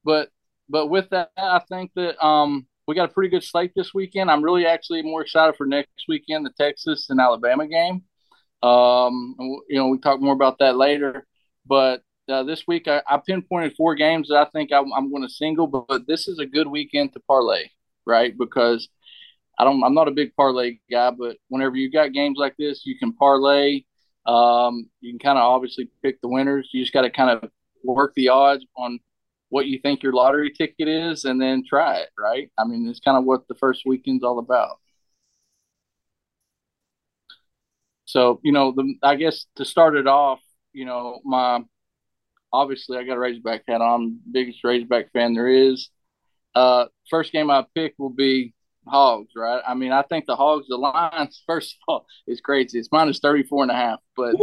but 0.04 0.30
but 0.68 0.86
with 0.86 1.10
that, 1.10 1.30
I 1.36 1.60
think 1.68 1.90
that 1.96 2.24
um, 2.24 2.66
we 2.86 2.94
got 2.94 3.10
a 3.10 3.12
pretty 3.12 3.30
good 3.30 3.44
slate 3.44 3.72
this 3.76 3.92
weekend. 3.92 4.30
I'm 4.30 4.42
really 4.42 4.66
actually 4.66 5.02
more 5.02 5.22
excited 5.22 5.56
for 5.56 5.66
next 5.66 6.04
weekend, 6.08 6.46
the 6.46 6.52
Texas 6.58 7.10
and 7.10 7.20
Alabama 7.20 7.66
game. 7.66 8.04
Um, 8.62 9.34
you 9.68 9.78
know, 9.78 9.88
we 9.88 9.98
talk 9.98 10.20
more 10.20 10.34
about 10.34 10.58
that 10.60 10.76
later. 10.76 11.26
But 11.66 12.02
uh, 12.28 12.44
this 12.44 12.64
week, 12.66 12.88
I, 12.88 13.02
I 13.06 13.18
pinpointed 13.18 13.74
four 13.76 13.94
games 13.94 14.28
that 14.28 14.38
I 14.38 14.46
think 14.50 14.72
I'm, 14.72 14.92
I'm 14.92 15.10
going 15.10 15.22
to 15.22 15.28
single. 15.28 15.66
But, 15.66 15.86
but 15.88 16.06
this 16.06 16.28
is 16.28 16.38
a 16.38 16.46
good 16.46 16.68
weekend 16.68 17.12
to 17.12 17.20
parlay, 17.20 17.64
right? 18.06 18.36
Because 18.36 18.88
I 19.58 19.64
don't, 19.64 19.82
I'm 19.84 19.94
not 19.94 20.08
a 20.08 20.12
big 20.12 20.34
parlay 20.36 20.78
guy, 20.90 21.10
but 21.10 21.38
whenever 21.48 21.76
you 21.76 21.90
got 21.90 22.12
games 22.12 22.38
like 22.38 22.56
this, 22.58 22.84
you 22.84 22.98
can 22.98 23.12
parlay. 23.14 23.84
Um, 24.26 24.90
you 25.00 25.12
can 25.12 25.18
kind 25.18 25.38
of 25.38 25.44
obviously 25.44 25.88
pick 26.02 26.20
the 26.20 26.28
winners. 26.28 26.68
You 26.72 26.82
just 26.82 26.92
got 26.92 27.02
to 27.02 27.10
kind 27.10 27.30
of 27.30 27.50
work 27.84 28.12
the 28.16 28.28
odds 28.28 28.64
on 28.76 28.98
what 29.48 29.66
you 29.66 29.78
think 29.78 30.02
your 30.02 30.12
lottery 30.12 30.50
ticket 30.50 30.88
is 30.88 31.24
and 31.24 31.40
then 31.40 31.62
try 31.66 31.98
it, 31.98 32.10
right? 32.18 32.50
I 32.58 32.64
mean, 32.64 32.88
it's 32.88 33.00
kind 33.00 33.16
of 33.16 33.24
what 33.24 33.46
the 33.48 33.54
first 33.54 33.84
weekend's 33.86 34.24
all 34.24 34.38
about. 34.38 34.78
so 38.06 38.40
you 38.42 38.52
know, 38.52 38.72
the 38.72 38.94
I 39.02 39.16
guess 39.16 39.46
to 39.56 39.64
start 39.64 39.96
it 39.96 40.06
off, 40.06 40.40
you 40.72 40.84
know, 40.86 41.20
my 41.24 41.60
obviously 42.52 42.98
I 42.98 43.04
got 43.04 43.16
a 43.16 43.20
Razorback 43.20 43.64
hat 43.68 43.80
on. 43.80 44.20
Biggest 44.30 44.64
Razorback 44.64 45.12
fan 45.12 45.34
there 45.34 45.48
is. 45.48 45.90
Uh, 46.54 46.86
first 47.10 47.32
game 47.32 47.50
I 47.50 47.66
pick 47.74 47.94
will 47.98 48.10
be 48.10 48.54
Hogs, 48.88 49.32
right? 49.36 49.62
I 49.66 49.74
mean, 49.74 49.92
I 49.92 50.02
think 50.02 50.26
the 50.26 50.36
Hogs, 50.36 50.66
the 50.68 50.76
lines, 50.76 51.42
first 51.46 51.74
of 51.74 51.78
all, 51.88 52.06
is 52.26 52.40
crazy. 52.40 52.78
It's 52.78 52.88
minus 52.92 53.18
34 53.18 53.62
and 53.64 53.70
a 53.70 53.74
half, 53.74 54.00
but 54.16 54.34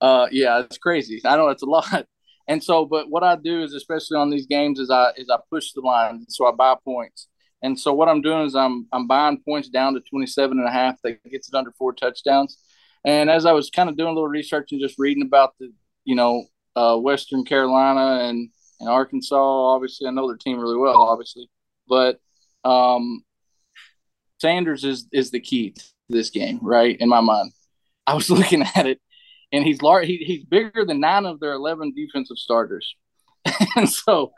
uh, 0.00 0.28
yeah, 0.30 0.60
it's 0.60 0.78
crazy. 0.78 1.20
I 1.24 1.36
know 1.36 1.48
it's 1.48 1.62
a 1.62 1.66
lot. 1.78 2.06
And 2.46 2.64
so, 2.64 2.86
but 2.86 3.10
what 3.10 3.22
I 3.22 3.36
do 3.36 3.62
is, 3.62 3.74
especially 3.74 4.16
on 4.16 4.30
these 4.30 4.46
games, 4.46 4.78
is 4.78 4.90
I 4.90 5.12
is 5.16 5.28
I 5.30 5.36
push 5.50 5.72
the 5.72 5.82
line, 5.82 6.24
so 6.28 6.46
I 6.46 6.52
buy 6.52 6.76
points. 6.82 7.28
And 7.62 7.78
so 7.78 7.92
what 7.92 8.08
I'm 8.08 8.22
doing 8.22 8.46
is 8.46 8.54
I'm 8.54 8.86
I'm 8.92 9.06
buying 9.06 9.42
points 9.46 9.68
down 9.68 9.94
to 9.94 10.00
27 10.00 10.58
and 10.58 10.66
a 10.66 10.70
half 10.70 10.96
that 11.02 11.22
gets 11.24 11.48
it 11.48 11.54
under 11.54 11.72
four 11.72 11.92
touchdowns. 11.92 12.58
And 13.04 13.30
as 13.30 13.46
I 13.46 13.52
was 13.52 13.70
kind 13.70 13.88
of 13.88 13.96
doing 13.96 14.08
a 14.10 14.12
little 14.12 14.28
research 14.28 14.72
and 14.72 14.80
just 14.80 14.98
reading 14.98 15.22
about 15.24 15.54
the, 15.58 15.72
you 16.04 16.14
know, 16.14 16.44
uh, 16.76 16.96
Western 16.96 17.44
Carolina 17.44 18.24
and, 18.28 18.50
and 18.80 18.88
Arkansas, 18.88 19.36
obviously 19.36 20.06
I 20.06 20.10
know 20.10 20.26
their 20.26 20.36
team 20.36 20.58
really 20.58 20.76
well, 20.76 20.96
obviously, 21.02 21.48
but 21.88 22.20
um, 22.64 23.22
Sanders 24.40 24.84
is 24.84 25.06
is 25.12 25.30
the 25.30 25.40
key 25.40 25.70
to 25.70 25.84
this 26.08 26.30
game, 26.30 26.58
right? 26.62 26.96
In 26.98 27.08
my 27.08 27.20
mind, 27.20 27.52
I 28.06 28.14
was 28.14 28.30
looking 28.30 28.62
at 28.62 28.86
it, 28.86 29.00
and 29.52 29.64
he's 29.64 29.82
large. 29.82 30.06
He, 30.06 30.18
he's 30.18 30.44
bigger 30.44 30.84
than 30.84 31.00
nine 31.00 31.26
of 31.26 31.40
their 31.40 31.52
eleven 31.52 31.92
defensive 31.94 32.38
starters, 32.38 32.96
and 33.76 33.88
so 33.88 34.32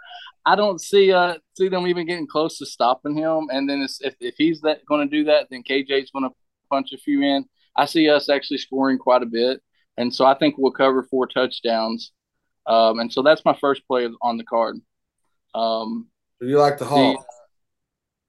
I 0.44 0.56
don't 0.56 0.80
see 0.80 1.12
uh 1.12 1.34
see 1.56 1.68
them 1.68 1.86
even 1.86 2.06
getting 2.06 2.26
close 2.26 2.58
to 2.58 2.66
stopping 2.66 3.16
him. 3.16 3.48
And 3.50 3.68
then 3.68 3.86
if 4.00 4.14
if 4.20 4.34
he's 4.36 4.60
that 4.62 4.84
going 4.86 5.08
to 5.08 5.16
do 5.16 5.24
that, 5.24 5.48
then 5.50 5.62
KJ's 5.62 6.10
going 6.10 6.28
to 6.28 6.34
punch 6.70 6.92
a 6.92 6.98
few 6.98 7.22
in. 7.22 7.44
I 7.76 7.86
see 7.86 8.08
us 8.08 8.28
actually 8.28 8.58
scoring 8.58 8.98
quite 8.98 9.22
a 9.22 9.26
bit, 9.26 9.60
and 9.96 10.14
so 10.14 10.24
I 10.24 10.34
think 10.34 10.56
we'll 10.58 10.72
cover 10.72 11.02
four 11.04 11.26
touchdowns. 11.26 12.12
Um, 12.66 13.00
and 13.00 13.12
so 13.12 13.22
that's 13.22 13.44
my 13.44 13.56
first 13.60 13.86
play 13.86 14.08
on 14.22 14.36
the 14.36 14.44
card. 14.44 14.76
Um, 15.54 16.08
you 16.40 16.58
like 16.58 16.78
the 16.78 16.84
Hogs? 16.84 17.24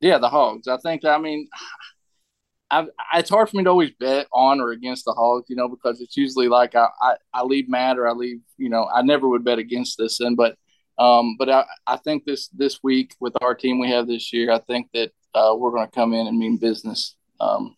Yeah, 0.02 0.18
the 0.18 0.30
Hogs. 0.30 0.68
I 0.68 0.78
think. 0.78 1.06
I 1.06 1.18
mean, 1.18 1.48
I, 2.72 2.88
it's 3.16 3.30
hard 3.30 3.50
for 3.50 3.58
me 3.58 3.66
to 3.66 3.70
always 3.70 3.92
bet 4.00 4.28
on 4.32 4.62
or 4.62 4.72
against 4.72 5.04
the 5.04 5.12
Hogs, 5.12 5.50
you 5.50 5.58
know, 5.58 5.68
because 5.68 6.00
it's 6.00 6.16
usually 6.16 6.48
like 6.48 6.74
I, 6.74 6.88
I, 7.02 7.16
I 7.34 7.44
leave 7.44 7.68
mad 7.68 7.98
or 7.98 8.08
I 8.08 8.14
leave, 8.14 8.40
you 8.58 8.70
know, 8.70 8.88
I 8.94 9.02
never 9.02 9.28
would 9.28 9.44
bet 9.44 9.60
against 9.60 9.98
this. 9.98 10.22
And 10.22 10.38
but 10.38 10.56
um, 10.98 11.36
but 11.38 11.50
I, 11.50 11.66
I 11.86 11.98
think 11.98 12.24
this 12.24 12.48
this 12.50 12.80
week 12.82 13.16
with 13.20 13.36
our 13.42 13.56
team 13.56 13.80
we 13.80 13.90
have 13.90 14.08
this 14.08 14.32
year, 14.32 14.52
I 14.52 14.60
think 14.60 14.88
that 14.94 15.12
uh, 15.34 15.54
we're 15.58 15.72
going 15.72 15.86
to 15.86 15.92
come 15.92 16.14
in 16.14 16.28
and 16.28 16.38
mean 16.38 16.58
business. 16.58 17.16
Um, 17.42 17.76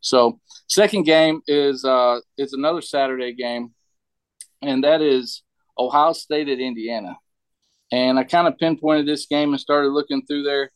so 0.00 0.40
second 0.68 1.04
game 1.04 1.40
is 1.46 1.84
uh, 1.84 2.20
is 2.36 2.52
another 2.52 2.82
Saturday 2.82 3.32
game, 3.32 3.74
and 4.62 4.84
that 4.84 5.00
is 5.00 5.42
Ohio 5.78 6.12
State 6.12 6.48
at 6.48 6.58
Indiana. 6.58 7.16
And 7.90 8.18
I 8.18 8.24
kind 8.24 8.46
of 8.46 8.58
pinpointed 8.58 9.06
this 9.06 9.26
game 9.26 9.52
and 9.52 9.60
started 9.60 9.88
looking 9.88 10.22
through 10.26 10.42
there. 10.42 10.70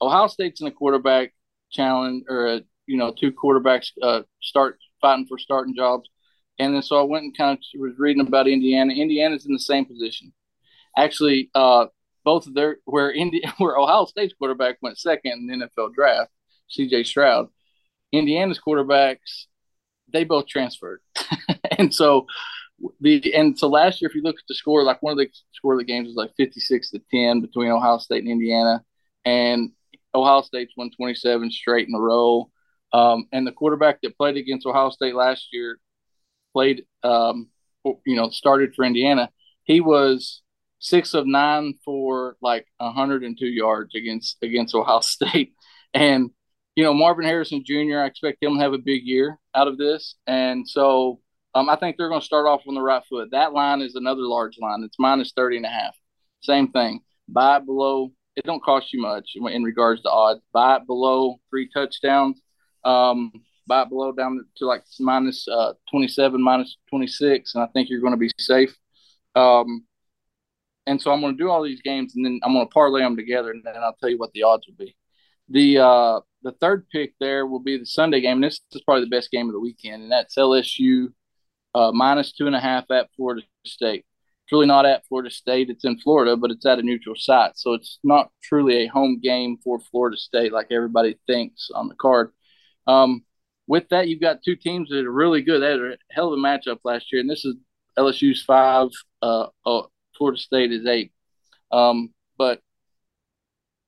Ohio 0.00 0.26
State's 0.26 0.60
in 0.60 0.66
a 0.66 0.72
quarterback 0.72 1.32
challenge, 1.70 2.24
or 2.28 2.46
a, 2.46 2.60
you 2.86 2.96
know, 2.96 3.12
two 3.12 3.32
quarterbacks 3.32 3.90
uh, 4.02 4.22
start 4.40 4.78
fighting 5.00 5.26
for 5.26 5.38
starting 5.38 5.74
jobs. 5.74 6.08
And 6.58 6.74
then 6.74 6.82
so 6.82 6.98
I 6.98 7.02
went 7.02 7.24
and 7.24 7.36
kind 7.36 7.58
of 7.58 7.80
was 7.80 7.94
reading 7.98 8.26
about 8.26 8.48
Indiana. 8.48 8.92
Indiana's 8.94 9.46
in 9.46 9.52
the 9.52 9.58
same 9.58 9.84
position. 9.84 10.32
Actually, 10.96 11.50
uh, 11.54 11.86
both 12.24 12.46
of 12.46 12.54
their 12.54 12.78
where 12.84 13.12
Indi- 13.12 13.44
where 13.58 13.78
Ohio 13.78 14.06
State's 14.06 14.34
quarterback 14.34 14.78
went 14.80 14.98
second 14.98 15.50
in 15.50 15.60
the 15.60 15.66
NFL 15.66 15.94
draft, 15.94 16.30
C.J. 16.68 17.04
Stroud. 17.04 17.48
Indiana's 18.12 18.60
quarterbacks, 18.64 19.46
they 20.12 20.24
both 20.24 20.46
transferred, 20.46 21.00
and 21.78 21.92
so 21.92 22.26
the 23.00 23.34
and 23.34 23.58
so 23.58 23.68
last 23.68 24.00
year, 24.00 24.08
if 24.08 24.14
you 24.14 24.22
look 24.22 24.36
at 24.36 24.44
the 24.48 24.54
score, 24.54 24.82
like 24.82 25.02
one 25.02 25.12
of 25.12 25.18
the 25.18 25.28
score 25.52 25.74
of 25.74 25.78
the 25.78 25.84
games 25.84 26.06
was 26.06 26.16
like 26.16 26.32
fifty 26.36 26.60
six 26.60 26.90
to 26.90 27.00
ten 27.10 27.40
between 27.40 27.70
Ohio 27.70 27.98
State 27.98 28.22
and 28.22 28.30
Indiana, 28.30 28.84
and 29.24 29.70
Ohio 30.16 30.42
State's 30.42 30.74
won 30.76 30.90
twenty 30.96 31.14
seven 31.14 31.50
straight 31.50 31.88
in 31.88 31.94
a 31.94 32.00
row. 32.00 32.50
Um, 32.92 33.26
and 33.32 33.46
the 33.46 33.52
quarterback 33.52 34.00
that 34.02 34.16
played 34.16 34.36
against 34.36 34.66
Ohio 34.66 34.90
State 34.90 35.14
last 35.14 35.48
year 35.52 35.78
played, 36.52 36.84
um, 37.02 37.48
you 37.84 38.16
know, 38.16 38.30
started 38.30 38.74
for 38.74 38.84
Indiana. 38.84 39.30
He 39.64 39.80
was 39.80 40.42
six 40.78 41.14
of 41.14 41.26
nine 41.26 41.74
for 41.84 42.36
like 42.40 42.66
102 42.78 43.46
yards 43.46 43.94
against 43.94 44.36
against 44.42 44.74
Ohio 44.74 45.00
State, 45.02 45.54
and 45.92 46.30
you 46.74 46.84
know 46.84 46.94
Marvin 46.94 47.24
Harrison 47.24 47.62
Jr. 47.64 47.98
I 47.98 48.06
expect 48.06 48.42
him 48.42 48.56
to 48.56 48.62
have 48.62 48.72
a 48.72 48.78
big 48.78 49.02
year 49.04 49.38
out 49.54 49.68
of 49.68 49.78
this, 49.78 50.14
and 50.26 50.68
so 50.68 51.20
um, 51.56 51.70
I 51.70 51.76
think 51.76 51.96
they're 51.96 52.10
going 52.10 52.20
to 52.20 52.26
start 52.26 52.46
off 52.46 52.62
on 52.68 52.74
the 52.74 52.82
right 52.82 53.02
foot. 53.08 53.30
That 53.32 53.54
line 53.54 53.80
is 53.80 53.94
another 53.94 54.20
large 54.20 54.58
line. 54.60 54.82
It's 54.84 54.98
minus 54.98 55.32
30 55.34 55.56
and 55.58 55.66
a 55.66 55.70
half. 55.70 55.96
Same 56.42 56.70
thing. 56.70 57.00
Buy 57.28 57.60
below. 57.60 58.12
It 58.36 58.44
don't 58.44 58.62
cost 58.62 58.92
you 58.92 59.00
much 59.00 59.32
in 59.34 59.62
regards 59.62 60.02
to 60.02 60.10
odds. 60.10 60.40
Buy 60.52 60.76
it 60.76 60.86
below 60.86 61.36
three 61.50 61.68
touchdowns. 61.72 62.40
Um, 62.84 63.32
buy 63.66 63.82
it 63.82 63.88
below 63.88 64.12
down 64.12 64.44
to 64.58 64.66
like 64.66 64.84
minus, 65.00 65.48
uh, 65.48 65.72
27, 65.90 66.40
minus 66.40 66.76
26, 66.90 67.54
and 67.54 67.64
I 67.64 67.66
think 67.68 67.88
you're 67.88 68.00
going 68.00 68.12
to 68.12 68.18
be 68.18 68.30
safe. 68.38 68.76
Um, 69.34 69.84
and 70.86 71.00
so 71.00 71.10
I'm 71.10 71.20
going 71.20 71.36
to 71.36 71.42
do 71.42 71.50
all 71.50 71.62
these 71.62 71.82
games, 71.82 72.14
and 72.14 72.24
then 72.24 72.38
I'm 72.42 72.52
going 72.52 72.66
to 72.66 72.72
parlay 72.72 73.00
them 73.00 73.16
together, 73.16 73.50
and 73.50 73.62
then 73.64 73.74
I'll 73.76 73.96
tell 73.98 74.08
you 74.08 74.18
what 74.18 74.32
the 74.32 74.44
odds 74.44 74.66
will 74.66 74.86
be. 74.86 74.96
The 75.48 75.78
uh, 75.78 76.20
the 76.42 76.52
third 76.52 76.88
pick 76.90 77.14
there 77.18 77.46
will 77.46 77.60
be 77.60 77.76
the 77.76 77.86
Sunday 77.86 78.20
game. 78.20 78.36
And 78.36 78.44
this 78.44 78.60
is 78.72 78.82
probably 78.82 79.04
the 79.04 79.10
best 79.10 79.30
game 79.30 79.48
of 79.48 79.52
the 79.52 79.60
weekend, 79.60 80.04
and 80.04 80.12
that's 80.12 80.36
LSU 80.36 81.08
uh, 81.74 81.92
minus 81.92 82.32
two 82.32 82.46
and 82.46 82.56
a 82.56 82.60
half 82.60 82.90
at 82.90 83.08
Florida 83.16 83.42
State. 83.64 84.04
It's 84.46 84.52
really 84.52 84.66
not 84.66 84.86
at 84.86 85.04
Florida 85.08 85.28
State. 85.28 85.70
It's 85.70 85.84
in 85.84 85.98
Florida, 85.98 86.36
but 86.36 86.52
it's 86.52 86.64
at 86.64 86.78
a 86.78 86.82
neutral 86.82 87.16
site. 87.16 87.58
So 87.58 87.72
it's 87.72 87.98
not 88.04 88.30
truly 88.44 88.84
a 88.84 88.86
home 88.86 89.18
game 89.20 89.58
for 89.64 89.80
Florida 89.80 90.16
State 90.16 90.52
like 90.52 90.68
everybody 90.70 91.18
thinks 91.26 91.68
on 91.74 91.88
the 91.88 91.96
card. 91.96 92.30
Um, 92.86 93.24
with 93.66 93.88
that, 93.88 94.06
you've 94.06 94.20
got 94.20 94.44
two 94.44 94.54
teams 94.54 94.90
that 94.90 95.04
are 95.04 95.10
really 95.10 95.42
good. 95.42 95.60
They 95.62 95.70
had 95.70 95.80
a 95.80 95.96
hell 96.12 96.32
of 96.32 96.38
a 96.38 96.40
matchup 96.40 96.78
last 96.84 97.12
year, 97.12 97.20
and 97.20 97.28
this 97.28 97.44
is 97.44 97.56
LSU's 97.98 98.40
five, 98.44 98.90
uh, 99.20 99.48
uh, 99.66 99.82
Florida 100.16 100.38
State 100.38 100.70
is 100.70 100.86
eight. 100.86 101.12
Um, 101.72 102.14
but 102.38 102.60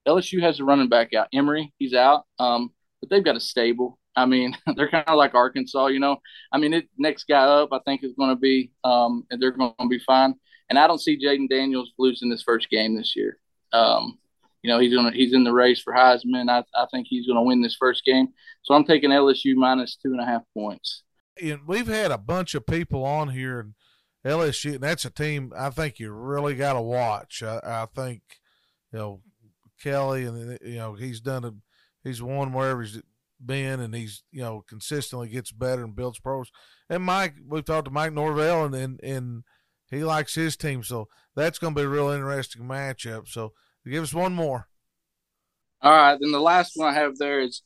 LSU 0.09 0.41
has 0.41 0.59
a 0.59 0.65
running 0.65 0.89
back 0.89 1.15
out. 1.15 1.29
Emery, 1.33 1.73
he's 1.79 1.95
out, 1.95 2.25
um, 2.41 2.73
but 3.01 3.11
they've 3.11 3.25
got 3.25 3.37
a 3.37 3.41
stable. 3.41 3.97
I 4.17 4.27
mean, 4.27 4.57
they're 4.75 4.91
kind 4.91 5.05
of 5.07 5.17
like 5.17 5.35
Arkansas, 5.35 5.87
you 5.87 6.01
know. 6.01 6.17
I 6.51 6.59
mean, 6.59 6.75
it, 6.75 6.89
next 6.99 7.29
guy 7.29 7.45
up, 7.45 7.69
I 7.71 7.79
think 7.85 8.03
is 8.03 8.15
going 8.19 8.31
to 8.31 8.37
be, 8.37 8.73
um, 8.83 9.25
and 9.31 9.41
they're 9.41 9.53
going 9.53 9.73
to 9.81 9.87
be 9.87 10.01
fine. 10.01 10.35
And 10.71 10.79
I 10.79 10.87
don't 10.87 11.01
see 11.01 11.19
Jayden 11.19 11.49
Daniels 11.49 11.93
losing 11.99 12.31
this 12.31 12.43
first 12.43 12.69
game 12.71 12.97
this 12.97 13.17
year. 13.17 13.39
Um, 13.73 14.19
you 14.63 14.71
know, 14.71 14.79
he's 14.79 14.95
gonna 14.95 15.13
he's 15.13 15.33
in 15.33 15.45
the 15.45 15.53
race 15.53 15.81
for 15.81 15.93
Heisman. 15.93 16.51
I, 16.51 16.65
I 16.75 16.87
think 16.91 17.07
he's 17.09 17.27
to 17.27 17.41
win 17.41 17.63
this 17.63 17.77
first 17.79 18.05
game. 18.05 18.29
So 18.63 18.75
I'm 18.75 18.85
taking 18.85 19.11
LSU 19.11 19.55
minus 19.55 19.97
two 19.97 20.13
and 20.13 20.21
a 20.21 20.27
half 20.27 20.43
points. 20.53 21.05
And 21.43 21.61
we've 21.67 21.87
had 21.87 22.11
a 22.11 22.19
bunch 22.19 22.55
of 22.55 22.67
people 22.67 23.05
on 23.05 23.29
here, 23.29 23.61
and 23.61 23.75
LSU, 24.27 24.75
and 24.75 24.81
that's 24.81 25.05
a 25.05 25.11
team 25.11 25.53
I 25.57 25.71
think 25.71 25.99
you 25.99 26.11
really 26.11 26.55
got 26.55 26.73
to 26.73 26.81
watch. 26.81 27.43
I, 27.43 27.61
I 27.63 27.87
think, 27.95 28.23
you 28.93 28.99
know, 28.99 29.21
Kelly, 29.83 30.25
and 30.25 30.59
you 30.63 30.77
know 30.77 30.95
he's 30.95 31.21
done 31.21 31.45
a, 31.45 31.53
he's 32.03 32.21
won 32.21 32.53
wherever 32.53 32.83
he's 32.83 33.01
been, 33.45 33.81
and 33.81 33.95
he's 33.95 34.25
you 34.33 34.43
know 34.43 34.65
consistently 34.69 35.29
gets 35.29 35.53
better 35.53 35.85
and 35.85 35.95
builds 35.95 36.19
pros. 36.19 36.51
And 36.91 37.05
Mike, 37.05 37.35
we've 37.47 37.65
talked 37.65 37.85
to 37.85 37.91
Mike 37.93 38.13
Norvell, 38.13 38.65
and 38.65 38.75
and, 38.75 39.01
and 39.03 39.45
he 39.91 40.05
likes 40.05 40.35
his 40.35 40.57
team, 40.57 40.83
so 40.83 41.09
that's 41.35 41.59
going 41.59 41.75
to 41.75 41.81
be 41.81 41.85
a 41.85 41.89
real 41.89 42.09
interesting 42.09 42.63
matchup. 42.63 43.29
So 43.29 43.53
give 43.87 44.03
us 44.03 44.15
one 44.15 44.35
more. 44.35 44.67
All 45.81 45.93
right, 45.93 46.19
then 46.21 46.33
the 46.33 46.41
last 46.41 46.73
one 46.75 46.93
I 46.93 46.99
have 46.99 47.17
there 47.19 47.41
is, 47.41 47.63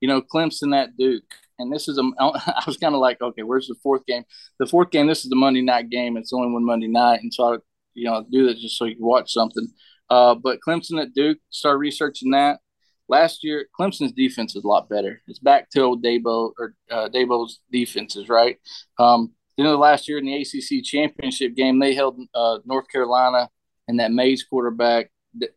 you 0.00 0.08
know, 0.08 0.22
Clemson 0.22 0.74
at 0.76 0.96
Duke, 0.96 1.34
and 1.58 1.72
this 1.72 1.88
is 1.88 1.98
a. 1.98 2.02
I 2.20 2.62
was 2.66 2.76
kind 2.76 2.94
of 2.94 3.00
like, 3.00 3.20
okay, 3.20 3.42
where's 3.42 3.66
the 3.66 3.74
fourth 3.82 4.06
game? 4.06 4.24
The 4.58 4.66
fourth 4.66 4.90
game. 4.90 5.06
This 5.06 5.24
is 5.24 5.30
the 5.30 5.36
Monday 5.36 5.62
night 5.62 5.90
game. 5.90 6.16
It's 6.16 6.32
only 6.32 6.52
one 6.52 6.64
Monday 6.64 6.88
night, 6.88 7.20
and 7.22 7.34
so 7.34 7.54
I, 7.54 7.58
you 7.94 8.04
know, 8.04 8.24
do 8.30 8.46
that 8.46 8.58
just 8.58 8.78
so 8.78 8.84
you 8.84 8.96
can 8.96 9.04
watch 9.04 9.32
something. 9.32 9.66
Uh, 10.08 10.36
but 10.36 10.60
Clemson 10.66 11.02
at 11.02 11.12
Duke, 11.12 11.38
start 11.50 11.78
researching 11.78 12.30
that 12.30 12.60
last 13.08 13.44
year 13.44 13.66
Clemson's 13.78 14.12
defense 14.12 14.56
is 14.56 14.64
a 14.64 14.68
lot 14.68 14.88
better. 14.88 15.22
It's 15.26 15.38
back 15.38 15.70
to 15.70 15.82
old 15.82 16.04
Dabo 16.04 16.52
or 16.58 16.74
uh, 16.90 17.08
Dabo's 17.08 17.60
defenses, 17.70 18.28
right? 18.28 18.58
Um, 18.98 19.32
you 19.56 19.64
know, 19.64 19.76
last 19.76 20.08
year 20.08 20.18
in 20.18 20.26
the 20.26 20.34
ACC 20.34 20.84
championship 20.84 21.54
game, 21.54 21.78
they 21.78 21.94
held 21.94 22.20
uh, 22.34 22.58
North 22.64 22.88
Carolina 22.88 23.48
and 23.88 24.00
that 24.00 24.12
Mays 24.12 24.44
quarterback 24.44 25.10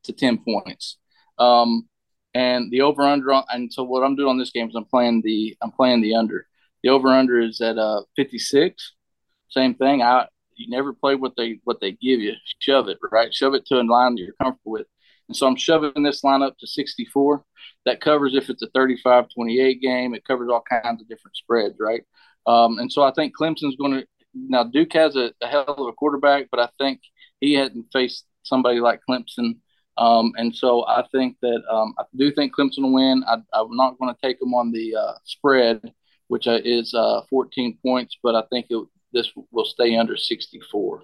to 0.04 0.14
ten 0.14 0.38
points. 0.38 0.98
Um, 1.38 1.88
and 2.34 2.72
the 2.72 2.82
over 2.82 3.02
under 3.02 3.42
and 3.50 3.72
so 3.74 3.84
what 3.84 4.04
I'm 4.04 4.16
doing 4.16 4.30
on 4.30 4.38
this 4.38 4.52
game 4.52 4.70
is 4.70 4.76
I'm 4.76 4.86
playing 4.86 5.22
the 5.24 5.58
I'm 5.62 5.72
playing 5.72 6.02
the 6.02 6.16
under. 6.16 6.46
The 6.84 6.90
over 6.90 7.10
under 7.10 7.40
is 7.40 7.60
at 7.62 7.78
uh 7.78 8.02
56. 8.16 8.94
Same 9.50 9.76
thing. 9.76 10.02
I 10.02 10.28
you 10.56 10.70
never 10.70 10.94
play 10.94 11.16
what 11.16 11.34
they 11.38 11.60
what 11.64 11.80
they 11.82 11.92
give 11.94 12.20
you. 12.20 12.34
Shove 12.60 12.88
it 12.88 12.98
right. 13.12 13.34
Shove 13.34 13.56
it 13.56 13.66
to 13.68 13.80
a 13.80 13.84
line 13.84 14.16
that 14.16 14.22
you're 14.22 14.34
comfortable 14.42 14.74
with. 14.74 14.88
And 15.28 15.36
so 15.36 15.48
I'm 15.48 15.56
shoving 15.56 16.04
this 16.04 16.24
line 16.24 16.42
up 16.42 16.58
to 16.60 16.68
64. 16.68 17.44
That 17.86 18.02
covers 18.02 18.36
if 18.36 18.50
it's 18.50 18.62
a 18.62 18.68
35 18.68 19.28
28 19.34 19.82
game, 19.82 20.14
it 20.14 20.26
covers 20.26 20.50
all 20.52 20.62
kinds 20.62 21.02
of 21.02 21.08
different 21.08 21.38
spreads, 21.38 21.76
right? 21.80 22.02
Um, 22.46 22.80
and 22.80 22.92
so 22.92 23.04
I 23.04 23.12
think 23.12 23.34
Clemson's 23.38 23.76
going 23.76 23.94
to 23.94 24.06
now 24.34 24.64
Duke 24.64 24.94
has 24.94 25.16
a, 25.16 25.32
a, 25.42 25.48
hell 25.48 25.66
of 25.68 25.88
a 25.88 25.94
quarterback, 25.94 26.48
but 26.52 26.60
I 26.60 26.70
think 26.80 27.02
he 27.40 27.54
hadn't 27.54 27.88
faced 27.92 28.26
somebody 28.44 28.80
like 28.80 29.02
Clemson. 29.10 29.58
Um, 29.98 30.32
and 30.38 30.56
so 30.56 30.86
I 30.88 31.06
think 31.12 31.38
that 31.42 31.62
um, 31.70 31.94
I 31.98 32.04
do 32.16 32.32
think 32.32 32.56
Clemson 32.56 32.84
will 32.84 32.94
win. 32.94 33.24
I, 33.28 33.36
am 33.60 33.76
not 33.76 33.98
going 34.00 34.14
to 34.14 34.22
take 34.22 34.40
them 34.40 34.54
on 34.54 34.72
the 34.72 34.96
uh, 34.96 35.14
spread, 35.26 35.94
which 36.28 36.48
uh, 36.48 36.60
is 36.64 36.94
uh, 36.94 37.22
14 37.30 37.78
points, 37.84 38.18
but 38.24 38.36
I 38.36 38.44
think 38.50 38.68
it, 38.70 38.88
this 39.12 39.32
will 39.52 39.66
stay 39.66 39.98
under 39.98 40.16
64. 40.16 41.04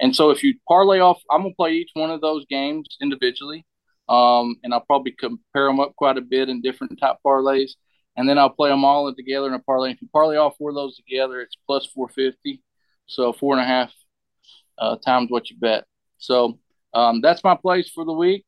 And 0.00 0.14
so 0.14 0.30
if 0.30 0.42
you 0.42 0.54
parlay 0.66 0.98
off, 0.98 1.22
I'm 1.30 1.42
going 1.42 1.52
to 1.52 1.56
play 1.56 1.72
each 1.74 1.90
one 1.94 2.10
of 2.10 2.20
those 2.20 2.44
games 2.46 2.86
individually. 3.00 3.64
Um, 4.08 4.56
and 4.62 4.72
I'll 4.72 4.80
probably 4.80 5.12
compare 5.12 5.66
them 5.66 5.80
up 5.80 5.96
quite 5.96 6.16
a 6.16 6.20
bit 6.20 6.48
in 6.48 6.60
different 6.60 6.98
type 7.00 7.16
parlays 7.24 7.72
and 8.16 8.28
then 8.28 8.38
I'll 8.38 8.50
play 8.50 8.70
them 8.70 8.84
all 8.84 9.12
together 9.14 9.46
in 9.48 9.54
a 9.54 9.58
parlay. 9.58 9.92
If 9.92 10.02
you 10.02 10.08
parlay 10.12 10.36
all 10.36 10.54
four 10.56 10.70
of 10.70 10.74
those 10.74 10.96
together, 10.96 11.40
it's 11.40 11.56
plus 11.66 11.86
450. 11.86 12.62
So 13.06 13.32
four 13.32 13.54
and 13.54 13.62
a 13.62 13.66
half 13.66 13.92
uh, 14.78 14.96
times 14.96 15.30
what 15.30 15.50
you 15.50 15.56
bet. 15.58 15.84
So 16.18 16.58
um, 16.94 17.20
that's 17.20 17.44
my 17.44 17.54
place 17.54 17.90
for 17.90 18.04
the 18.04 18.12
week. 18.12 18.44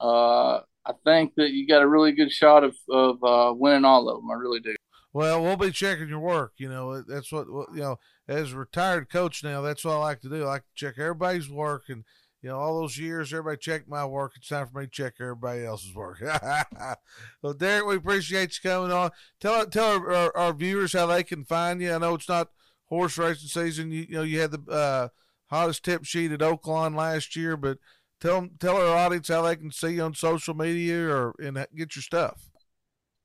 Uh, 0.00 0.60
I 0.86 0.92
think 1.04 1.34
that 1.36 1.52
you 1.52 1.66
got 1.66 1.82
a 1.82 1.88
really 1.88 2.12
good 2.12 2.30
shot 2.30 2.64
of, 2.64 2.76
of 2.90 3.24
uh, 3.24 3.54
winning 3.54 3.84
all 3.84 4.08
of 4.08 4.18
them. 4.18 4.30
I 4.30 4.34
really 4.34 4.60
do. 4.60 4.74
Well, 5.12 5.42
we'll 5.42 5.56
be 5.56 5.70
checking 5.70 6.08
your 6.08 6.18
work. 6.18 6.54
You 6.58 6.68
know, 6.68 7.00
that's 7.02 7.30
what, 7.30 7.46
you 7.46 7.80
know, 7.80 7.96
as 8.28 8.52
a 8.52 8.58
retired 8.58 9.08
coach 9.08 9.44
now, 9.44 9.62
that's 9.62 9.84
what 9.84 9.94
I 9.94 9.98
like 9.98 10.20
to 10.22 10.28
do. 10.28 10.42
I 10.42 10.46
like 10.46 10.62
to 10.62 10.74
check 10.74 10.94
everybody's 10.98 11.48
work 11.48 11.84
and, 11.88 12.04
you 12.44 12.50
know, 12.50 12.58
all 12.58 12.78
those 12.78 12.98
years, 12.98 13.32
everybody 13.32 13.56
checked 13.56 13.88
my 13.88 14.04
work. 14.04 14.32
It's 14.36 14.48
time 14.48 14.66
for 14.66 14.78
me 14.78 14.84
to 14.84 14.90
check 14.90 15.14
everybody 15.18 15.64
else's 15.64 15.94
work. 15.94 16.20
well, 17.42 17.54
Derek, 17.54 17.86
we 17.86 17.96
appreciate 17.96 18.58
you 18.62 18.70
coming 18.70 18.92
on. 18.92 19.12
Tell 19.40 19.64
tell 19.64 19.92
our, 19.92 20.12
our, 20.12 20.36
our, 20.36 20.52
viewers 20.52 20.92
how 20.92 21.06
they 21.06 21.22
can 21.22 21.46
find 21.46 21.80
you. 21.80 21.94
I 21.94 21.96
know 21.96 22.16
it's 22.16 22.28
not 22.28 22.50
horse 22.84 23.16
racing 23.16 23.48
season. 23.48 23.90
You, 23.90 24.06
you 24.06 24.14
know, 24.16 24.22
you 24.24 24.40
had 24.40 24.50
the 24.50 24.70
uh, 24.70 25.08
hottest 25.46 25.86
tip 25.86 26.04
sheet 26.04 26.32
at 26.32 26.40
Oaklawn 26.40 26.94
last 26.94 27.34
year, 27.34 27.56
but 27.56 27.78
tell 28.20 28.46
tell 28.60 28.76
our 28.76 28.94
audience 28.94 29.28
how 29.28 29.40
they 29.40 29.56
can 29.56 29.72
see 29.72 29.94
you 29.94 30.02
on 30.02 30.12
social 30.12 30.52
media 30.52 31.00
or 31.00 31.34
and 31.38 31.56
get 31.74 31.96
your 31.96 32.02
stuff. 32.02 32.50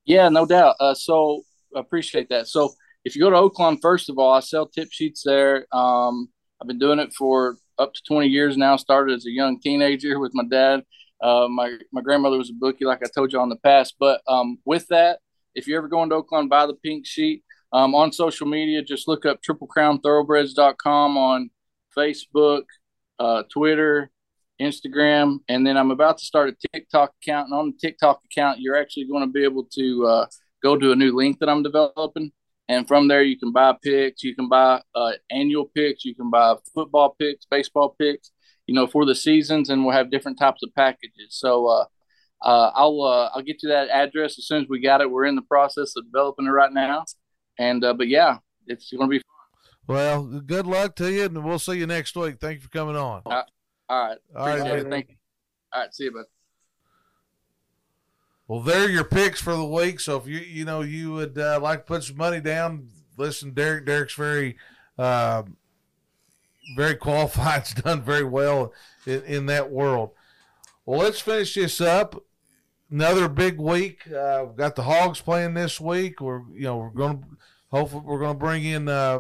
Yeah, 0.06 0.30
no 0.30 0.46
doubt. 0.46 0.78
Uh, 0.80 0.94
so 0.94 1.42
appreciate 1.76 2.30
that. 2.30 2.48
So 2.48 2.72
if 3.04 3.18
you 3.18 3.22
go 3.22 3.30
to 3.30 3.36
Oaklawn, 3.36 3.82
first 3.82 4.10
of 4.10 4.18
all, 4.18 4.34
I 4.34 4.40
sell 4.40 4.66
tip 4.66 4.94
sheets 4.94 5.24
there. 5.26 5.66
Um, 5.76 6.30
I've 6.62 6.70
been 6.70 6.80
doing 6.80 7.00
it 7.00 7.14
for 7.14 7.58
up 7.80 7.94
to 7.94 8.02
20 8.08 8.28
years 8.28 8.58
now. 8.58 8.76
Started 8.76 9.16
as 9.16 9.26
a 9.26 9.32
young 9.32 9.60
teenager 9.60 10.20
with 10.20 10.32
my 10.34 10.44
dad. 10.44 10.84
Uh, 11.22 11.48
my 11.50 11.78
my 11.92 12.02
grandmother 12.02 12.38
was 12.38 12.50
a 12.50 12.54
bookie, 12.54 12.86
like 12.86 13.04
I 13.04 13.08
told 13.14 13.34
you 13.34 13.40
on 13.40 13.50
the 13.50 13.58
past. 13.58 13.96
But 14.00 14.22
um, 14.28 14.60
with 14.66 14.88
that, 14.88 15.20
if 15.56 15.68
you're 15.68 15.80
ever 15.80 15.88
going 15.88 16.10
to 16.10 16.22
Oaklawn, 16.22 16.50
buy 16.50 16.66
the 16.66 16.76
pink 16.76 17.06
sheet. 17.06 17.44
Um, 17.72 17.94
on 17.94 18.12
social 18.12 18.48
media, 18.48 18.82
just 18.82 19.08
look 19.08 19.26
up 19.26 19.42
triplecrownthoroughbreds.com 19.44 21.18
on 21.18 21.52
Facebook, 21.96 22.64
uh, 23.20 23.44
Twitter, 23.52 24.10
Instagram, 24.60 25.40
and 25.48 25.66
then 25.66 25.78
I'm 25.78 25.92
about 25.92 26.18
to 26.18 26.26
start 26.26 26.50
a 26.50 26.68
TikTok 26.74 27.14
account. 27.22 27.50
And 27.50 27.60
on 27.60 27.72
the 27.72 27.78
TikTok 27.88 28.22
account, 28.26 28.60
you're 28.60 28.76
actually 28.76 29.06
going 29.06 29.22
to 29.22 29.32
be 29.32 29.44
able 29.44 29.66
to 29.76 30.06
uh, 30.06 30.26
go 30.64 30.78
to 30.78 30.92
a 30.92 30.96
new 30.96 31.16
link 31.16 31.40
that 31.40 31.50
I'm 31.50 31.62
developing. 31.62 32.32
And 32.70 32.88
from 32.88 33.08
there, 33.08 33.24
you 33.24 33.38
can 33.38 33.52
buy 33.52 33.74
picks, 33.84 34.24
you 34.24 34.36
can 34.36 34.48
buy 34.48 34.82
uh, 34.94 35.14
annual 35.32 35.66
picks, 35.66 36.06
you 36.06 36.14
can 36.14 36.30
buy 36.30 36.54
football 36.74 37.16
picks, 37.20 37.46
baseball 37.46 37.96
picks, 38.00 38.32
you 38.68 38.76
know, 38.76 38.86
for 38.86 39.08
the 39.08 39.16
seasons, 39.16 39.72
and 39.72 39.84
we'll 39.84 39.96
have 39.96 40.12
different 40.12 40.38
types 40.38 40.62
of 40.62 40.74
packages. 40.76 41.30
So 41.32 41.66
uh, 41.66 41.86
uh, 42.44 42.72
I'll 42.76 43.02
uh, 43.02 43.32
I'll 43.34 43.42
get 43.42 43.64
you 43.64 43.70
that 43.70 43.90
address 43.90 44.38
as 44.38 44.46
soon 44.46 44.62
as 44.62 44.70
we 44.70 44.80
got 44.80 45.02
it. 45.02 45.10
We're 45.10 45.26
in 45.26 45.36
the 45.36 45.42
process 45.42 45.96
of 45.98 46.06
developing 46.06 46.46
it 46.46 46.52
right 46.52 46.72
now, 46.72 47.06
and 47.58 47.84
uh, 47.84 47.96
but 47.96 48.08
yeah, 48.08 48.38
it's 48.68 48.92
going 48.92 49.10
to 49.10 49.10
be 49.10 49.18
fun. 49.18 49.26
Well, 49.88 50.24
good 50.26 50.68
luck 50.68 50.96
to 50.98 51.12
you, 51.12 51.24
and 51.24 51.44
we'll 51.44 51.58
see 51.58 51.80
you 51.80 51.88
next 51.88 52.16
week. 52.16 52.38
Thank 52.40 52.58
you 52.58 52.62
for 52.62 52.70
coming 52.70 52.96
on. 52.96 53.24
all 53.26 53.34
right, 53.34 53.48
all 53.90 54.48
right, 54.48 54.62
all 54.62 54.76
right 54.76 54.88
Thank 54.88 55.10
you. 55.10 55.16
All 55.74 55.82
right, 55.82 55.94
see 55.94 56.04
you, 56.04 56.12
bud. 56.12 56.26
Well, 58.50 58.62
they're 58.62 58.89
your 58.89 59.04
picks 59.04 59.39
for 59.39 59.56
the 59.56 59.64
week. 59.64 60.00
So 60.00 60.18
if 60.18 60.26
you 60.26 60.39
you 60.39 60.66
know 60.66 60.82
you 60.82 61.14
would 61.14 61.38
uh, 61.38 61.60
like 61.62 61.82
to 61.82 61.86
put 61.86 62.04
some 62.04 62.18
money 62.18 62.41
down, 62.41 62.89
listen, 63.16 63.54
Derek. 63.54 63.86
Derek's 63.86 64.16
very 64.16 64.58
uh, 64.97 65.43
very 66.76 66.95
qualified. 66.95 67.62
He's 67.68 67.76
done 67.76 68.02
very 68.02 68.24
well 68.24 68.74
in, 69.06 69.22
in, 69.26 69.45
that 69.45 69.72
world. 69.72 70.12
Well, 70.84 71.00
let's 71.00 71.20
finish 71.20 71.54
this 71.54 71.80
up. 71.80 72.24
Another 72.89 73.30
big 73.30 73.60
week. 73.60 74.12
Uh, 74.12 74.45
we've 74.47 74.58
got 74.58 74.76
the 74.76 74.82
Hogs 74.82 75.22
playing 75.22 75.54
this 75.54 75.80
week. 75.80 76.20
We're 76.20 76.41
you 76.52 76.64
know 76.64 76.78
we're 76.78 76.89
going 76.89 77.20
to 77.20 77.28
hopefully 77.70 78.02
we're 78.04 78.20
going 78.20 78.34
to 78.34 78.39
bring 78.39 78.66
in 78.66 78.89
uh, 78.89 79.20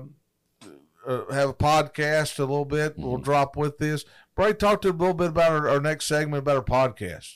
uh, 1.05 1.31
have 1.31 1.49
a 1.49 1.53
podcast 1.53 2.39
a 2.39 2.45
little 2.45 2.65
bit. 2.65 2.97
We'll 2.97 3.13
mm-hmm. 3.13 3.23
drop 3.23 3.55
with 3.55 3.77
this. 3.77 4.05
Bray, 4.35 4.53
talk 4.53 4.81
to 4.81 4.89
a 4.89 4.91
little 4.91 5.13
bit 5.13 5.29
about 5.29 5.51
our, 5.51 5.69
our 5.69 5.79
next 5.79 6.07
segment 6.07 6.39
about 6.39 6.57
our 6.57 6.63
podcast. 6.63 7.35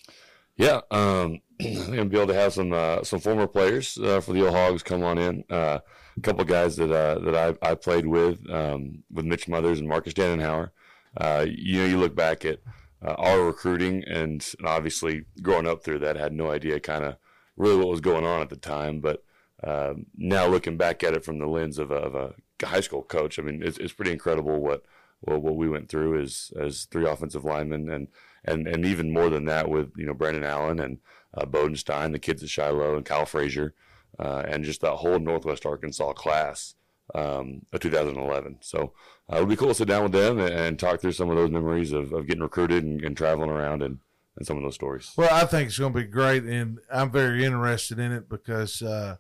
Yeah, 0.56 0.82
um, 0.90 1.42
I'm 1.66 1.86
gonna 1.86 2.06
be 2.06 2.18
able 2.18 2.34
to 2.34 2.40
have 2.40 2.54
some 2.54 2.74
uh, 2.74 3.04
some 3.04 3.20
former 3.20 3.48
players 3.48 3.98
uh, 3.98 4.22
for 4.22 4.34
the 4.34 4.46
old 4.46 4.54
Hogs 4.54 4.84
come 4.84 5.04
on 5.04 5.18
in. 5.18 5.44
Uh, 5.50 5.80
a 6.16 6.22
couple 6.22 6.44
guys 6.46 6.76
that 6.78 6.92
uh, 6.92 7.20
that 7.20 7.58
I, 7.64 7.72
I 7.72 7.76
played 7.76 8.06
with 8.06 8.40
um, 8.50 9.04
with 9.12 9.26
Mitch 9.26 9.46
Smothers 9.46 9.80
and 9.80 9.88
Marcus 9.88 10.14
Dannenhauer. 10.14 10.72
Uh, 11.18 11.46
you 11.48 11.80
know, 11.80 11.86
you 11.86 11.98
look 11.98 12.16
back 12.16 12.46
at 12.46 12.60
uh, 13.06 13.14
our 13.18 13.44
recruiting, 13.44 14.04
and, 14.06 14.56
and, 14.58 14.68
obviously 14.68 15.26
growing 15.42 15.68
up 15.68 15.84
through 15.84 16.00
that, 16.00 16.18
I 16.18 16.22
had 16.22 16.34
no 16.34 16.52
idea 16.52 16.80
kind 16.80 17.04
of 17.04 17.18
really 17.56 17.78
what 17.78 17.90
was 17.90 18.02
going 18.02 18.26
on 18.26 18.42
at 18.42 18.50
the 18.50 18.56
time. 18.56 19.00
But 19.00 19.24
um, 19.64 20.08
now 20.18 20.48
looking 20.48 20.78
back 20.78 21.04
at 21.04 21.14
it 21.14 21.24
from 21.24 21.40
the 21.40 21.46
lens 21.46 21.78
of 21.78 21.92
a, 21.92 21.96
of 21.96 22.16
a 22.16 22.66
high 22.66 22.80
school 22.80 23.04
coach, 23.04 23.38
I 23.38 23.44
mean, 23.44 23.62
it's, 23.64 23.78
it's 23.78 23.94
pretty 23.94 24.12
incredible 24.12 24.60
what, 24.60 24.84
what 25.24 25.42
what 25.42 25.56
we 25.56 25.70
went 25.70 25.90
through 25.90 26.22
as 26.22 26.52
as 26.60 26.86
three 26.86 27.08
offensive 27.08 27.46
linemen 27.46 27.90
and 27.90 28.08
and 28.46 28.68
and 28.68 28.86
even 28.86 29.12
more 29.12 29.30
than 29.30 29.46
that 29.46 29.70
with 29.70 29.92
you 29.96 30.06
know 30.06 30.14
Brandon 30.14 30.44
Allen 30.44 30.80
and 30.80 31.00
uh, 31.34 31.46
Bodenstein, 31.46 32.12
the 32.12 32.20
kids 32.20 32.44
at 32.44 32.50
Shiloh, 32.50 32.96
and 32.96 33.06
Kyle 33.06 33.26
Frazier, 33.26 33.74
uh, 34.20 34.44
and 34.48 34.64
just 34.64 34.82
that 34.82 34.94
whole 34.94 35.20
Northwest 35.20 35.66
Arkansas 35.66 36.14
class 36.14 36.76
um, 37.16 37.62
of 37.72 37.80
2011. 37.80 38.58
So 38.62 38.94
uh, 39.32 39.38
it 39.38 39.40
would 39.40 39.50
be 39.50 39.56
cool 39.56 39.70
to 39.70 39.74
sit 39.74 39.88
down 39.88 40.04
with 40.04 40.12
them 40.12 40.40
and, 40.40 40.54
and, 40.54 40.80
talk 40.80 41.02
through 41.02 41.12
some 41.12 41.30
of 41.30 41.36
those 41.36 41.52
memories 41.52 41.92
of, 41.92 42.14
of 42.14 42.28
getting 42.28 42.44
recruited 42.44 42.84
and, 42.84 43.04
and 43.04 43.18
traveling 43.18 43.50
around 43.50 43.82
and, 43.82 44.00
and 44.38 44.46
some 44.46 44.58
of 44.58 44.64
those 44.64 44.76
stories. 44.76 45.12
Well, 45.18 45.30
I 45.32 45.46
think 45.46 45.68
it's 45.68 45.80
going 45.80 45.94
to 45.94 46.00
be 46.00 46.06
great, 46.06 46.44
and 46.44 46.80
I'm 46.92 47.12
very 47.12 47.44
interested 47.44 48.00
in 48.00 48.12
it 48.12 48.30
because 48.30 48.82
uh, 48.82 49.18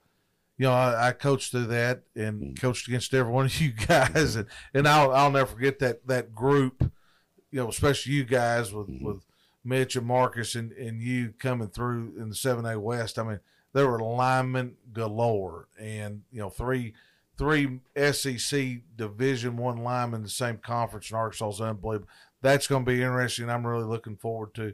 you 0.57 0.65
know, 0.65 0.73
I, 0.73 1.09
I, 1.09 1.11
coached 1.13 1.51
through 1.51 1.67
that 1.67 2.03
and 2.15 2.41
mm. 2.41 2.61
coached 2.61 2.87
against 2.87 3.13
every 3.13 3.31
one 3.31 3.45
of 3.45 3.59
you 3.59 3.71
guys, 3.87 4.35
and, 4.35 4.47
and 4.73 4.87
I'll 4.87 5.11
I'll 5.11 5.31
never 5.31 5.51
forget 5.51 5.79
that 5.79 6.07
that 6.07 6.33
group, 6.33 6.91
you 7.51 7.59
know, 7.59 7.69
especially 7.69 8.13
you 8.13 8.23
guys 8.23 8.71
with 8.71 8.87
mm-hmm. 8.87 9.05
with 9.05 9.25
Mitch 9.63 9.95
and 9.95 10.05
Marcus 10.05 10.55
and, 10.55 10.71
and 10.73 11.01
you 11.01 11.33
coming 11.39 11.69
through 11.69 12.13
in 12.19 12.29
the 12.29 12.35
seven 12.35 12.65
A 12.65 12.79
West. 12.79 13.17
I 13.17 13.23
mean, 13.23 13.39
there 13.73 13.89
were 13.89 13.99
linemen 13.99 14.75
galore, 14.91 15.67
and 15.79 16.21
you 16.31 16.39
know 16.39 16.49
three 16.49 16.93
three 17.37 17.79
SEC 18.11 18.81
Division 18.95 19.57
One 19.57 19.77
linemen 19.77 20.19
in 20.19 20.23
the 20.23 20.29
same 20.29 20.57
conference 20.57 21.09
in 21.09 21.17
Arkansas 21.17 21.49
is 21.49 21.61
unbelievable. 21.61 22.09
That's 22.41 22.67
going 22.67 22.85
to 22.85 22.91
be 22.91 23.01
interesting. 23.01 23.49
I'm 23.49 23.65
really 23.65 23.85
looking 23.85 24.17
forward 24.17 24.53
to. 24.55 24.73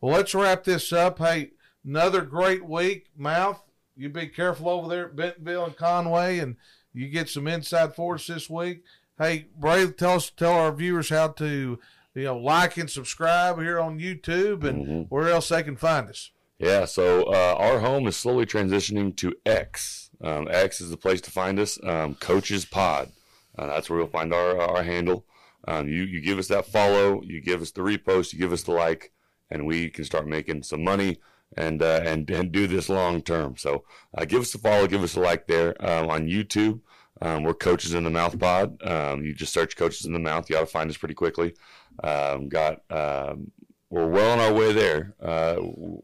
Well, 0.00 0.14
let's 0.14 0.34
wrap 0.34 0.64
this 0.64 0.92
up. 0.92 1.18
Hey, 1.18 1.50
another 1.84 2.22
great 2.22 2.64
week, 2.64 3.08
Mouth. 3.16 3.62
You 3.98 4.08
be 4.08 4.28
careful 4.28 4.68
over 4.68 4.88
there 4.88 5.06
at 5.06 5.16
Bentonville 5.16 5.64
and 5.64 5.76
Conway, 5.76 6.38
and 6.38 6.56
you 6.92 7.08
get 7.08 7.28
some 7.28 7.48
inside 7.48 7.96
force 7.96 8.28
this 8.28 8.48
week. 8.48 8.84
Hey, 9.18 9.48
Bray, 9.58 9.90
tell 9.90 10.14
us, 10.14 10.30
tell 10.30 10.52
our 10.52 10.72
viewers 10.72 11.08
how 11.08 11.28
to 11.28 11.80
you 12.14 12.24
know, 12.24 12.36
like 12.36 12.76
and 12.76 12.88
subscribe 12.88 13.58
here 13.58 13.80
on 13.80 13.98
YouTube 13.98 14.62
and 14.62 14.86
mm-hmm. 14.86 15.02
where 15.02 15.28
else 15.28 15.48
they 15.48 15.64
can 15.64 15.76
find 15.76 16.08
us. 16.08 16.30
Yeah, 16.58 16.84
so 16.84 17.24
uh, 17.24 17.56
our 17.58 17.80
home 17.80 18.06
is 18.06 18.16
slowly 18.16 18.46
transitioning 18.46 19.16
to 19.16 19.34
X. 19.44 20.10
Um, 20.20 20.48
X 20.48 20.80
is 20.80 20.90
the 20.90 20.96
place 20.96 21.20
to 21.22 21.30
find 21.32 21.58
us. 21.58 21.78
Um, 21.82 22.14
Coaches 22.14 22.64
Pod. 22.64 23.10
Uh, 23.56 23.66
that's 23.66 23.90
where 23.90 23.98
you'll 23.98 24.08
find 24.08 24.32
our 24.32 24.60
our 24.60 24.82
handle. 24.84 25.24
Um, 25.66 25.88
you 25.88 26.04
you 26.04 26.20
give 26.20 26.38
us 26.38 26.48
that 26.48 26.66
follow, 26.66 27.20
you 27.22 27.40
give 27.40 27.62
us 27.62 27.72
the 27.72 27.82
repost, 27.82 28.32
you 28.32 28.38
give 28.38 28.52
us 28.52 28.62
the 28.62 28.72
like, 28.72 29.12
and 29.50 29.66
we 29.66 29.90
can 29.90 30.04
start 30.04 30.26
making 30.26 30.62
some 30.62 30.84
money 30.84 31.18
and 31.56 31.82
uh, 31.82 32.00
and 32.04 32.28
and 32.30 32.52
do 32.52 32.66
this 32.66 32.88
long 32.88 33.22
term. 33.22 33.56
So 33.56 33.84
uh, 34.16 34.24
give 34.24 34.42
us 34.42 34.54
a 34.54 34.58
follow, 34.58 34.86
give 34.86 35.02
us 35.02 35.16
a 35.16 35.20
like 35.20 35.46
there 35.46 35.74
um, 35.84 36.10
on 36.10 36.26
YouTube. 36.26 36.80
Um, 37.20 37.42
we're 37.42 37.54
Coaches 37.54 37.94
in 37.94 38.04
the 38.04 38.10
Mouth 38.10 38.38
Pod. 38.38 38.80
Um, 38.82 39.24
you 39.24 39.34
just 39.34 39.52
search 39.52 39.76
Coaches 39.76 40.06
in 40.06 40.12
the 40.12 40.18
Mouth, 40.18 40.48
you 40.48 40.56
ought 40.56 40.60
to 40.60 40.66
find 40.66 40.88
us 40.88 40.96
pretty 40.96 41.14
quickly. 41.14 41.54
Um, 42.04 42.48
got 42.48 42.82
um, 42.90 43.50
we're 43.90 44.06
well 44.06 44.32
on 44.32 44.38
our 44.38 44.52
way 44.52 44.72
there 44.72 45.14
uh, 45.22 45.56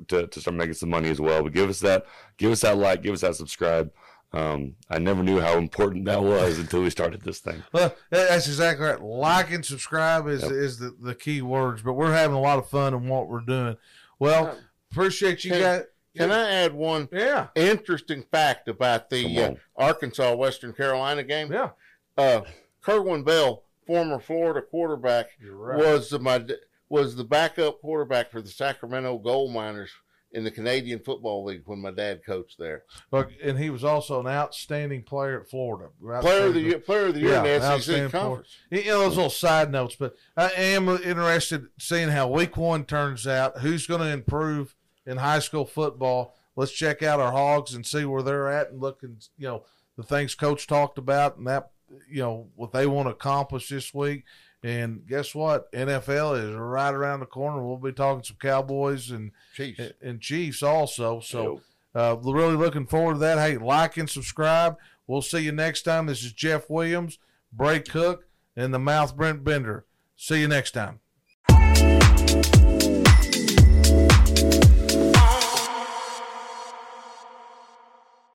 to, 0.09 0.26
to 0.26 0.40
start 0.40 0.57
making 0.57 0.74
some 0.74 0.88
money 0.88 1.11
as 1.11 1.20
well. 1.20 1.42
But 1.42 1.53
give 1.53 1.68
us 1.68 1.80
that, 1.80 2.07
give 2.36 2.51
us 2.51 2.62
that 2.62 2.78
like, 2.78 3.03
give 3.03 3.12
us 3.12 3.20
that 3.20 3.36
subscribe. 3.36 3.92
Um, 4.32 4.74
I 4.90 4.99
never 4.99 5.22
knew 5.22 5.38
how 5.38 5.59
important 5.59 6.07
that 6.07 6.20
was 6.20 6.59
until 6.59 6.82
we 6.82 6.90
started 6.90 7.20
this 7.22 7.38
thing. 7.38 7.62
Well, 7.72 7.95
that's 8.11 8.49
exactly 8.49 8.84
right. 8.84 9.01
Like 9.01 9.53
and 9.53 9.64
subscribe 9.64 10.26
is 10.26 10.42
yep. 10.42 10.51
is 10.51 10.78
the, 10.78 10.97
the 11.01 11.14
key 11.14 11.40
words. 11.40 11.82
But 11.82 11.92
we're 11.92 12.12
having 12.12 12.36
a 12.36 12.40
lot 12.40 12.59
of 12.59 12.68
fun 12.68 12.95
in 12.95 13.09
what 13.09 13.28
we're 13.28 13.40
doing. 13.40 13.76
Well, 14.18 14.57
appreciate 14.95 15.45
you 15.45 15.51
can, 15.51 15.61
guys. 15.61 15.82
Can 16.16 16.30
I 16.30 16.49
add 16.49 16.74
one 16.74 17.09
Yeah, 17.12 17.49
interesting 17.57 18.24
fact 18.30 18.68
about 18.68 19.11
the 19.11 19.38
uh. 19.38 19.55
Arkansas 19.76 20.34
Western 20.34 20.72
Carolina 20.72 21.22
game? 21.24 21.53
yeah. 21.53 21.70
Uh, 22.16 22.42
Kerwin 22.80 23.24
Bell, 23.24 23.64
former 23.86 24.20
Florida 24.20 24.62
quarterback, 24.62 25.26
right. 25.45 25.78
was 25.78 26.11
the 26.11 26.18
my 26.18 26.45
was 26.88 27.16
the 27.16 27.24
backup 27.24 27.80
quarterback 27.80 28.30
for 28.30 28.40
the 28.40 28.49
Sacramento 28.51 29.18
Gold 29.18 29.53
Miners 29.53 29.90
in 30.30 30.45
the 30.45 30.51
Canadian 30.51 30.99
Football 30.99 31.45
League 31.45 31.62
when 31.64 31.78
my 31.80 31.90
dad 31.92 32.20
coached 32.26 32.57
there. 32.59 32.82
But 33.11 33.30
and 33.42 33.59
he 33.59 33.70
was 33.70 33.84
also 33.84 34.20
an 34.20 34.26
outstanding 34.26 35.03
player 35.03 35.40
at 35.40 35.49
Florida. 35.49 35.90
Player 36.20 36.47
of 36.47 36.55
the 36.55 36.61
year, 36.61 36.78
player 36.78 37.07
of 37.07 37.14
the 37.14 37.20
year 37.20 37.30
Yeah, 37.30 37.38
in 37.38 37.45
the 37.45 37.61
SEC 37.61 37.70
outstanding 37.72 38.11
conference. 38.11 38.57
You 38.70 38.84
know, 38.84 39.01
those 39.01 39.16
little 39.16 39.30
side 39.30 39.72
notes, 39.72 39.97
but 39.97 40.14
I 40.36 40.51
am 40.51 40.88
interested 40.88 41.66
seeing 41.78 42.09
how 42.11 42.28
week 42.28 42.57
one 42.57 42.84
turns 42.84 43.26
out. 43.26 43.59
Who's 43.61 43.86
going 43.86 44.01
to 44.01 44.11
improve 44.12 44.74
in 45.07 45.18
high 45.18 45.38
school 45.38 45.64
football? 45.64 46.34
Let's 46.57 46.72
check 46.72 47.02
out 47.02 47.20
our 47.20 47.32
hogs 47.32 47.74
and 47.74 47.86
see 47.86 48.05
where 48.05 48.22
they're 48.22 48.48
at 48.48 48.70
and 48.70 48.80
look 48.80 49.02
and 49.02 49.26
you 49.36 49.46
know 49.46 49.64
the 49.96 50.02
things 50.02 50.34
coach 50.34 50.66
talked 50.66 50.98
about 50.98 51.36
and 51.36 51.46
that 51.46 51.70
you 52.09 52.22
know 52.22 52.48
what 52.57 52.72
they 52.72 52.86
want 52.86 53.07
to 53.09 53.12
accomplish 53.12 53.68
this 53.68 53.92
week. 53.92 54.24
And 54.62 55.07
guess 55.07 55.34
what? 55.34 55.70
NFL 55.72 56.42
is 56.42 56.55
right 56.55 56.94
around 56.94 57.20
the 57.20 57.26
corner. 57.26 57.62
We'll 57.62 57.76
be 57.76 57.92
talking 57.92 58.24
some 58.24 58.38
Cowboys 58.40 59.11
and 59.11 59.32
Chiefs. 59.55 59.92
and 60.00 60.20
Chiefs 60.22 60.62
also. 60.62 61.20
So 61.20 61.61
uh, 61.94 62.16
really 62.22 62.57
looking 62.57 62.86
forward 62.86 63.14
to 63.14 63.18
that. 63.20 63.38
Hey, 63.38 63.59
like 63.59 63.98
and 63.98 64.09
subscribe. 64.09 64.78
We'll 65.07 65.22
see 65.22 65.40
you 65.40 65.52
next 65.52 65.82
time. 65.82 66.07
This 66.07 66.24
is 66.24 66.32
Jeff 66.32 66.70
Williams, 66.70 67.18
Bray 67.52 67.80
Cook, 67.80 68.26
and 68.57 68.72
the 68.72 68.78
Mouth 68.78 69.14
Brent 69.14 69.44
Bender. 69.44 69.84
See 70.16 70.40
you 70.40 70.48
next 70.48 70.70
time. 70.70 71.00